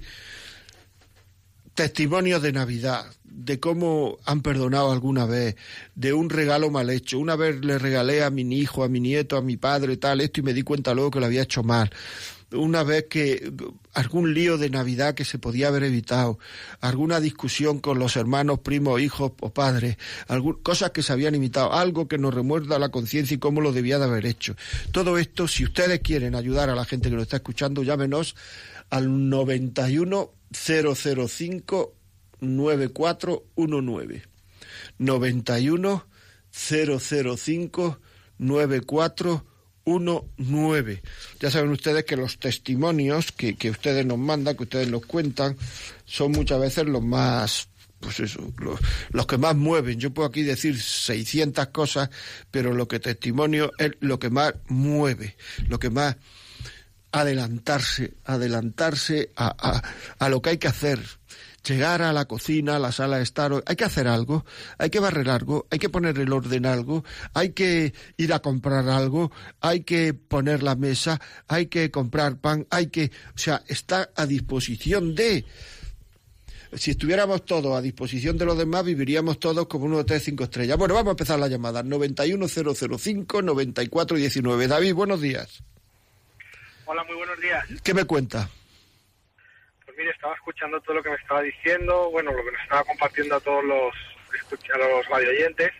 testimonios 1.73 2.41
de 2.41 2.53
Navidad, 2.53 3.11
de 3.23 3.59
cómo 3.59 4.19
han 4.25 4.41
perdonado 4.41 4.91
alguna 4.91 5.25
vez, 5.25 5.55
de 5.95 6.13
un 6.13 6.29
regalo 6.29 6.69
mal 6.69 6.91
hecho. 6.91 7.17
Una 7.17 7.35
vez 7.35 7.65
le 7.65 7.79
regalé 7.79 8.23
a 8.23 8.29
mi 8.29 8.43
hijo, 8.57 8.83
a 8.83 8.87
mi 8.87 8.99
nieto, 8.99 9.35
a 9.35 9.41
mi 9.41 9.57
padre, 9.57 9.97
tal, 9.97 10.21
esto 10.21 10.39
y 10.39 10.43
me 10.43 10.53
di 10.53 10.61
cuenta 10.61 10.93
luego 10.93 11.11
que 11.11 11.19
lo 11.19 11.25
había 11.25 11.41
hecho 11.41 11.63
mal 11.63 11.91
una 12.53 12.83
vez 12.83 13.05
que 13.09 13.51
algún 13.93 14.33
lío 14.33 14.57
de 14.57 14.69
Navidad 14.69 15.15
que 15.15 15.25
se 15.25 15.39
podía 15.39 15.67
haber 15.67 15.83
evitado, 15.83 16.39
alguna 16.81 17.19
discusión 17.19 17.79
con 17.79 17.99
los 17.99 18.15
hermanos, 18.15 18.59
primos, 18.59 19.01
hijos 19.01 19.33
o 19.39 19.53
padres, 19.53 19.97
cosas 20.63 20.91
que 20.91 21.03
se 21.03 21.13
habían 21.13 21.35
imitado, 21.35 21.73
algo 21.73 22.07
que 22.07 22.17
nos 22.17 22.33
remuerda 22.33 22.79
la 22.79 22.89
conciencia 22.89 23.35
y 23.35 23.39
cómo 23.39 23.61
lo 23.61 23.71
debía 23.71 23.99
de 23.99 24.05
haber 24.05 24.25
hecho. 24.25 24.55
Todo 24.91 25.17
esto, 25.17 25.47
si 25.47 25.63
ustedes 25.63 25.99
quieren 26.01 26.35
ayudar 26.35 26.69
a 26.69 26.75
la 26.75 26.85
gente 26.85 27.09
que 27.09 27.15
nos 27.15 27.23
está 27.23 27.37
escuchando, 27.37 27.83
llámenos 27.83 28.35
al 28.89 29.29
91 29.29 30.31
005 30.51 31.95
9419. 32.39 34.23
91 34.97 36.05
005 36.51 37.99
9419. 38.37 39.52
Ya 41.39 41.51
saben 41.51 41.71
ustedes 41.71 42.05
que 42.05 42.15
los 42.15 42.39
testimonios 42.39 43.31
que, 43.31 43.55
que 43.55 43.69
ustedes 43.69 44.05
nos 44.05 44.17
mandan, 44.17 44.55
que 44.55 44.63
ustedes 44.63 44.88
nos 44.88 45.05
cuentan, 45.05 45.57
son 46.05 46.31
muchas 46.31 46.59
veces 46.59 46.86
los 46.86 47.03
más 47.03 47.67
pues 47.99 48.19
eso, 48.19 48.53
los, 48.57 48.79
los, 49.11 49.25
que 49.25 49.38
más 49.38 49.55
mueven. 49.55 49.97
Yo 49.97 50.13
puedo 50.13 50.27
aquí 50.27 50.43
decir 50.43 50.77
600 50.77 51.67
cosas, 51.67 52.09
pero 52.51 52.73
lo 52.73 52.88
que 52.88 52.99
testimonio 52.99 53.71
es 53.77 53.93
lo 54.01 54.19
que 54.19 54.29
más 54.29 54.55
mueve, 54.67 55.38
lo 55.69 55.79
que 55.79 55.89
más 55.89 56.17
adelantarse, 57.13 58.13
adelantarse 58.25 59.31
a, 59.36 59.55
a, 59.57 59.84
a 60.19 60.29
lo 60.29 60.41
que 60.41 60.49
hay 60.49 60.57
que 60.57 60.67
hacer, 60.67 60.99
llegar 61.64 62.01
a 62.01 62.14
la 62.14 62.26
cocina, 62.26 62.76
a 62.76 62.80
la 62.80 62.91
sala 62.91 63.18
de 63.18 63.24
estar, 63.24 63.51
hay 63.66 63.76
que 63.76 63.86
hacer 63.86 64.07
algo, 64.07 64.45
hay 64.78 64.89
que 64.89 64.99
barrer 64.99 65.30
algo, 65.30 65.68
hay 65.72 65.80
que 65.80 65.89
poner 65.89 66.18
el 66.20 66.34
orden 66.34 66.66
algo, 66.66 67.03
hay 67.34 67.51
que 67.51 67.93
ir 68.18 68.34
a 68.34 68.39
comprar 68.39 68.89
algo, 68.89 69.32
hay 69.61 69.82
que 69.82 70.14
poner 70.14 70.64
la 70.64 70.76
mesa, 70.76 71.22
hay 71.47 71.68
que 71.68 71.91
comprar 71.91 72.38
pan, 72.38 72.68
hay 72.70 72.88
que, 72.88 73.11
o 73.36 73.38
sea, 73.38 73.64
está 73.68 74.09
a 74.16 74.26
disposición 74.26 75.16
de 75.16 75.45
si 76.76 76.91
estuviéramos 76.91 77.45
todos 77.45 77.76
a 77.78 77.82
disposición 77.82 78.38
de 78.38 78.45
los 78.45 78.57
demás, 78.57 78.84
viviríamos 78.84 79.39
todos 79.39 79.68
como 79.68 79.86
un 79.86 79.93
hotel 79.93 80.20
cinco 80.20 80.43
estrellas. 80.45 80.76
Bueno, 80.78 80.95
vamos 80.95 81.09
a 81.09 81.11
empezar 81.11 81.38
la 81.39 81.47
llamada. 81.47 81.84
91005-9419. 81.84 84.68
David, 84.68 84.95
buenos 84.95 85.22
días. 85.22 85.61
Hola, 86.86 87.03
muy 87.03 87.16
buenos 87.16 87.39
días. 87.39 87.64
¿Qué 87.84 87.93
me 87.93 88.05
cuenta? 88.05 88.49
Mire, 89.97 90.11
estaba 90.11 90.33
escuchando 90.33 90.81
todo 90.81 90.95
lo 90.95 91.03
que 91.03 91.09
me 91.09 91.15
estaba 91.15 91.41
diciendo, 91.41 92.09
bueno, 92.11 92.31
lo 92.31 92.43
que 92.43 92.51
me 92.51 92.63
estaba 92.63 92.83
compartiendo 92.83 93.35
a 93.35 93.39
todos 93.39 93.63
los, 93.63 93.93
a 94.73 94.77
los 94.77 95.07
radioyentes, 95.07 95.71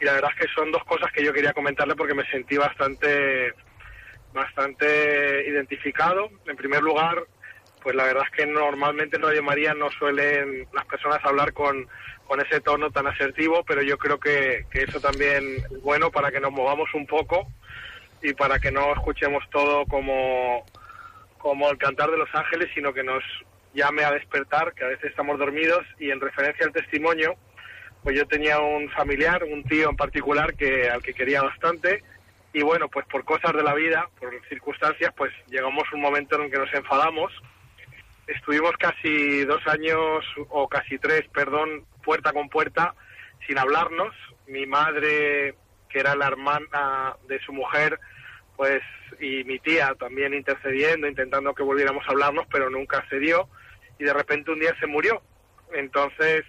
y 0.00 0.04
la 0.04 0.14
verdad 0.14 0.30
es 0.34 0.46
que 0.46 0.54
son 0.54 0.72
dos 0.72 0.82
cosas 0.84 1.12
que 1.12 1.22
yo 1.22 1.32
quería 1.32 1.52
comentarle 1.52 1.94
porque 1.94 2.14
me 2.14 2.24
sentí 2.30 2.56
bastante, 2.56 3.52
bastante 4.32 5.46
identificado. 5.46 6.30
En 6.46 6.56
primer 6.56 6.82
lugar, 6.82 7.22
pues 7.82 7.94
la 7.94 8.04
verdad 8.04 8.24
es 8.24 8.36
que 8.36 8.46
normalmente 8.46 9.16
en 9.16 9.22
Radio 9.22 9.42
María 9.42 9.74
no 9.74 9.90
suelen 9.90 10.66
las 10.72 10.86
personas 10.86 11.22
hablar 11.22 11.52
con, 11.52 11.86
con 12.26 12.40
ese 12.40 12.60
tono 12.60 12.90
tan 12.90 13.08
asertivo, 13.08 13.62
pero 13.64 13.82
yo 13.82 13.98
creo 13.98 14.18
que, 14.18 14.64
que 14.70 14.84
eso 14.84 15.00
también 15.00 15.56
es 15.70 15.82
bueno 15.82 16.10
para 16.10 16.30
que 16.30 16.40
nos 16.40 16.52
movamos 16.52 16.88
un 16.94 17.06
poco 17.06 17.46
y 18.22 18.32
para 18.32 18.58
que 18.58 18.72
no 18.72 18.92
escuchemos 18.94 19.44
todo 19.50 19.84
como, 19.84 20.64
como 21.36 21.70
el 21.70 21.76
cantar 21.76 22.10
de 22.10 22.18
los 22.18 22.28
ángeles, 22.34 22.70
sino 22.74 22.94
que 22.94 23.02
nos 23.02 23.22
llame 23.74 24.04
a 24.04 24.12
despertar, 24.12 24.72
que 24.74 24.84
a 24.84 24.88
veces 24.88 25.10
estamos 25.10 25.38
dormidos. 25.38 25.86
Y 25.98 26.10
en 26.10 26.20
referencia 26.20 26.66
al 26.66 26.72
testimonio, 26.72 27.34
pues 28.02 28.16
yo 28.16 28.26
tenía 28.26 28.58
un 28.60 28.90
familiar, 28.90 29.44
un 29.44 29.64
tío 29.64 29.90
en 29.90 29.96
particular, 29.96 30.54
que 30.54 30.88
al 30.88 31.02
que 31.02 31.14
quería 31.14 31.42
bastante. 31.42 32.02
Y 32.52 32.62
bueno, 32.62 32.88
pues 32.88 33.06
por 33.06 33.24
cosas 33.24 33.52
de 33.52 33.62
la 33.62 33.74
vida, 33.74 34.08
por 34.18 34.32
circunstancias, 34.48 35.12
pues 35.16 35.32
llegamos 35.48 35.84
a 35.90 35.94
un 35.94 36.02
momento 36.02 36.36
en 36.36 36.42
el 36.42 36.50
que 36.50 36.58
nos 36.58 36.74
enfadamos. 36.74 37.32
Estuvimos 38.26 38.72
casi 38.78 39.44
dos 39.44 39.64
años, 39.66 40.24
o 40.48 40.68
casi 40.68 40.98
tres, 40.98 41.22
perdón, 41.32 41.84
puerta 42.02 42.32
con 42.32 42.48
puerta, 42.48 42.94
sin 43.46 43.58
hablarnos. 43.58 44.14
Mi 44.46 44.66
madre, 44.66 45.54
que 45.88 46.00
era 46.00 46.16
la 46.16 46.26
hermana 46.26 47.16
de 47.28 47.38
su 47.40 47.52
mujer, 47.52 47.98
pues 48.60 48.82
y 49.20 49.42
mi 49.44 49.58
tía 49.58 49.94
también 49.98 50.34
intercediendo, 50.34 51.08
intentando 51.08 51.54
que 51.54 51.62
volviéramos 51.62 52.06
a 52.06 52.10
hablarnos, 52.10 52.44
pero 52.52 52.68
nunca 52.68 53.02
se 53.08 53.18
dio 53.18 53.48
y 53.98 54.04
de 54.04 54.12
repente 54.12 54.50
un 54.50 54.60
día 54.60 54.76
se 54.78 54.86
murió. 54.86 55.22
Entonces, 55.72 56.44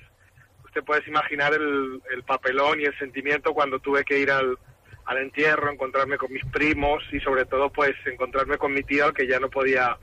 usted 0.65 0.83
puede 0.83 1.03
imaginar 1.07 1.53
el, 1.53 2.01
el 2.13 2.23
papelón 2.23 2.81
y 2.81 2.83
el 2.83 2.99
sentimiento 2.99 3.53
cuando 3.53 3.79
tuve 3.79 4.03
que 4.03 4.19
ir 4.19 4.29
al, 4.29 4.57
al 5.05 5.17
entierro, 5.19 5.71
encontrarme 5.71 6.17
con 6.17 6.33
mis 6.33 6.43
primos 6.47 7.01
y 7.13 7.21
sobre 7.21 7.45
todo 7.45 7.69
pues 7.69 7.93
encontrarme 8.05 8.57
con 8.57 8.73
mi 8.73 8.83
tío 8.83 9.05
al 9.05 9.13
que 9.13 9.25
ya 9.25 9.39
no 9.39 9.49
podía 9.49 9.97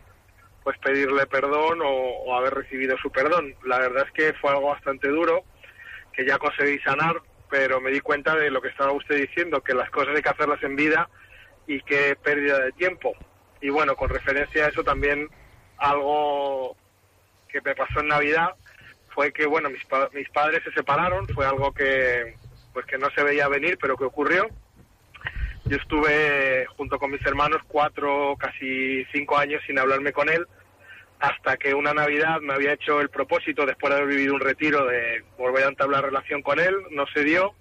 pues 0.64 0.78
pedirle 0.78 1.26
perdón 1.26 1.82
o, 1.82 1.90
o, 1.90 2.34
haber 2.34 2.54
recibido 2.54 2.96
su 2.96 3.12
perdón. 3.12 3.54
La 3.66 3.80
verdad 3.80 4.06
es 4.06 4.12
que 4.12 4.32
fue 4.40 4.50
algo 4.50 4.68
bastante 4.68 5.09
duro, 5.09 5.44
que 6.14 6.24
ya 6.24 6.38
conseguí 6.38 6.78
sanar, 6.78 7.20
pero 7.50 7.82
me 7.82 7.90
di 7.90 8.00
cuenta 8.00 8.34
de 8.34 8.50
lo 8.50 8.62
que 8.62 8.68
estaba 8.68 8.92
usted 8.92 9.16
diciendo, 9.16 9.62
que 9.62 9.74
las 9.74 9.90
cosas 9.90 10.16
hay 10.16 10.22
que 10.22 10.30
hacerlas 10.30 10.62
en 10.62 10.74
vida 10.74 11.11
y 11.68 11.80
qué 11.82 12.16
pérdida 12.16 12.58
de 12.58 12.72
tiempo. 12.72 13.14
Y 13.60 13.68
bueno, 13.68 13.94
con 13.94 14.08
referencia 14.08 14.64
a 14.64 14.68
eso 14.70 14.82
también 14.82 15.28
algo 15.76 16.76
que 17.48 17.60
me 17.60 17.76
pasó 17.76 18.00
en 18.00 18.08
Navidad 18.08 18.54
fue 19.14 19.32
que 19.32 19.46
bueno, 19.46 19.68
mis, 19.70 19.84
pa 19.84 20.08
mis 20.12 20.28
padres 20.30 20.62
se 20.64 20.72
separaron, 20.72 21.28
fue 21.28 21.46
algo 21.46 21.72
que 21.72 22.34
pues 22.72 22.86
que 22.86 22.98
no 22.98 23.10
se 23.10 23.22
veía 23.22 23.48
venir, 23.48 23.78
pero 23.80 23.96
que 23.96 24.04
ocurrió. 24.04 24.48
Yo 25.64 25.76
estuve 25.76 26.66
junto 26.76 26.98
con 26.98 27.10
mis 27.10 27.24
hermanos 27.26 27.60
cuatro, 27.68 28.36
casi 28.38 29.04
cinco 29.12 29.36
años 29.36 29.62
sin 29.66 29.78
hablarme 29.78 30.12
con 30.12 30.28
él, 30.28 30.46
hasta 31.18 31.56
que 31.58 31.74
una 31.74 31.92
Navidad 31.92 32.40
me 32.40 32.54
había 32.54 32.72
hecho 32.72 33.00
el 33.00 33.10
propósito, 33.10 33.66
después 33.66 33.92
de 33.92 34.00
haber 34.00 34.14
vivido 34.14 34.34
un 34.34 34.40
retiro, 34.40 34.86
de 34.86 35.24
volver 35.36 35.64
a 35.64 35.68
entablar 35.68 36.04
relación 36.04 36.40
con 36.40 36.60
él. 36.60 36.74
No 36.92 37.06
se 37.12 37.24
dio, 37.24 37.54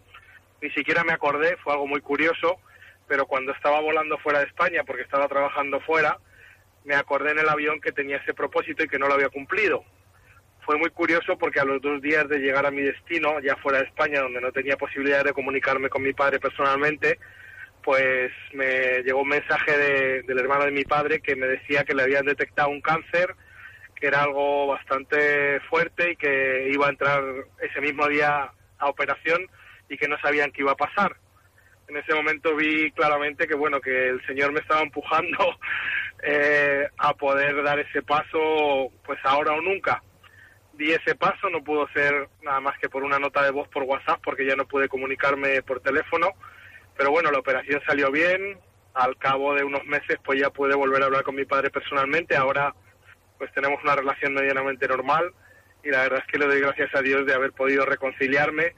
ni 0.61 0.69
siquiera 0.69 1.03
me 1.03 1.13
acordé, 1.13 1.57
fue 1.57 1.73
algo 1.73 1.87
muy 1.87 1.99
curioso 1.99 2.59
pero 3.07 3.25
cuando 3.25 3.53
estaba 3.53 3.79
volando 3.79 4.17
fuera 4.17 4.39
de 4.39 4.45
España, 4.45 4.83
porque 4.85 5.03
estaba 5.03 5.27
trabajando 5.27 5.79
fuera, 5.81 6.17
me 6.83 6.95
acordé 6.95 7.31
en 7.31 7.39
el 7.39 7.49
avión 7.49 7.79
que 7.79 7.91
tenía 7.91 8.17
ese 8.17 8.33
propósito 8.33 8.83
y 8.83 8.87
que 8.87 8.99
no 8.99 9.07
lo 9.07 9.13
había 9.13 9.29
cumplido. 9.29 9.83
Fue 10.65 10.77
muy 10.77 10.89
curioso 10.89 11.37
porque 11.37 11.61
a 11.61 11.65
los 11.65 11.81
dos 11.81 12.01
días 12.01 12.27
de 12.27 12.39
llegar 12.39 12.65
a 12.65 12.71
mi 12.71 12.81
destino, 12.81 13.39
ya 13.39 13.55
fuera 13.57 13.79
de 13.79 13.85
España, 13.85 14.21
donde 14.21 14.41
no 14.41 14.51
tenía 14.51 14.75
posibilidad 14.75 15.23
de 15.23 15.33
comunicarme 15.33 15.89
con 15.89 16.03
mi 16.03 16.13
padre 16.13 16.39
personalmente, 16.39 17.19
pues 17.83 18.31
me 18.53 19.01
llegó 19.03 19.21
un 19.21 19.29
mensaje 19.29 19.77
de, 19.77 20.21
del 20.23 20.39
hermano 20.39 20.65
de 20.65 20.71
mi 20.71 20.83
padre 20.83 21.21
que 21.21 21.37
me 21.37 21.47
decía 21.47 21.85
que 21.85 21.95
le 21.95 22.03
habían 22.03 22.25
detectado 22.25 22.69
un 22.69 22.81
cáncer, 22.81 23.33
que 23.95 24.07
era 24.07 24.23
algo 24.23 24.67
bastante 24.67 25.61
fuerte 25.69 26.11
y 26.11 26.15
que 26.17 26.69
iba 26.73 26.87
a 26.87 26.89
entrar 26.89 27.23
ese 27.61 27.79
mismo 27.79 28.07
día 28.09 28.51
a 28.77 28.89
operación 28.89 29.47
y 29.87 29.97
que 29.97 30.09
no 30.09 30.19
sabían 30.19 30.51
qué 30.51 30.61
iba 30.63 30.73
a 30.73 30.75
pasar 30.75 31.15
en 31.87 31.97
ese 31.97 32.13
momento 32.13 32.55
vi 32.55 32.91
claramente 32.91 33.47
que 33.47 33.55
bueno 33.55 33.79
que 33.79 34.09
el 34.09 34.25
señor 34.25 34.51
me 34.51 34.59
estaba 34.59 34.81
empujando 34.81 35.57
eh, 36.23 36.87
a 36.97 37.13
poder 37.13 37.63
dar 37.63 37.79
ese 37.79 38.01
paso 38.01 38.91
pues 39.05 39.19
ahora 39.23 39.53
o 39.53 39.61
nunca. 39.61 40.03
Di 40.73 40.91
ese 40.91 41.15
paso 41.15 41.49
no 41.49 41.63
pudo 41.63 41.87
ser 41.89 42.29
nada 42.43 42.59
más 42.59 42.77
que 42.77 42.89
por 42.89 43.03
una 43.03 43.19
nota 43.19 43.41
de 43.41 43.51
voz 43.51 43.67
por 43.69 43.83
WhatsApp 43.83 44.19
porque 44.23 44.45
ya 44.45 44.55
no 44.55 44.67
pude 44.67 44.89
comunicarme 44.89 45.61
por 45.63 45.79
teléfono. 45.79 46.29
Pero 46.95 47.11
bueno 47.11 47.31
la 47.31 47.39
operación 47.39 47.81
salió 47.85 48.11
bien. 48.11 48.59
Al 48.93 49.17
cabo 49.17 49.53
de 49.53 49.63
unos 49.63 49.85
meses 49.85 50.17
pues 50.23 50.39
ya 50.39 50.49
pude 50.49 50.75
volver 50.75 51.01
a 51.01 51.05
hablar 51.05 51.23
con 51.23 51.35
mi 51.35 51.45
padre 51.45 51.69
personalmente. 51.69 52.35
Ahora 52.35 52.73
pues 53.37 53.51
tenemos 53.53 53.81
una 53.83 53.95
relación 53.95 54.33
medianamente 54.33 54.87
normal. 54.87 55.31
Y 55.83 55.89
la 55.89 56.01
verdad 56.01 56.19
es 56.19 56.31
que 56.31 56.37
le 56.37 56.47
doy 56.47 56.59
gracias 56.59 56.93
a 56.93 57.01
Dios 57.01 57.25
de 57.25 57.33
haber 57.33 57.53
podido 57.53 57.85
reconciliarme 57.85 58.73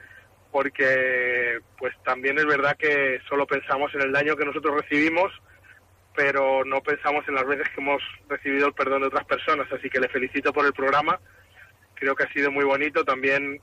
porque 0.52 1.60
pues 1.78 1.94
también 2.04 2.38
es 2.40 2.46
verdad 2.46 2.76
que 2.78 3.20
solo 3.28 3.46
pensamos 3.46 3.94
en 3.94 4.02
el 4.02 4.12
daño 4.12 4.36
que 4.36 4.46
nosotros 4.46 4.82
recibimos, 4.82 5.32
pero 6.16 6.66
no 6.66 6.82
pensamos 6.82 7.28
en 7.28 7.36
las 7.36 7.46
veces 7.46 7.68
que 7.70 7.82
hemos 7.82 8.02
recibido 8.28 8.68
el 8.68 8.74
perdón 8.74 9.02
de 9.02 9.08
otras 9.08 9.26
personas, 9.26 9.72
así 9.72 9.90
que 9.90 10.00
le 10.00 10.10
felicito 10.10 10.52
por 10.52 10.66
el 10.66 10.74
programa, 10.74 11.20
creo 11.96 12.16
que 12.16 12.24
ha 12.24 12.34
sido 12.34 12.52
muy 12.52 12.66
bonito, 12.66 13.06
también 13.06 13.62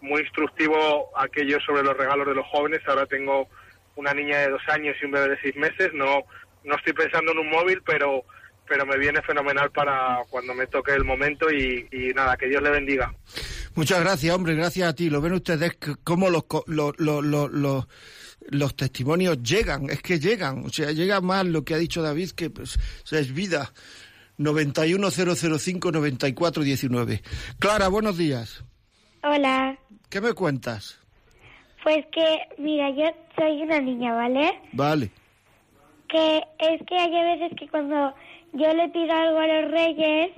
muy 0.00 0.22
instructivo 0.22 1.10
aquello 1.18 1.60
sobre 1.60 1.82
los 1.82 1.96
regalos 1.96 2.26
de 2.26 2.34
los 2.34 2.46
jóvenes, 2.46 2.80
ahora 2.86 3.06
tengo 3.06 3.48
una 3.96 4.14
niña 4.14 4.38
de 4.38 4.50
dos 4.50 4.62
años 4.68 4.96
y 5.00 5.04
un 5.04 5.12
bebé 5.12 5.30
de 5.30 5.40
seis 5.40 5.56
meses, 5.56 5.92
no, 5.92 6.22
no 6.64 6.76
estoy 6.76 6.92
pensando 6.92 7.32
en 7.32 7.38
un 7.38 7.50
móvil, 7.50 7.82
pero 7.84 8.24
pero 8.70 8.86
me 8.86 8.96
viene 8.98 9.20
fenomenal 9.22 9.72
para 9.72 10.20
cuando 10.30 10.54
me 10.54 10.68
toque 10.68 10.92
el 10.92 11.04
momento 11.04 11.50
y, 11.50 11.88
y 11.90 12.14
nada, 12.14 12.36
que 12.36 12.46
Dios 12.46 12.62
le 12.62 12.70
bendiga. 12.70 13.12
Muchas 13.74 13.98
gracias, 13.98 14.32
hombre, 14.32 14.54
gracias 14.54 14.88
a 14.88 14.94
ti. 14.94 15.10
Lo 15.10 15.20
ven 15.20 15.32
ustedes 15.32 15.76
cómo 16.04 16.30
los, 16.30 16.44
los, 16.68 16.96
los, 17.00 17.24
los, 17.24 17.88
los 18.48 18.76
testimonios 18.76 19.42
llegan, 19.42 19.90
es 19.90 20.00
que 20.00 20.20
llegan, 20.20 20.64
o 20.64 20.68
sea, 20.68 20.92
llega 20.92 21.20
más 21.20 21.44
lo 21.46 21.64
que 21.64 21.74
ha 21.74 21.78
dicho 21.78 22.00
David, 22.00 22.30
que 22.30 22.48
pues, 22.48 22.78
es 23.10 23.34
vida. 23.34 23.72
91005-9419. 24.38 27.22
Clara, 27.58 27.88
buenos 27.88 28.16
días. 28.16 28.62
Hola. 29.24 29.76
¿Qué 30.08 30.20
me 30.20 30.32
cuentas? 30.32 31.00
Pues 31.82 32.06
que, 32.12 32.38
mira, 32.56 32.88
yo 32.90 33.06
soy 33.36 33.62
una 33.62 33.80
niña, 33.80 34.14
¿vale? 34.14 34.60
Vale. 34.72 35.10
Que 36.08 36.38
es 36.58 36.80
que 36.86 36.96
hay 36.96 37.36
veces 37.36 37.50
que 37.58 37.68
cuando 37.68 38.14
yo 38.52 38.72
le 38.72 38.88
pido 38.88 39.12
algo 39.12 39.38
a 39.38 39.46
los 39.46 39.70
reyes, 39.70 40.30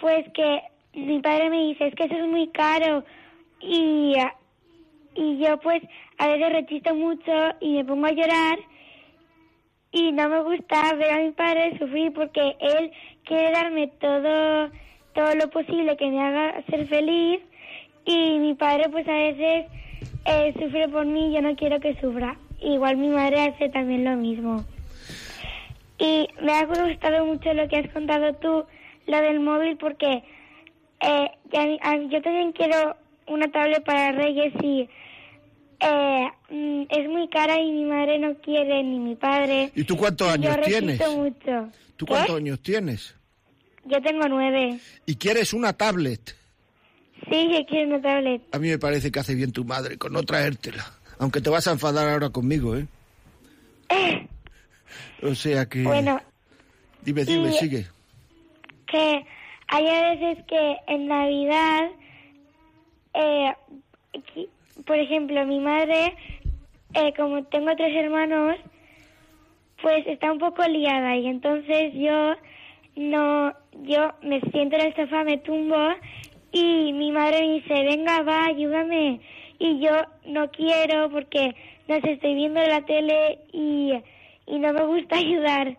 pues 0.00 0.26
que 0.32 0.62
mi 0.94 1.20
padre 1.20 1.50
me 1.50 1.62
dice, 1.68 1.88
es 1.88 1.94
que 1.94 2.04
eso 2.04 2.14
es 2.14 2.26
muy 2.26 2.48
caro. 2.48 3.04
Y, 3.60 4.14
y 5.14 5.38
yo 5.38 5.58
pues 5.60 5.82
a 6.18 6.28
veces 6.28 6.52
rechisto 6.52 6.94
mucho 6.94 7.32
y 7.60 7.74
me 7.74 7.84
pongo 7.84 8.06
a 8.06 8.12
llorar 8.12 8.58
y 9.92 10.12
no 10.12 10.28
me 10.28 10.42
gusta 10.42 10.94
ver 10.94 11.10
a 11.10 11.18
mi 11.18 11.30
padre 11.32 11.78
sufrir 11.78 12.12
porque 12.12 12.56
él 12.60 12.92
quiere 13.24 13.50
darme 13.52 13.88
todo 13.98 14.70
todo 15.14 15.34
lo 15.34 15.48
posible 15.48 15.96
que 15.96 16.10
me 16.10 16.20
haga 16.20 16.62
ser 16.68 16.86
feliz 16.86 17.40
y 18.04 18.38
mi 18.38 18.54
padre 18.54 18.90
pues 18.90 19.08
a 19.08 19.12
veces 19.12 19.66
eh, 20.26 20.54
sufre 20.60 20.88
por 20.88 21.06
mí 21.06 21.30
y 21.30 21.34
yo 21.34 21.42
no 21.42 21.56
quiero 21.56 21.80
que 21.80 21.98
sufra. 22.00 22.36
Igual 22.60 22.96
mi 22.98 23.08
madre 23.08 23.40
hace 23.40 23.68
también 23.70 24.04
lo 24.04 24.16
mismo. 24.16 24.64
Y 25.98 26.28
me 26.42 26.52
ha 26.52 26.66
gustado 26.66 27.24
mucho 27.24 27.54
lo 27.54 27.68
que 27.68 27.78
has 27.78 27.92
contado 27.92 28.34
tú, 28.34 28.64
lo 29.06 29.20
del 29.20 29.40
móvil, 29.40 29.76
porque 29.78 30.22
eh, 31.00 31.30
yo 32.10 32.22
también 32.22 32.52
quiero 32.52 32.96
una 33.26 33.50
tablet 33.50 33.84
para 33.84 34.12
Reyes 34.12 34.52
y 34.62 34.88
eh, 35.80 36.28
mm, 36.50 36.82
es 36.88 37.08
muy 37.08 37.28
cara 37.28 37.60
y 37.60 37.70
mi 37.70 37.84
madre 37.84 38.18
no 38.18 38.34
quiere 38.36 38.82
ni 38.82 38.98
mi 38.98 39.16
padre. 39.16 39.72
¿Y 39.74 39.84
tú 39.84 39.96
cuántos 39.96 40.28
años 40.28 40.56
tienes? 40.64 41.00
Mucho. 41.10 41.68
¿Tú 41.96 42.06
cuántos 42.06 42.36
años 42.36 42.60
tienes? 42.60 43.14
Yo 43.84 44.00
tengo 44.02 44.28
nueve. 44.28 44.78
¿Y 45.06 45.16
quieres 45.16 45.52
una 45.52 45.72
tablet? 45.72 46.36
Sí, 47.30 47.48
yo 47.52 47.64
quiero 47.66 47.88
una 47.88 48.02
tablet. 48.02 48.42
A 48.52 48.58
mí 48.58 48.68
me 48.68 48.78
parece 48.78 49.10
que 49.10 49.20
hace 49.20 49.34
bien 49.34 49.52
tu 49.52 49.64
madre 49.64 49.96
con 49.96 50.12
no 50.12 50.22
traértela. 50.22 50.84
Aunque 51.18 51.40
te 51.40 51.48
vas 51.48 51.66
a 51.66 51.72
enfadar 51.72 52.08
ahora 52.08 52.30
conmigo, 52.30 52.76
¿eh? 52.76 52.86
O 55.22 55.34
sea 55.34 55.66
que... 55.66 55.82
Bueno. 55.82 56.20
Dime, 57.02 57.24
dime, 57.24 57.52
sigue. 57.52 57.86
Que 58.86 59.24
hay 59.68 59.88
a 59.88 60.10
veces 60.10 60.44
que 60.46 60.76
en 60.86 61.06
Navidad, 61.06 61.90
eh, 63.14 63.52
por 64.84 64.96
ejemplo, 64.98 65.46
mi 65.46 65.60
madre, 65.60 66.16
eh, 66.94 67.12
como 67.16 67.44
tengo 67.44 67.74
tres 67.76 67.94
hermanos, 67.96 68.56
pues 69.82 70.06
está 70.06 70.32
un 70.32 70.38
poco 70.38 70.62
liada 70.66 71.16
y 71.16 71.26
entonces 71.26 71.92
yo 71.94 72.34
no, 72.96 73.52
yo 73.82 74.12
me 74.22 74.40
siento 74.52 74.76
en 74.76 74.86
el 74.86 74.96
sofá, 74.96 75.22
me 75.24 75.38
tumbo 75.38 75.76
y 76.52 76.92
mi 76.92 77.12
madre 77.12 77.40
me 77.42 77.54
dice, 77.54 77.84
venga, 77.84 78.22
va, 78.22 78.46
ayúdame. 78.46 79.20
Y 79.58 79.80
yo 79.80 79.92
no 80.26 80.50
quiero 80.50 81.10
porque 81.10 81.54
no 81.88 82.00
sé, 82.00 82.12
estoy 82.12 82.34
viendo 82.34 82.60
la 82.60 82.82
tele 82.82 83.38
y, 83.52 83.92
y 84.46 84.58
no 84.58 84.72
me 84.72 84.86
gusta 84.86 85.16
ayudar. 85.18 85.78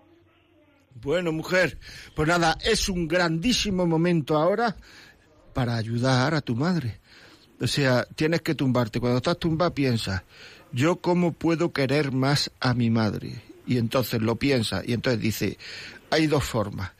Bueno, 1.02 1.32
mujer, 1.32 1.78
pues 2.16 2.28
nada, 2.28 2.58
es 2.64 2.90
un 2.90 3.08
grandísimo 3.08 3.86
momento 3.86 4.36
ahora 4.38 4.76
para 5.54 5.76
ayudar 5.76 6.34
a 6.34 6.42
tu 6.42 6.56
madre. 6.56 7.00
O 7.60 7.68
sea, 7.68 8.06
tienes 8.16 8.42
que 8.42 8.56
tumbarte. 8.56 9.00
Cuando 9.00 9.18
estás 9.18 9.38
tumbada, 9.38 9.74
piensas, 9.74 10.24
¿yo 10.72 10.98
cómo 10.98 11.34
puedo 11.34 11.72
querer 11.72 12.12
más 12.12 12.52
a 12.60 12.74
mi 12.74 12.90
madre? 12.90 13.42
Y 13.66 13.78
entonces 13.78 14.22
lo 14.22 14.38
piensa 14.38 14.82
y 14.86 14.94
entonces 14.94 15.22
dice, 15.22 15.58
hay 16.10 16.28
dos 16.28 16.44
formas 16.44 16.92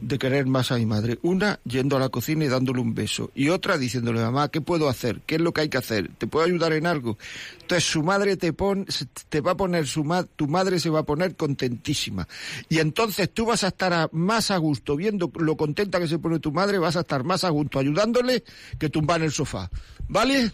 de 0.00 0.18
querer 0.18 0.46
más 0.46 0.70
a 0.70 0.76
mi 0.76 0.86
madre. 0.86 1.18
Una, 1.22 1.60
yendo 1.64 1.96
a 1.96 2.00
la 2.00 2.08
cocina 2.08 2.44
y 2.44 2.48
dándole 2.48 2.80
un 2.80 2.94
beso. 2.94 3.30
Y 3.34 3.48
otra, 3.48 3.78
diciéndole, 3.78 4.20
mamá, 4.20 4.50
¿qué 4.50 4.60
puedo 4.60 4.88
hacer? 4.88 5.20
¿Qué 5.26 5.36
es 5.36 5.40
lo 5.40 5.52
que 5.52 5.62
hay 5.62 5.68
que 5.68 5.78
hacer? 5.78 6.10
¿Te 6.18 6.26
puedo 6.26 6.44
ayudar 6.44 6.72
en 6.72 6.86
algo? 6.86 7.18
Entonces 7.60 7.84
su 7.84 8.02
madre 8.02 8.36
te, 8.36 8.52
pone, 8.52 8.84
te 9.28 9.40
va 9.40 9.52
a 9.52 9.56
poner, 9.56 9.86
su 9.86 10.04
tu 10.36 10.48
madre 10.48 10.78
se 10.78 10.90
va 10.90 11.00
a 11.00 11.04
poner 11.04 11.36
contentísima. 11.36 12.28
Y 12.68 12.78
entonces 12.78 13.30
tú 13.32 13.46
vas 13.46 13.64
a 13.64 13.68
estar 13.68 14.08
más 14.12 14.50
a 14.50 14.56
gusto 14.58 14.96
viendo 14.96 15.30
lo 15.36 15.56
contenta 15.56 15.98
que 15.98 16.08
se 16.08 16.18
pone 16.18 16.38
tu 16.38 16.52
madre, 16.52 16.78
vas 16.78 16.96
a 16.96 17.00
estar 17.00 17.24
más 17.24 17.44
a 17.44 17.50
gusto 17.50 17.78
ayudándole 17.78 18.44
que 18.78 18.88
tumbar 18.88 19.20
en 19.20 19.26
el 19.26 19.32
sofá. 19.32 19.70
¿Vale? 20.08 20.50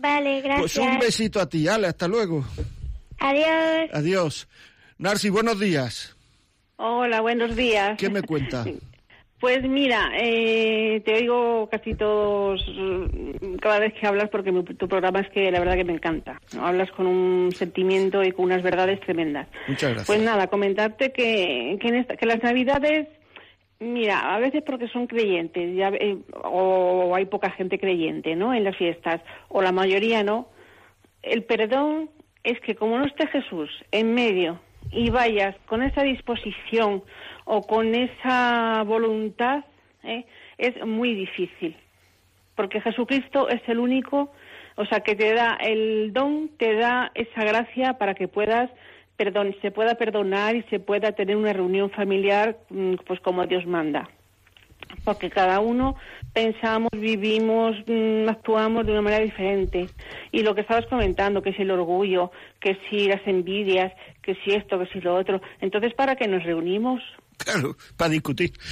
Vale, 0.00 0.40
gracias. 0.40 0.60
Pues 0.60 0.76
un 0.76 0.98
besito 0.98 1.40
a 1.40 1.48
ti, 1.48 1.68
Ale, 1.68 1.88
hasta 1.88 2.08
luego. 2.08 2.44
Adiós. 3.18 3.90
Adiós. 3.92 4.48
Narci, 4.98 5.28
buenos 5.28 5.58
días. 5.58 6.17
Hola, 6.80 7.22
buenos 7.22 7.56
días. 7.56 7.98
¿Qué 7.98 8.08
me 8.08 8.22
cuenta? 8.22 8.64
Pues 9.40 9.68
mira, 9.68 10.12
eh, 10.14 11.02
te 11.04 11.14
oigo 11.14 11.68
casi 11.68 11.94
todos 11.94 12.64
cada 13.60 13.80
vez 13.80 13.94
que 13.94 14.06
hablas 14.06 14.28
porque 14.30 14.52
tu 14.52 14.86
programa 14.86 15.18
es 15.18 15.28
que 15.30 15.50
la 15.50 15.58
verdad 15.58 15.74
que 15.74 15.82
me 15.82 15.94
encanta. 15.94 16.40
Hablas 16.56 16.88
con 16.92 17.08
un 17.08 17.50
sentimiento 17.50 18.22
y 18.22 18.30
con 18.30 18.44
unas 18.44 18.62
verdades 18.62 19.00
tremendas. 19.00 19.48
Muchas 19.66 19.90
gracias. 19.90 20.06
Pues 20.06 20.22
nada, 20.22 20.46
comentarte 20.46 21.10
que, 21.10 21.78
que, 21.80 22.26
las 22.26 22.42
navidades, 22.44 23.08
mira, 23.80 24.32
a 24.32 24.38
veces 24.38 24.62
porque 24.64 24.86
son 24.86 25.08
creyentes 25.08 25.74
ya, 25.74 25.88
eh, 25.88 26.16
o 26.44 27.12
hay 27.12 27.26
poca 27.26 27.50
gente 27.50 27.80
creyente, 27.80 28.36
¿no? 28.36 28.54
En 28.54 28.62
las 28.62 28.76
fiestas, 28.76 29.20
o 29.48 29.62
la 29.62 29.72
mayoría 29.72 30.22
no. 30.22 30.48
El 31.22 31.42
perdón 31.42 32.08
es 32.44 32.60
que 32.60 32.76
como 32.76 32.98
no 32.98 33.04
esté 33.04 33.26
Jesús 33.26 33.68
en 33.90 34.14
medio 34.14 34.60
y 34.90 35.10
vayas 35.10 35.54
con 35.66 35.82
esa 35.82 36.02
disposición 36.02 37.02
o 37.44 37.62
con 37.66 37.94
esa 37.94 38.82
voluntad, 38.84 39.64
¿eh? 40.02 40.24
es 40.58 40.84
muy 40.86 41.14
difícil. 41.14 41.76
Porque 42.54 42.80
Jesucristo 42.80 43.48
es 43.48 43.62
el 43.68 43.78
único, 43.78 44.32
o 44.76 44.84
sea, 44.86 45.00
que 45.00 45.14
te 45.14 45.34
da 45.34 45.56
el 45.60 46.12
don, 46.12 46.50
te 46.58 46.74
da 46.74 47.10
esa 47.14 47.44
gracia 47.44 47.94
para 47.94 48.14
que 48.14 48.28
puedas 48.28 48.70
perdón, 49.16 49.52
se 49.60 49.72
pueda 49.72 49.96
perdonar 49.96 50.54
y 50.54 50.62
se 50.70 50.78
pueda 50.78 51.10
tener 51.10 51.34
una 51.34 51.52
reunión 51.52 51.90
familiar 51.90 52.56
mm, 52.70 52.94
pues 53.04 53.18
como 53.18 53.44
Dios 53.46 53.66
manda 53.66 54.08
porque 55.04 55.30
cada 55.30 55.60
uno 55.60 55.96
pensamos, 56.32 56.90
vivimos, 56.92 57.76
mm, 57.86 58.28
actuamos 58.28 58.86
de 58.86 58.92
una 58.92 59.02
manera 59.02 59.24
diferente. 59.24 59.86
Y 60.32 60.42
lo 60.42 60.54
que 60.54 60.62
estabas 60.62 60.86
comentando, 60.86 61.42
que 61.42 61.50
es 61.50 61.60
el 61.60 61.70
orgullo, 61.70 62.30
que 62.60 62.78
si 62.88 63.08
las 63.08 63.26
envidias, 63.26 63.92
que 64.22 64.34
si 64.44 64.52
esto, 64.52 64.78
que 64.78 64.86
si 64.86 65.00
lo 65.00 65.14
otro. 65.14 65.40
Entonces, 65.60 65.94
¿para 65.94 66.16
qué 66.16 66.28
nos 66.28 66.44
reunimos? 66.44 67.02
Claro, 67.36 67.76
para 67.96 68.10
discutir. 68.10 68.52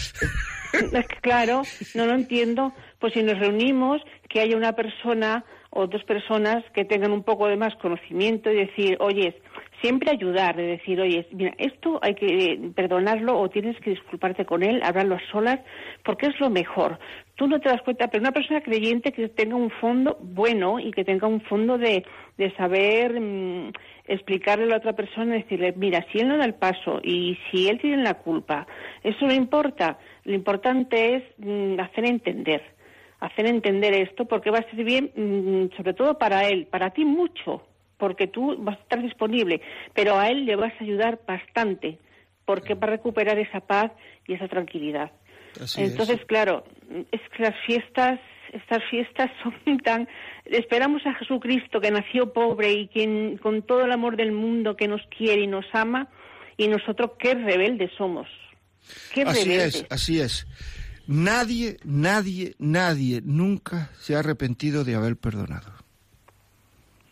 Es 0.72 1.06
que, 1.06 1.20
claro, 1.22 1.62
no 1.94 2.04
lo 2.04 2.12
entiendo. 2.12 2.72
Pues 2.98 3.14
si 3.14 3.22
nos 3.22 3.38
reunimos, 3.38 4.02
que 4.28 4.40
haya 4.40 4.56
una 4.56 4.72
persona 4.72 5.44
o 5.70 5.86
dos 5.86 6.02
personas 6.04 6.64
que 6.74 6.84
tengan 6.84 7.12
un 7.12 7.22
poco 7.22 7.46
de 7.46 7.56
más 7.56 7.74
conocimiento 7.76 8.50
y 8.50 8.56
decir, 8.56 8.96
oye, 9.00 9.40
siempre 9.80 10.10
ayudar, 10.10 10.56
de 10.56 10.66
decir, 10.66 11.00
oye, 11.00 11.26
mira, 11.32 11.54
esto 11.58 11.98
hay 12.02 12.14
que 12.14 12.70
perdonarlo 12.74 13.38
o 13.38 13.50
tienes 13.50 13.78
que 13.80 13.90
disculparte 13.90 14.44
con 14.44 14.62
él, 14.62 14.80
hablarlo 14.82 15.16
a 15.16 15.30
solas, 15.30 15.60
porque 16.04 16.26
es 16.26 16.40
lo 16.40 16.50
mejor. 16.50 16.98
Tú 17.34 17.46
no 17.46 17.60
te 17.60 17.68
das 17.68 17.82
cuenta, 17.82 18.08
pero 18.08 18.22
una 18.22 18.32
persona 18.32 18.62
creyente 18.62 19.12
que 19.12 19.28
tenga 19.28 19.56
un 19.56 19.70
fondo 19.70 20.16
bueno 20.20 20.78
y 20.78 20.90
que 20.92 21.04
tenga 21.04 21.26
un 21.26 21.40
fondo 21.42 21.76
de, 21.76 22.04
de 22.38 22.54
saber 22.56 23.20
mm, 23.20 23.72
explicarle 24.06 24.64
a 24.64 24.68
la 24.68 24.76
otra 24.78 24.94
persona, 24.94 25.34
decirle, 25.34 25.74
mira, 25.76 26.04
si 26.10 26.18
él 26.18 26.28
no 26.28 26.38
da 26.38 26.44
el 26.44 26.54
paso 26.54 27.00
y 27.02 27.36
si 27.50 27.68
él 27.68 27.78
tiene 27.80 28.02
la 28.02 28.14
culpa, 28.14 28.66
eso 29.02 29.26
no 29.26 29.34
importa. 29.34 29.98
Lo 30.24 30.34
importante 30.34 31.16
es 31.16 31.22
mm, 31.38 31.78
hacer 31.80 32.06
entender, 32.06 32.62
hacer 33.20 33.46
entender 33.46 33.92
esto, 33.94 34.24
porque 34.24 34.50
va 34.50 34.58
a 34.58 34.70
ser 34.70 34.84
bien, 34.84 35.10
mm, 35.14 35.76
sobre 35.76 35.92
todo 35.92 36.16
para 36.16 36.48
él, 36.48 36.66
para 36.70 36.90
ti 36.90 37.04
mucho, 37.04 37.65
porque 37.98 38.26
tú 38.26 38.56
vas 38.58 38.76
a 38.76 38.82
estar 38.82 39.02
disponible, 39.02 39.60
pero 39.94 40.18
a 40.18 40.28
él 40.28 40.44
le 40.44 40.56
vas 40.56 40.72
a 40.80 40.84
ayudar 40.84 41.20
bastante, 41.26 41.98
porque 42.44 42.74
va 42.74 42.86
a 42.86 42.90
recuperar 42.90 43.38
esa 43.38 43.60
paz 43.60 43.92
y 44.26 44.34
esa 44.34 44.48
tranquilidad. 44.48 45.10
Entonces, 45.76 46.20
claro, 46.26 46.64
es 47.10 47.20
que 47.34 47.42
las 47.42 47.54
fiestas, 47.66 48.20
estas 48.52 48.82
fiestas 48.90 49.30
son 49.42 49.78
tan... 49.78 50.08
Esperamos 50.44 51.04
a 51.06 51.14
Jesucristo 51.14 51.80
que 51.80 51.90
nació 51.90 52.32
pobre 52.32 52.72
y 52.72 52.88
que 52.88 53.38
con 53.42 53.62
todo 53.62 53.84
el 53.84 53.92
amor 53.92 54.16
del 54.16 54.32
mundo 54.32 54.76
que 54.76 54.88
nos 54.88 55.00
quiere 55.16 55.42
y 55.42 55.46
nos 55.46 55.66
ama, 55.72 56.08
y 56.56 56.68
nosotros 56.68 57.12
qué 57.18 57.34
rebeldes 57.34 57.90
somos. 57.96 58.28
Qué 59.12 59.22
así 59.22 59.52
es, 59.52 59.86
así 59.90 60.20
es. 60.20 60.46
Nadie, 61.06 61.76
nadie, 61.84 62.54
nadie 62.58 63.20
nunca 63.24 63.90
se 64.00 64.16
ha 64.16 64.20
arrepentido 64.20 64.84
de 64.84 64.94
haber 64.94 65.16
perdonado. 65.16 65.72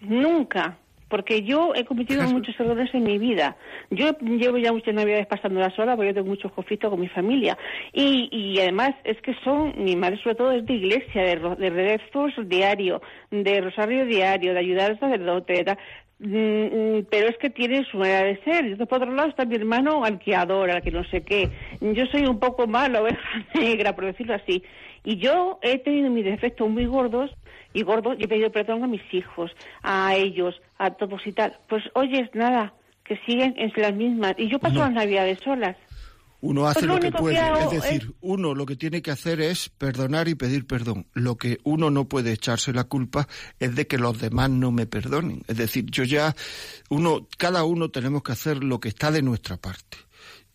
Nunca, 0.07 0.79
porque 1.09 1.43
yo 1.43 1.73
he 1.75 1.85
cometido 1.85 2.23
muchos 2.29 2.59
errores 2.59 2.93
en 2.93 3.05
mi 3.05 3.19
vida. 3.19 3.57
Yo 3.91 4.11
llevo 4.19 4.59
ya 4.59 4.73
muchas 4.73 4.95
navidades 4.95 5.27
pasando 5.27 5.61
la 5.61 5.71
sola, 5.71 5.97
porque 5.97 6.09
yo 6.09 6.15
tengo 6.15 6.29
muchos 6.29 6.53
conflictos 6.53 6.91
con 6.91 7.01
mi 7.01 7.09
familia. 7.09 7.57
Y, 7.93 8.29
y 8.33 8.59
además 8.61 8.95
es 9.05 9.21
que 9.23 9.35
son, 9.45 9.75
mi 9.77 9.97
madre 9.97 10.19
sobre 10.23 10.37
todo 10.37 10.53
es 10.53 10.67
de 10.67 10.75
iglesia, 10.75 11.23
de, 11.23 11.37
de 11.57 11.71
redestos 11.71 12.33
diario, 12.47 13.01
de 13.31 13.61
rosario 13.61 14.07
diario, 14.07 14.55
de 14.55 14.59
ayudar 14.59 14.93
al 14.93 15.01
sacerdote, 15.01 15.65
mm, 16.19 16.27
mm, 16.27 17.07
pero 17.11 17.29
es 17.29 17.37
que 17.39 17.51
tiene 17.51 17.85
su 17.91 17.99
manera 17.99 18.25
de 18.25 18.41
ser. 18.43 18.77
Por 18.87 19.03
otro 19.03 19.15
lado 19.15 19.29
está 19.29 19.45
mi 19.45 19.57
hermano 19.57 20.05
al 20.05 20.19
que 20.19 20.35
adora, 20.35 20.77
al 20.77 20.83
que 20.83 20.91
no 20.91 21.05
sé 21.05 21.23
qué. 21.23 21.51
Yo 21.81 22.07
soy 22.07 22.27
un 22.27 22.41
poco 22.41 22.67
más 22.67 22.91
la 22.91 23.03
oveja 23.03 23.21
negra, 23.55 23.95
por 23.95 24.07
decirlo 24.07 24.35
así. 24.35 24.63
Y 25.05 25.19
yo 25.19 25.59
he 25.63 25.79
tenido 25.79 26.11
mis 26.11 26.25
defectos 26.25 26.69
muy 26.69 26.87
gordos 26.87 27.31
y 27.75 27.83
gordo, 27.83 28.15
y 28.15 28.25
he 28.25 28.29
pedido 28.29 28.51
perdón 28.51 28.83
a 28.85 28.87
mis 28.87 29.03
hijos, 29.13 29.51
a 29.83 30.15
ellos, 30.15 30.55
a 30.79 30.91
todos 30.91 31.27
y 31.27 31.33
tal. 31.33 31.57
Pues 31.69 31.83
oyes, 31.95 32.31
nada, 32.33 32.73
que 33.05 33.19
siguen 33.27 33.55
en 33.59 33.71
las 33.77 33.95
mismas. 33.95 34.35
Y 34.39 34.49
yo 34.49 34.59
paso 34.59 34.77
las 34.77 34.93
navidades 34.93 35.39
solas. 35.45 35.77
Uno 36.41 36.67
hace 36.67 36.81
Pues 36.81 36.89
lo 36.89 36.95
lo 36.97 37.01
que 37.01 37.11
puede, 37.11 37.39
es 37.39 37.71
decir, 37.71 38.15
uno 38.21 38.55
lo 38.55 38.67
que 38.67 38.77
tiene 38.77 39.01
que 39.01 39.11
hacer 39.11 39.41
es 39.41 39.71
perdonar 39.71 40.29
y 40.29 40.35
pedir 40.35 40.67
perdón. 40.67 41.07
Lo 41.15 41.37
que 41.37 41.59
uno 41.65 41.91
no 41.91 42.07
puede 42.07 42.33
echarse 42.33 42.75
la 42.75 42.85
culpa 42.85 43.27
es 43.59 43.75
de 43.75 43.87
que 43.87 43.97
los 43.97 44.21
demás 44.21 44.51
no 44.51 44.71
me 44.71 44.87
perdonen. 44.87 45.43
Es 45.49 45.57
decir, 45.57 45.87
yo 45.87 46.05
ya, 46.05 46.35
uno, 46.91 47.29
cada 47.39 47.65
uno 47.65 47.89
tenemos 47.89 48.23
que 48.23 48.33
hacer 48.33 48.63
lo 48.63 48.79
que 48.79 48.91
está 48.91 49.11
de 49.11 49.23
nuestra 49.23 49.57
parte 49.57 49.97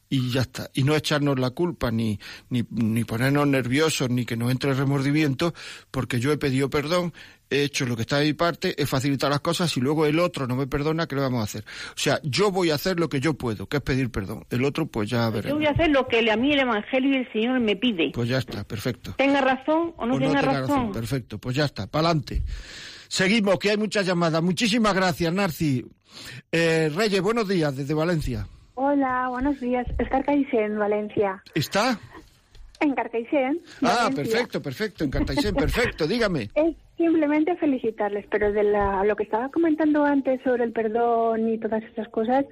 y 0.09 0.31
ya 0.31 0.41
está. 0.41 0.69
Y 0.73 0.83
no 0.83 0.95
echarnos 0.95 1.39
la 1.39 1.51
culpa, 1.51 1.91
ni, 1.91 2.19
ni, 2.49 2.65
ni 2.71 3.03
ponernos 3.03 3.47
nerviosos, 3.47 4.09
ni 4.09 4.25
que 4.25 4.35
nos 4.35 4.51
entre 4.51 4.73
remordimiento, 4.73 5.53
porque 5.91 6.19
yo 6.19 6.31
he 6.31 6.37
pedido 6.37 6.69
perdón, 6.69 7.13
he 7.51 7.63
hecho 7.63 7.85
lo 7.85 7.95
que 7.95 8.01
está 8.01 8.17
de 8.17 8.25
mi 8.25 8.33
parte, 8.33 8.75
he 8.81 8.85
facilitado 8.85 9.29
las 9.31 9.41
cosas 9.41 9.75
y 9.77 9.79
luego 9.81 10.05
el 10.05 10.19
otro 10.19 10.47
no 10.47 10.55
me 10.55 10.67
perdona, 10.67 11.07
¿qué 11.07 11.15
le 11.15 11.21
vamos 11.21 11.41
a 11.41 11.43
hacer? 11.43 11.63
O 11.89 11.97
sea, 11.99 12.19
yo 12.23 12.51
voy 12.51 12.71
a 12.71 12.75
hacer 12.75 12.99
lo 12.99 13.07
que 13.09 13.19
yo 13.19 13.33
puedo, 13.35 13.67
que 13.67 13.77
es 13.77 13.83
pedir 13.83 14.09
perdón. 14.11 14.45
El 14.49 14.65
otro, 14.65 14.87
pues 14.87 15.09
ya 15.09 15.25
Yo 15.25 15.31
veremos. 15.31 15.57
voy 15.57 15.67
a 15.67 15.71
hacer 15.71 15.89
lo 15.89 16.07
que 16.07 16.29
a 16.31 16.35
mí 16.37 16.53
el 16.53 16.59
Evangelio 16.59 17.11
y 17.11 17.15
el 17.17 17.31
Señor 17.31 17.59
me 17.59 17.75
pide. 17.75 18.11
Pues 18.13 18.29
ya 18.29 18.39
está, 18.39 18.63
perfecto. 18.63 19.13
Tenga 19.17 19.41
razón 19.41 19.93
o 19.97 20.05
no 20.05 20.15
O 20.15 20.19
tenga 20.19 20.39
tenga 20.41 20.61
razón. 20.61 20.91
Perfecto, 20.91 21.37
pues 21.37 21.55
ya 21.55 21.65
está, 21.65 21.87
para 21.87 22.07
adelante. 22.09 22.43
Seguimos, 23.07 23.57
que 23.57 23.71
hay 23.71 23.77
muchas 23.77 24.05
llamadas. 24.05 24.41
Muchísimas 24.43 24.93
gracias, 24.93 25.33
Narci. 25.33 25.85
Eh, 26.51 26.91
Reyes, 26.95 27.21
buenos 27.21 27.47
días 27.47 27.75
desde 27.75 27.93
Valencia. 27.95 28.47
Hola, 28.81 29.27
buenos 29.27 29.59
días. 29.59 29.85
Es 29.97 30.07
Carcaixent, 30.07 30.77
Valencia. 30.77 31.43
¿Está? 31.53 31.99
En 32.79 32.95
Carcaixent. 32.95 33.59
Ah, 33.81 34.09
perfecto, 34.15 34.61
perfecto, 34.61 35.03
en 35.03 35.11
Cartaixent, 35.11 35.57
perfecto, 35.57 36.07
dígame. 36.07 36.49
Es 36.55 36.77
simplemente 36.95 37.57
felicitarles, 37.57 38.25
pero 38.31 38.53
de 38.53 38.63
la, 38.63 39.03
lo 39.03 39.17
que 39.17 39.23
estaba 39.23 39.49
comentando 39.49 40.05
antes 40.05 40.41
sobre 40.43 40.63
el 40.63 40.71
perdón 40.71 41.49
y 41.49 41.57
todas 41.57 41.83
esas 41.83 42.07
cosas, 42.07 42.45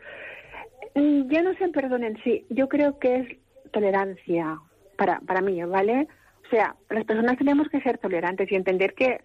mm, 0.95 1.31
yo 1.31 1.43
no 1.43 1.53
sé 1.53 1.63
el 1.63 1.71
perdón 1.71 2.03
en 2.03 2.21
sí. 2.25 2.45
Yo 2.49 2.67
creo 2.67 2.99
que 2.99 3.19
es 3.19 3.37
tolerancia 3.71 4.59
para, 4.97 5.21
para 5.21 5.39
mí, 5.39 5.63
¿vale? 5.63 6.09
O 6.45 6.49
sea, 6.49 6.75
las 6.89 7.05
personas 7.05 7.37
tenemos 7.37 7.69
que 7.69 7.79
ser 7.79 7.99
tolerantes 7.99 8.51
y 8.51 8.55
entender 8.55 8.95
que 8.95 9.21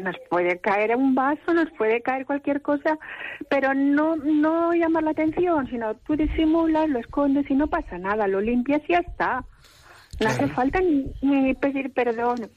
nos 0.00 0.16
puede 0.30 0.58
caer 0.58 0.96
un 0.96 1.14
vaso, 1.14 1.52
nos 1.54 1.70
puede 1.72 2.02
caer 2.02 2.26
cualquier 2.26 2.62
cosa, 2.62 2.98
pero 3.48 3.74
no 3.74 4.16
no 4.16 4.72
llamar 4.72 5.04
la 5.04 5.10
atención, 5.10 5.68
sino 5.68 5.94
tú 5.94 6.16
disimulas, 6.16 6.88
lo 6.88 6.98
escondes 6.98 7.50
y 7.50 7.54
no 7.54 7.66
pasa 7.66 7.98
nada, 7.98 8.26
lo 8.26 8.40
limpias 8.40 8.82
y 8.88 8.92
ya 8.92 8.98
está. 8.98 9.44
No 10.20 10.28
hace 10.28 10.46
falta 10.48 10.80
ni, 10.80 11.12
ni 11.22 11.54
pedir 11.54 11.92
perdón. 11.92 12.50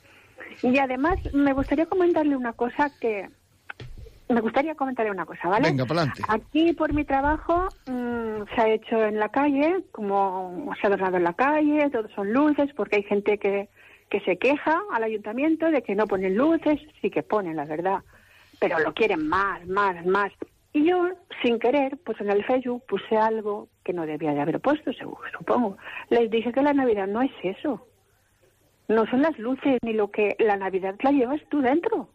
Y 0.62 0.78
además 0.78 1.18
me 1.34 1.54
gustaría 1.54 1.86
comentarle 1.86 2.36
una 2.36 2.54
cosa 2.54 2.92
que 3.00 3.30
me 4.30 4.42
gustaría 4.42 4.76
comentarle 4.76 5.12
una 5.12 5.26
cosa, 5.26 5.48
¿vale? 5.48 5.70
Venga, 5.70 5.86
pa'lante. 5.86 6.22
Aquí 6.28 6.74
por 6.74 6.94
mi 6.94 7.06
trabajo 7.06 7.70
mm, 7.86 8.44
se 8.54 8.62
ha 8.62 8.70
hecho 8.70 9.04
en 9.04 9.20
la 9.20 9.30
calle, 9.30 9.84
como 9.92 10.70
se 10.80 10.86
ha 10.86 10.90
adornado 10.90 11.18
en 11.18 11.24
la 11.24 11.34
calle, 11.34 11.90
todos 11.92 12.12
son 12.12 12.34
luces, 12.34 12.70
porque 12.76 12.98
hay 12.98 13.04
gente 13.04 13.38
que, 13.38 13.70
que 14.10 14.20
se 14.22 14.38
queja 14.38 14.82
al 14.92 15.04
ayuntamiento 15.04 15.70
de 15.70 15.82
que 15.82 15.96
no 15.96 16.08
ponen 16.08 16.36
luces, 16.36 16.80
sí 17.02 17.10
que 17.10 17.24
ponen, 17.24 17.56
la 17.56 17.66
verdad, 17.66 18.04
pero 18.60 18.80
lo 18.80 18.94
quieren 18.94 19.28
más, 19.28 19.66
más, 19.68 20.06
más. 20.06 20.32
Y 20.74 20.86
yo, 20.86 21.10
sin 21.42 21.60
querer, 21.60 21.98
pues 22.06 22.20
en 22.22 22.30
el 22.30 22.44
Facebook 22.46 22.84
puse 22.88 23.18
algo 23.18 23.68
que 23.84 23.94
no 23.94 24.06
debía 24.06 24.34
de 24.34 24.42
haber 24.42 24.60
puesto, 24.60 24.92
supongo. 24.94 25.78
Les 26.10 26.30
dije 26.30 26.52
que 26.52 26.62
la 26.62 26.74
Navidad 26.74 27.08
no 27.08 27.22
es 27.22 27.32
eso. 27.44 27.88
No 28.88 29.06
son 29.08 29.22
las 29.22 29.38
luces 29.38 29.80
ni 29.82 29.94
lo 29.94 30.12
que 30.12 30.36
la 30.40 30.56
Navidad 30.56 30.96
la 31.02 31.12
llevas 31.12 31.42
tú 31.50 31.62
dentro. 31.62 32.10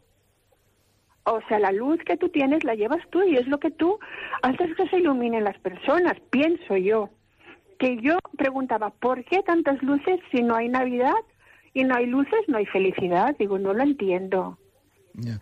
O 1.25 1.39
sea, 1.47 1.59
la 1.59 1.71
luz 1.71 1.99
que 2.05 2.17
tú 2.17 2.29
tienes 2.29 2.63
la 2.63 2.75
llevas 2.75 3.01
tú 3.09 3.23
y 3.23 3.37
es 3.37 3.47
lo 3.47 3.59
que 3.59 3.71
tú 3.71 3.99
haces 4.41 4.75
que 4.75 4.87
se 4.89 4.97
iluminen 4.97 5.43
las 5.43 5.57
personas, 5.59 6.19
pienso 6.29 6.75
yo. 6.75 7.09
Que 7.79 7.97
yo 8.01 8.17
preguntaba, 8.37 8.89
¿por 8.89 9.23
qué 9.23 9.41
tantas 9.43 9.81
luces 9.83 10.19
si 10.31 10.41
no 10.41 10.55
hay 10.55 10.67
Navidad 10.67 11.13
y 11.73 11.83
no 11.83 11.95
hay 11.95 12.05
luces, 12.05 12.39
no 12.47 12.57
hay 12.57 12.65
felicidad? 12.67 13.35
Digo, 13.37 13.57
no 13.59 13.73
lo 13.73 13.83
entiendo. 13.83 14.57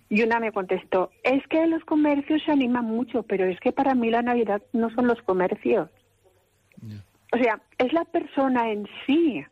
Y 0.10 0.22
una 0.24 0.40
me 0.40 0.52
contestó, 0.52 1.12
es 1.24 1.46
que 1.48 1.66
los 1.68 1.84
comercios 1.86 2.42
se 2.44 2.52
animan 2.52 2.86
mucho, 2.86 3.24
pero 3.24 3.46
es 3.46 3.60
que 3.62 3.72
para 3.72 3.96
mí 3.96 4.10
la 4.10 4.22
Navidad 4.22 4.62
no 4.74 4.90
son 4.92 5.08
los 5.08 5.22
comercios. 5.22 5.90
O 7.34 7.38
sea, 7.38 7.62
es 7.78 7.94
la 7.94 8.04
persona 8.06 8.70
en 8.72 8.88
sí, 9.06 9.44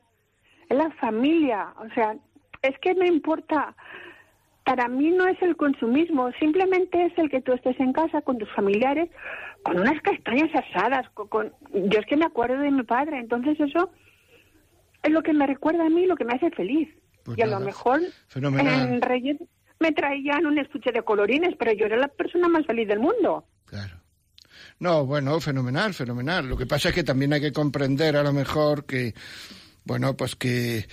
es 0.67 0.77
la 0.77 0.89
familia. 0.91 1.73
O 1.79 1.87
sea, 1.93 2.17
es 2.61 2.77
que 2.79 2.93
no 2.95 3.05
importa, 3.05 3.73
para 4.65 4.89
mí 4.89 5.11
no 5.11 5.25
es 5.27 5.41
el 5.41 5.55
consumismo, 5.55 6.31
simplemente 6.33 7.05
es 7.05 7.17
el 7.17 7.29
que 7.29 7.41
tú 7.41 7.53
estés 7.53 7.79
en 7.79 7.93
casa 7.93 8.21
con 8.21 8.37
tus 8.37 8.51
familiares, 8.51 9.09
con 9.63 9.79
unas 9.79 10.01
castañas 10.01 10.49
asadas. 10.53 11.09
Con, 11.11 11.27
con- 11.29 11.53
Yo 11.73 11.99
es 11.99 12.05
que 12.05 12.17
me 12.17 12.25
acuerdo 12.25 12.59
de 12.59 12.71
mi 12.71 12.83
padre, 12.83 13.19
entonces 13.19 13.57
eso 13.59 13.89
es 15.03 15.11
lo 15.11 15.21
que 15.23 15.33
me 15.33 15.47
recuerda 15.47 15.85
a 15.85 15.89
mí, 15.89 16.05
lo 16.05 16.15
que 16.15 16.25
me 16.25 16.33
hace 16.33 16.49
feliz. 16.51 16.89
Pues 17.23 17.37
y 17.37 17.41
a 17.41 17.45
nada, 17.45 17.59
lo 17.59 17.65
mejor 17.65 18.01
fenomenal. 18.27 18.89
en 18.93 19.01
Reyes 19.01 19.37
me 19.79 19.91
traían 19.91 20.45
un 20.45 20.57
estuche 20.57 20.91
de 20.91 21.03
colorines, 21.03 21.55
pero 21.57 21.71
yo 21.73 21.85
era 21.85 21.97
la 21.97 22.07
persona 22.07 22.47
más 22.47 22.65
feliz 22.65 22.87
del 22.87 22.99
mundo. 22.99 23.45
Claro. 23.65 23.95
No, 24.79 25.05
bueno, 25.05 25.39
fenomenal, 25.39 25.93
fenomenal. 25.93 26.47
Lo 26.47 26.57
que 26.57 26.65
pasa 26.65 26.89
es 26.89 26.95
que 26.95 27.03
también 27.03 27.33
hay 27.33 27.41
que 27.41 27.51
comprender 27.51 28.15
a 28.15 28.23
lo 28.23 28.31
mejor 28.33 28.85
que, 28.85 29.13
bueno, 29.83 30.15
pues 30.15 30.35
que, 30.37 30.87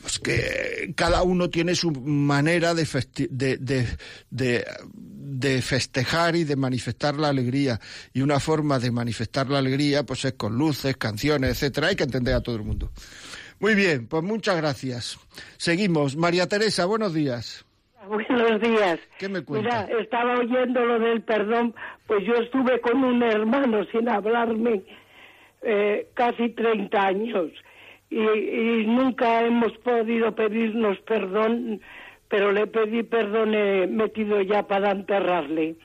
pues 0.00 0.18
que 0.18 0.92
cada 0.96 1.22
uno 1.22 1.50
tiene 1.50 1.74
su 1.74 1.90
manera 1.92 2.74
de, 2.74 2.84
festi- 2.84 3.28
de, 3.30 3.58
de, 3.58 3.86
de, 4.30 4.66
de 4.94 5.62
festejar 5.62 6.34
y 6.36 6.44
de 6.44 6.56
manifestar 6.56 7.16
la 7.16 7.28
alegría. 7.28 7.78
Y 8.14 8.22
una 8.22 8.40
forma 8.40 8.78
de 8.78 8.90
manifestar 8.90 9.48
la 9.50 9.58
alegría, 9.58 10.02
pues 10.04 10.24
es 10.24 10.32
con 10.34 10.56
luces, 10.56 10.96
canciones, 10.96 11.50
etcétera. 11.50 11.88
Hay 11.88 11.96
que 11.96 12.04
entender 12.04 12.34
a 12.34 12.40
todo 12.40 12.56
el 12.56 12.62
mundo. 12.62 12.90
Muy 13.60 13.74
bien, 13.74 14.08
pues 14.08 14.22
muchas 14.22 14.56
gracias. 14.56 15.18
Seguimos. 15.58 16.16
María 16.16 16.48
Teresa, 16.48 16.86
buenos 16.86 17.12
días. 17.12 17.66
Buenos 18.08 18.60
días. 18.62 18.98
¿Qué 19.18 19.28
me 19.28 19.44
cuenta? 19.44 19.86
Mira, 19.86 20.00
estaba 20.00 20.38
oyendo 20.38 20.82
lo 20.82 20.98
del 20.98 21.20
perdón, 21.20 21.74
pues 22.06 22.24
yo 22.24 22.34
estuve 22.34 22.80
con 22.80 23.04
un 23.04 23.22
hermano 23.22 23.84
sin 23.92 24.08
hablarme 24.08 24.82
eh, 25.62 26.08
casi 26.14 26.48
30 26.48 26.98
años 26.98 27.50
y, 28.08 28.18
y 28.18 28.86
nunca 28.86 29.42
hemos 29.42 29.76
podido 29.78 30.34
pedirnos 30.34 30.98
perdón, 31.00 31.82
pero 32.28 32.52
le 32.52 32.66
pedí 32.66 33.02
perdón 33.02 33.54
he 33.54 33.86
metido 33.86 34.40
ya 34.40 34.66
para 34.66 34.92
enterrarle. 34.92 35.76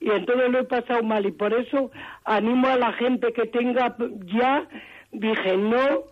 Y 0.00 0.10
entonces 0.10 0.50
lo 0.50 0.60
he 0.60 0.64
pasado 0.64 1.02
mal 1.02 1.26
y 1.26 1.32
por 1.32 1.52
eso 1.52 1.90
animo 2.24 2.68
a 2.68 2.78
la 2.78 2.94
gente 2.94 3.34
que 3.34 3.46
tenga 3.46 3.94
ya, 4.24 4.66
dije, 5.12 5.58
no, 5.58 6.04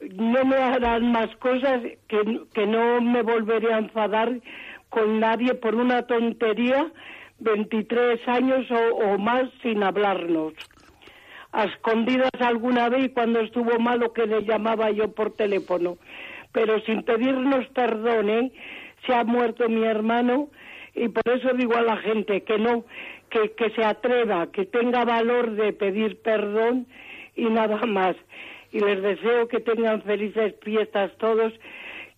no 0.00 0.44
me 0.44 0.56
harán 0.56 1.12
más 1.12 1.34
cosas, 1.36 1.82
que, 2.08 2.40
que 2.54 2.66
no 2.66 3.00
me 3.00 3.22
volveré 3.22 3.72
a 3.72 3.78
enfadar 3.78 4.40
con 4.88 5.20
nadie 5.20 5.54
por 5.54 5.74
una 5.74 6.02
tontería, 6.02 6.90
23 7.38 8.26
años 8.28 8.66
o, 8.70 9.18
más 9.18 9.44
sin 9.62 9.82
hablarnos. 9.82 10.52
A 11.52 11.64
escondidas 11.64 12.30
alguna 12.38 12.88
vez 12.88 13.10
cuando 13.12 13.40
estuvo 13.40 13.78
malo 13.78 14.12
que 14.12 14.26
le 14.26 14.42
llamaba 14.42 14.90
yo 14.90 15.12
por 15.12 15.32
teléfono. 15.34 15.96
Pero 16.52 16.80
sin 16.80 17.02
pedirnos 17.02 17.66
perdón, 17.68 18.28
¿eh? 18.28 18.52
Se 19.06 19.14
ha 19.14 19.24
muerto 19.24 19.68
mi 19.68 19.84
hermano 19.84 20.48
y 20.94 21.08
por 21.08 21.22
eso 21.32 21.52
digo 21.54 21.76
a 21.76 21.82
la 21.82 21.96
gente 21.96 22.42
que 22.42 22.58
no, 22.58 22.84
que, 23.30 23.52
que 23.52 23.70
se 23.70 23.84
atreva, 23.84 24.48
que 24.48 24.66
tenga 24.66 25.04
valor 25.04 25.52
de 25.52 25.72
pedir 25.72 26.20
perdón 26.20 26.86
y 27.34 27.44
nada 27.44 27.80
más. 27.86 28.16
Y 28.72 28.80
les 28.80 29.02
deseo 29.02 29.48
que 29.48 29.60
tengan 29.60 30.02
felices 30.02 30.54
fiestas 30.62 31.10
todos 31.18 31.52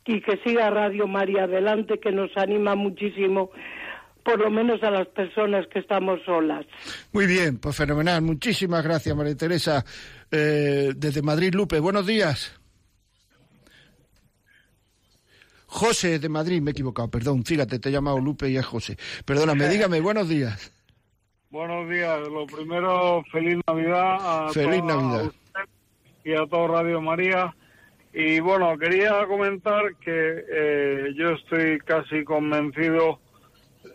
y 0.05 0.21
que 0.21 0.39
siga 0.39 0.71
Radio 0.71 1.07
María 1.07 1.45
adelante, 1.45 1.99
que 1.99 2.13
nos 2.13 2.37
anima 2.37 2.75
muchísimo, 2.75 3.51
por 4.25 4.39
lo 4.39 4.51
menos 4.51 4.83
a 4.83 4.91
las 4.91 5.09
personas 5.09 5.67
que 5.69 5.79
estamos 5.79 6.21
solas. 6.25 6.67
Muy 7.13 7.27
bien, 7.27 7.59
pues 7.59 7.77
fenomenal. 7.77 8.23
Muchísimas 8.23 8.83
gracias, 8.85 9.17
María 9.17 9.37
Teresa. 9.37 9.85
Eh, 10.31 10.93
desde 10.97 11.23
Madrid, 11.23 11.55
Lupe, 11.55 11.79
buenos 11.81 12.07
días. 12.07 12.59
José 15.67 16.19
de 16.19 16.29
Madrid, 16.29 16.61
me 16.61 16.71
he 16.71 16.73
equivocado, 16.73 17.11
perdón, 17.11 17.45
fíjate, 17.45 17.79
te 17.79 17.89
he 17.89 17.93
llamado 17.93 18.19
Lupe 18.19 18.51
y 18.51 18.59
es 18.59 18.67
José. 18.67 18.99
Perdóname, 19.25 19.69
dígame, 19.71 20.01
buenos 20.01 20.29
días. 20.29 20.71
Buenos 21.49 21.89
días. 21.89 22.19
Lo 22.29 22.47
primero, 22.47 23.23
feliz 23.31 23.59
Navidad 23.67 24.17
a 24.21 24.53
Feliz 24.53 24.83
Navidad. 24.85 25.33
Y 26.25 26.33
a 26.35 26.47
todo 26.47 26.69
Radio 26.69 27.01
María. 27.01 27.55
Y 28.13 28.41
bueno, 28.41 28.77
quería 28.79 29.25
comentar 29.27 29.83
que 30.05 30.45
eh, 30.51 31.13
yo 31.17 31.31
estoy 31.31 31.79
casi 31.79 32.25
convencido 32.25 33.21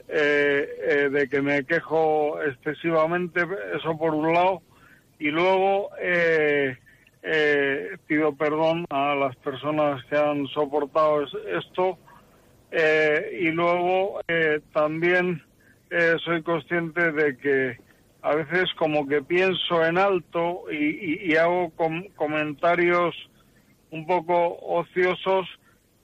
eh, 0.10 0.68
eh, 0.82 1.10
de 1.12 1.30
que 1.30 1.42
me 1.42 1.64
quejo 1.66 2.42
excesivamente, 2.42 3.42
eso 3.76 3.98
por 3.98 4.14
un 4.16 4.34
lado, 4.34 4.62
y 5.20 5.30
luego 5.30 5.90
pido 8.08 8.36
perdón 8.36 8.86
a 8.90 9.16
las 9.16 9.36
personas 9.38 10.04
que 10.06 10.16
han 10.18 10.48
soportado 10.48 11.24
es- 11.24 11.64
esto, 11.66 11.98
y 13.40 13.52
luego 13.52 14.22
también 14.74 15.44
soy 16.24 16.42
consciente 16.44 17.12
de 17.12 17.38
que 17.38 17.78
a 18.28 18.36
veces 18.36 18.70
como 18.78 19.08
que 19.08 19.22
pienso 19.22 19.86
en 19.86 19.98
alto 19.98 20.66
y, 20.70 21.34
hago 21.38 21.72
comentarios 22.18 23.16
un 23.90 24.06
poco 24.06 24.58
ociosos 24.60 25.48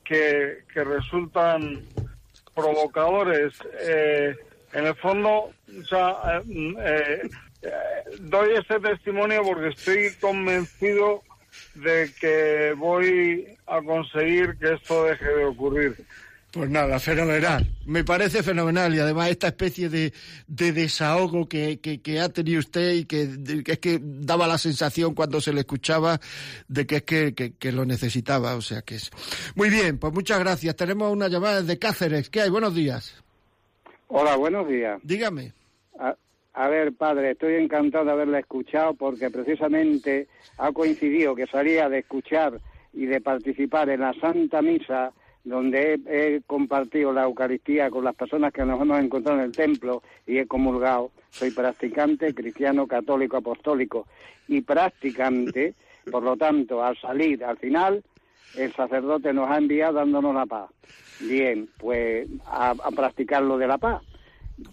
que, 0.06 0.64
resultan 0.74 1.82
provocadores. 2.56 3.54
Eh, 3.82 4.36
en 4.72 4.86
el 4.86 4.96
fondo, 4.96 5.52
eh, 5.68 7.22
eh, 7.62 7.70
doy 8.22 8.54
este 8.54 8.80
testimonio 8.80 9.42
porque 9.44 9.68
estoy 9.70 10.14
convencido 10.22 11.24
de 11.76 12.10
que 12.22 12.74
voy 12.78 13.58
a 13.68 13.82
conseguir 13.82 14.58
que 14.60 14.76
esto 14.76 15.04
deje 15.04 15.28
de 15.28 15.46
ocurrir. 15.46 15.98
Pues 16.54 16.70
nada, 16.70 17.00
fenomenal. 17.00 17.68
Me 17.88 18.04
parece 18.04 18.44
fenomenal 18.44 18.94
y 18.94 19.00
además 19.00 19.32
esta 19.32 19.48
especie 19.48 19.90
de, 19.90 20.14
desahogo 20.46 21.50
que, 21.50 21.80
ha 22.22 22.30
tenido 22.30 22.60
usted 22.60 22.94
y 22.94 23.06
que, 23.06 23.24
es 23.66 23.80
que 23.80 24.00
daba 24.00 24.46
la 24.46 24.60
sensación 24.60 25.16
cuando 25.16 25.42
se 25.42 25.52
le 25.52 25.62
escuchaba 25.62 26.20
de 26.68 26.86
que 26.86 26.98
es 26.98 27.04
que, 27.34 27.72
lo 27.72 27.86
necesitaba. 27.86 28.54
O 28.54 28.62
sea 28.62 28.84
que 28.84 28.96
es. 28.96 29.10
Muy 29.56 29.72
bien, 29.72 29.98
pues 29.98 30.14
muchas 30.14 30.38
gracias. 30.38 30.76
Tenemos 30.76 31.12
una 31.12 31.28
llamada 31.28 31.64
desde 31.64 31.80
Cáceres. 31.80 32.30
¿Qué 32.30 32.42
hay? 32.42 32.52
Buenos 32.52 32.76
días. 32.76 33.24
Hola, 34.10 34.36
buenos 34.36 34.68
días. 34.68 35.00
Dígame. 35.02 35.54
A, 35.98 36.16
a 36.54 36.68
ver, 36.68 36.94
padre, 36.94 37.32
estoy 37.32 37.56
encantado 37.56 38.06
de 38.06 38.12
haberla 38.12 38.38
escuchado 38.38 38.94
porque 38.94 39.32
precisamente 39.32 40.28
ha 40.60 40.72
coincidido 40.72 41.34
que 41.34 41.48
salía 41.48 41.90
de 41.90 42.00
escuchar 42.00 42.62
y 42.94 43.08
de 43.08 43.22
participar 43.22 43.90
en 43.90 44.02
la 44.02 44.14
Santa 44.22 44.62
Misa 44.62 45.14
donde 45.44 46.00
he, 46.08 46.42
compartido 46.48 47.12
la 47.12 47.24
Eucaristía 47.24 47.90
con 47.90 48.06
las 48.06 48.16
personas 48.16 48.54
que 48.54 48.66
nos 48.66 48.82
hemos 48.82 49.00
encontrado 49.00 49.40
en 49.40 49.46
el 49.46 49.52
templo 49.52 50.02
y 50.26 50.38
he 50.38 50.48
comulgado. 50.48 51.12
Soy 51.30 51.52
practicante, 51.52 52.34
cristiano, 52.34 52.88
católico, 52.88 53.38
apostólico 53.38 54.08
y 54.48 54.62
practicante. 54.62 55.74
Por 56.12 56.24
lo 56.24 56.36
tanto, 56.36 56.84
al 56.84 56.98
salir, 56.98 57.44
al 57.44 57.58
final, 57.58 58.04
el 58.56 58.74
sacerdote 58.74 59.32
nos 59.34 59.50
ha 59.50 59.58
enviado 59.58 59.94
dándonos 59.94 60.36
la 60.36 60.46
paz. 60.46 60.70
Bien, 61.22 61.70
pues 61.78 62.28
a, 62.46 62.72
a 62.72 62.92
practicar 62.92 63.42
lo 63.42 63.58
de 63.58 63.68
la 63.68 63.78
paz. 63.78 64.02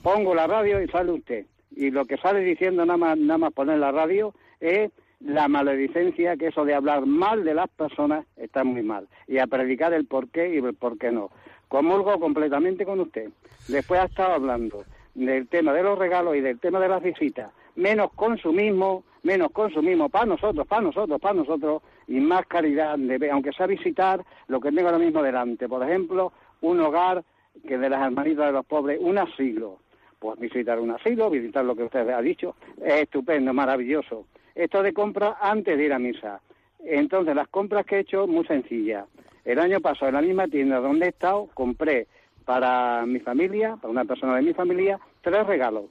Pongo 0.02 0.34
la 0.34 0.48
radio 0.48 0.82
y 0.82 0.88
sale 0.88 1.12
usted. 1.12 1.46
Y 1.76 1.90
lo 1.90 2.04
que 2.04 2.16
sale 2.16 2.40
diciendo 2.40 2.84
nada 2.84 2.96
más, 2.96 3.16
nada 3.16 3.38
más 3.38 3.52
poner 3.52 3.78
la 3.78 3.92
radio 3.92 4.34
es 4.58 4.90
la 5.20 5.48
maledicencia, 5.48 6.36
que 6.36 6.48
eso 6.48 6.64
de 6.64 6.74
hablar 6.74 7.06
mal 7.06 7.44
de 7.44 7.54
las 7.54 7.68
personas 7.68 8.26
está 8.36 8.64
muy 8.64 8.82
mal, 8.82 9.08
y 9.28 9.38
a 9.38 9.46
predicar 9.46 9.92
el 9.92 10.06
por 10.06 10.28
qué 10.28 10.54
y 10.54 10.58
el 10.58 10.74
por 10.74 10.98
qué 10.98 11.12
no. 11.12 11.30
Comulgo 11.68 12.18
completamente 12.18 12.84
con 12.84 13.00
usted. 13.00 13.30
Después 13.68 14.00
ha 14.00 14.06
estado 14.06 14.32
hablando 14.32 14.84
del 15.14 15.46
tema 15.48 15.72
de 15.72 15.82
los 15.82 15.98
regalos 15.98 16.36
y 16.36 16.40
del 16.40 16.58
tema 16.58 16.80
de 16.80 16.88
las 16.88 17.02
visitas. 17.02 17.52
Menos 17.76 18.10
consumismo, 18.14 19.04
menos 19.22 19.52
consumismo 19.52 20.08
para 20.08 20.26
nosotros, 20.26 20.66
para 20.66 20.82
nosotros, 20.82 21.20
para 21.20 21.34
nosotros, 21.34 21.82
y 22.08 22.18
más 22.18 22.46
caridad, 22.46 22.98
aunque 23.30 23.52
sea 23.52 23.66
visitar 23.66 24.24
lo 24.48 24.60
que 24.60 24.72
tengo 24.72 24.88
ahora 24.88 24.98
mismo 24.98 25.22
delante. 25.22 25.68
Por 25.68 25.82
ejemplo, 25.88 26.32
un 26.62 26.80
hogar 26.80 27.22
que 27.66 27.78
de 27.78 27.88
las 27.88 28.02
hermanitas 28.02 28.46
de 28.46 28.52
los 28.52 28.66
pobres, 28.66 28.98
un 29.00 29.18
asilo. 29.18 29.78
Pues 30.18 30.38
visitar 30.38 30.78
un 30.78 30.90
asilo, 30.90 31.30
visitar 31.30 31.64
lo 31.64 31.74
que 31.74 31.84
usted 31.84 32.08
ha 32.10 32.20
dicho, 32.20 32.54
es 32.82 33.02
estupendo, 33.02 33.54
maravilloso. 33.54 34.26
Esto 34.54 34.82
de 34.82 34.92
compra 34.92 35.36
antes 35.40 35.76
de 35.76 35.84
ir 35.84 35.92
a 35.92 35.98
misa. 35.98 36.40
Entonces, 36.84 37.34
las 37.34 37.48
compras 37.48 37.84
que 37.86 37.96
he 37.96 38.00
hecho, 38.00 38.26
muy 38.26 38.44
sencillas. 38.46 39.06
El 39.44 39.58
año 39.58 39.80
pasado, 39.80 40.08
en 40.08 40.14
la 40.14 40.22
misma 40.22 40.48
tienda 40.48 40.80
donde 40.80 41.06
he 41.06 41.08
estado, 41.10 41.48
compré 41.54 42.06
para 42.44 43.04
mi 43.06 43.20
familia, 43.20 43.76
para 43.76 43.90
una 43.90 44.04
persona 44.04 44.36
de 44.36 44.42
mi 44.42 44.54
familia, 44.54 44.98
tres 45.22 45.46
regalos. 45.46 45.84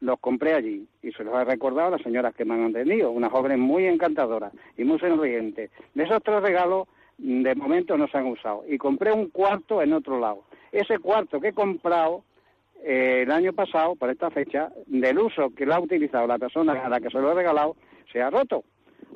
Los 0.00 0.18
compré 0.18 0.54
allí 0.54 0.86
y 1.02 1.12
se 1.12 1.22
los 1.22 1.34
he 1.34 1.44
recordado 1.44 1.88
a 1.88 1.90
las 1.92 2.02
señoras 2.02 2.34
que 2.34 2.44
me 2.44 2.54
han 2.54 2.70
atendido, 2.70 3.10
una 3.10 3.30
joven 3.30 3.60
muy 3.60 3.86
encantadora 3.86 4.50
y 4.76 4.84
muy 4.84 4.98
sonriente. 4.98 5.70
De 5.94 6.02
esos 6.02 6.22
tres 6.22 6.42
regalos, 6.42 6.88
de 7.18 7.54
momento 7.54 7.96
no 7.96 8.08
se 8.08 8.18
han 8.18 8.26
usado. 8.26 8.64
Y 8.68 8.78
compré 8.78 9.12
un 9.12 9.28
cuarto 9.28 9.80
en 9.80 9.92
otro 9.92 10.18
lado. 10.18 10.42
Ese 10.72 10.98
cuarto 10.98 11.40
que 11.40 11.48
he 11.48 11.52
comprado 11.52 12.24
eh, 12.84 13.22
el 13.22 13.30
año 13.30 13.52
pasado, 13.52 13.94
por 13.96 14.10
esta 14.10 14.30
fecha, 14.30 14.70
del 14.86 15.18
uso 15.18 15.50
que 15.50 15.66
lo 15.66 15.74
ha 15.74 15.80
utilizado 15.80 16.26
la 16.26 16.38
persona 16.38 16.72
a 16.72 16.88
la 16.88 17.00
que 17.00 17.10
se 17.10 17.18
lo 17.18 17.32
he 17.32 17.34
regalado, 17.34 17.76
se 18.12 18.20
ha 18.20 18.30
roto. 18.30 18.64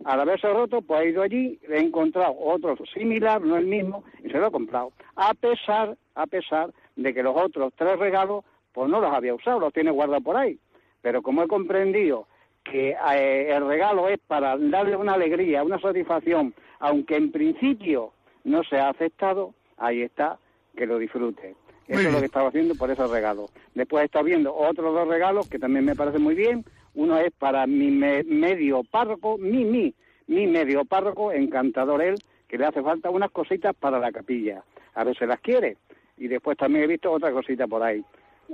Al 0.04 0.20
haberse 0.20 0.48
roto, 0.48 0.82
pues 0.82 1.02
he 1.02 1.08
ido 1.10 1.22
allí, 1.22 1.58
he 1.68 1.78
encontrado 1.78 2.36
otro 2.38 2.76
similar, 2.92 3.40
no 3.40 3.56
el 3.56 3.66
mismo, 3.66 4.04
y 4.22 4.30
se 4.30 4.38
lo 4.38 4.48
he 4.48 4.50
comprado. 4.50 4.92
A 5.16 5.34
pesar, 5.34 5.96
a 6.14 6.26
pesar 6.26 6.70
de 6.96 7.14
que 7.14 7.22
los 7.22 7.34
otros 7.36 7.72
tres 7.76 7.98
regalos, 7.98 8.44
pues 8.72 8.88
no 8.90 9.00
los 9.00 9.12
había 9.12 9.34
usado, 9.34 9.60
los 9.60 9.72
tiene 9.72 9.90
guardados 9.90 10.22
por 10.22 10.36
ahí. 10.36 10.58
Pero 11.02 11.22
como 11.22 11.42
he 11.42 11.48
comprendido 11.48 12.26
que 12.62 12.90
eh, 12.90 13.54
el 13.54 13.66
regalo 13.66 14.08
es 14.08 14.18
para 14.26 14.56
darle 14.56 14.96
una 14.96 15.14
alegría, 15.14 15.62
una 15.62 15.80
satisfacción, 15.80 16.54
aunque 16.78 17.16
en 17.16 17.32
principio 17.32 18.12
no 18.44 18.62
se 18.64 18.78
ha 18.78 18.90
aceptado, 18.90 19.54
ahí 19.76 20.02
está, 20.02 20.38
que 20.76 20.86
lo 20.86 20.98
disfrute. 20.98 21.54
Eso 21.88 22.00
es 22.00 22.12
lo 22.12 22.18
que 22.18 22.26
estaba 22.26 22.48
haciendo 22.48 22.74
por 22.74 22.90
esos 22.90 23.10
regalos. 23.10 23.50
Después 23.74 24.02
he 24.02 24.06
estado 24.06 24.24
viendo 24.24 24.54
otros 24.54 24.92
dos 24.92 25.06
regalos 25.06 25.48
que 25.48 25.58
también 25.58 25.84
me 25.84 25.94
parecen 25.94 26.22
muy 26.22 26.34
bien. 26.34 26.64
Uno 26.94 27.18
es 27.18 27.32
para 27.32 27.66
mi 27.66 27.90
medio 27.90 28.82
párroco, 28.82 29.38
mi, 29.38 29.64
mi, 29.64 29.94
mi 30.26 30.46
medio 30.46 30.84
párroco, 30.84 31.30
encantador 31.30 32.02
él, 32.02 32.16
que 32.48 32.58
le 32.58 32.66
hace 32.66 32.82
falta 32.82 33.10
unas 33.10 33.30
cositas 33.30 33.74
para 33.74 33.98
la 33.98 34.10
capilla. 34.10 34.64
A 34.94 35.04
ver 35.04 35.16
si 35.16 35.26
las 35.26 35.40
quiere. 35.40 35.76
Y 36.16 36.28
después 36.28 36.56
también 36.56 36.84
he 36.84 36.88
visto 36.88 37.12
otra 37.12 37.30
cosita 37.30 37.66
por 37.66 37.82
ahí. 37.82 38.02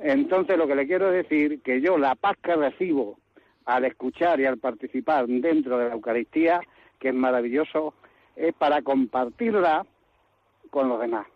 Entonces 0.02 0.56
lo 0.56 0.66
que 0.66 0.74
le 0.74 0.86
quiero 0.86 1.10
decir 1.10 1.60
que 1.62 1.80
yo 1.80 1.96
la 1.98 2.14
paz 2.14 2.36
que 2.42 2.54
recibo 2.54 3.18
al 3.64 3.84
escuchar 3.84 4.40
y 4.40 4.46
al 4.46 4.58
participar 4.58 5.26
dentro 5.26 5.78
de 5.78 5.88
la 5.88 5.94
Eucaristía, 5.94 6.60
que 6.98 7.08
es 7.08 7.14
maravilloso, 7.14 7.94
es 8.34 8.54
para 8.54 8.82
compartirla 8.82 9.86
con 10.70 10.88
los 10.88 11.00
demás. 11.00 11.26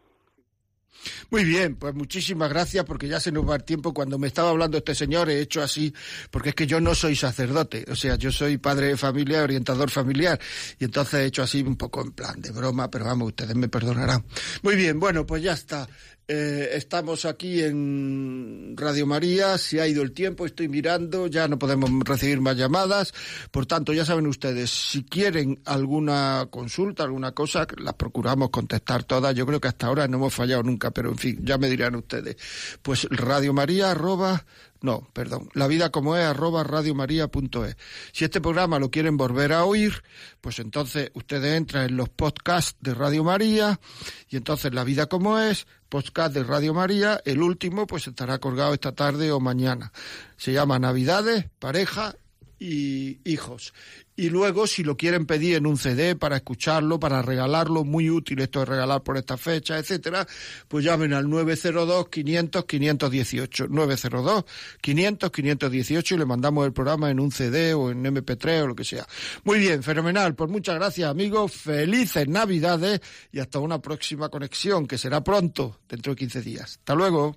Muy 1.31 1.45
bien, 1.45 1.77
pues 1.77 1.95
muchísimas 1.95 2.49
gracias 2.49 2.85
porque 2.85 3.09
ya 3.09 3.21
se 3.21 3.33
nos 3.33 3.49
va 3.49 3.57
el 3.57 3.65
tiempo. 3.65 3.93
Cuando 3.95 4.19
me 4.19 4.27
estaba 4.27 4.51
hablando 4.51 4.79
este 4.79 4.95
señor 4.95 5.31
he 5.31 5.41
hecho 5.41 5.63
así, 5.63 5.93
porque 6.31 6.51
es 6.51 6.55
que 6.55 6.67
yo 6.67 6.81
no 6.81 6.95
soy 6.95 7.17
sacerdote, 7.17 7.85
o 7.91 7.97
sea, 7.97 8.17
yo 8.17 8.33
soy 8.33 8.59
padre 8.59 8.89
de 8.89 8.97
familia, 8.97 9.43
orientador 9.43 9.91
familiar, 9.91 10.39
y 10.79 10.85
entonces 10.85 11.21
he 11.21 11.25
hecho 11.27 11.43
así 11.43 11.63
un 11.63 11.77
poco 11.77 12.03
en 12.03 12.13
plan 12.13 12.41
de 12.41 12.51
broma, 12.51 12.91
pero 12.91 13.05
vamos, 13.05 13.29
ustedes 13.29 13.55
me 13.55 13.69
perdonarán. 13.69 14.25
Muy 14.63 14.77
bien, 14.77 14.99
bueno, 14.99 15.27
pues 15.27 15.43
ya 15.43 15.53
está. 15.53 15.89
Eh, 16.29 16.71
estamos 16.73 17.25
aquí 17.25 17.63
en 17.63 18.75
Radio 18.77 19.07
María, 19.07 19.59
se 19.59 19.81
ha 19.81 19.87
ido 19.87 20.03
el 20.03 20.11
tiempo, 20.11 20.45
estoy 20.45 20.67
mirando, 20.67 21.29
ya 21.29 21.47
no 21.47 21.57
podemos 21.57 21.89
recibir 22.05 22.41
más 22.41 22.57
llamadas, 22.57 23.15
por 23.53 23.67
tanto 23.67 23.93
ya 23.93 24.05
saben 24.05 24.27
ustedes, 24.27 24.71
si 24.71 25.05
quieren 25.05 25.61
alguna 25.65 26.49
consulta, 26.51 27.05
alguna 27.05 27.31
cosa, 27.31 27.69
las 27.77 27.95
procuramos 27.95 28.51
contestar 28.51 29.05
todas, 29.05 29.37
yo 29.37 29.47
creo 29.47 29.61
que 29.61 29.69
hasta 29.69 29.87
ahora 29.87 30.09
no 30.09 30.17
hemos 30.17 30.35
fallado 30.35 30.65
nunca, 30.65 30.91
pero 30.91 31.11
en 31.11 31.19
fin, 31.19 31.39
ya 31.45 31.59
me 31.59 31.71
dirán 31.71 31.95
ustedes. 31.95 32.37
Pues 32.83 33.07
Radio 33.09 33.53
María 33.53 33.93
arroba 33.93 34.45
no, 34.81 35.09
perdón, 35.13 35.49
la 35.55 35.67
vida 35.67 35.91
como 35.91 36.17
es 36.17 36.25
arroba 36.25 36.63
radiomaria.es. 36.65 37.77
Si 38.13 38.25
este 38.25 38.41
programa 38.41 38.79
lo 38.79 38.91
quieren 38.91 39.17
volver 39.17 39.53
a 39.53 39.65
oír, 39.65 40.03
pues 40.41 40.59
entonces 40.59 41.11
ustedes 41.15 41.57
entran 41.57 41.87
en 41.91 41.97
los 41.97 42.09
podcasts 42.09 42.77
de 42.81 42.95
Radio 42.95 43.25
María 43.25 43.81
y 44.29 44.37
entonces 44.37 44.73
la 44.75 44.85
vida 44.85 45.07
como 45.07 45.39
es, 45.39 45.67
podcast 45.89 46.35
de 46.35 46.45
Radio 46.45 46.75
María, 46.75 47.21
el 47.25 47.43
último 47.43 47.87
pues 47.87 48.07
estará 48.07 48.39
colgado 48.39 48.75
esta 48.75 48.93
tarde 48.93 49.33
o 49.33 49.41
mañana. 49.41 49.93
Se 50.37 50.53
llama 50.53 50.79
Navidades, 50.79 51.47
pareja 51.59 52.15
y 52.59 53.21
hijos. 53.25 53.73
Y 54.17 54.31
luego, 54.31 54.67
si 54.67 54.83
lo 54.83 54.97
quieren 54.97 55.27
pedir 55.27 55.57
en 55.57 55.67
un 55.67 55.77
CD 55.77 56.17
para 56.17 56.37
escucharlo, 56.37 56.99
para 56.99 57.21
regalarlo, 57.21 57.85
muy 57.85 58.09
útil 58.09 58.41
esto 58.41 58.61
de 58.61 58.65
regalar 58.65 59.03
por 59.03 59.19
esta 59.19 59.37
fecha, 59.37 59.79
etcétera, 59.79 60.27
pues 60.69 60.85
llamen 60.85 61.13
al 61.13 61.29
902 61.29 62.09
500 62.09 62.65
518. 62.65 63.69
902 63.69 64.45
500 64.81 65.31
518 65.31 66.15
y 66.15 66.19
le 66.19 66.25
mandamos 66.25 66.65
el 66.67 66.73
programa 66.73 67.11
en 67.11 67.21
un 67.21 67.31
CD 67.31 67.75
o 67.75 67.91
en 67.91 68.05
MP3 68.05 68.63
o 68.63 68.67
lo 68.69 68.75
que 68.75 68.85
sea. 68.85 69.07
Muy 69.45 69.59
bien, 69.59 69.83
fenomenal. 69.83 70.35
Pues 70.35 70.51
muchas 70.51 70.77
gracias, 70.77 71.11
amigos. 71.11 71.53
Felices 71.53 72.27
Navidades 72.27 73.01
y 73.31 73.41
hasta 73.41 73.59
una 73.59 73.83
próxima 73.83 74.31
conexión, 74.31 74.87
que 74.87 74.97
será 74.97 75.23
pronto, 75.23 75.81
dentro 75.89 76.15
de 76.15 76.17
15 76.17 76.41
días. 76.41 76.79
Hasta 76.79 76.95
luego. 76.95 77.37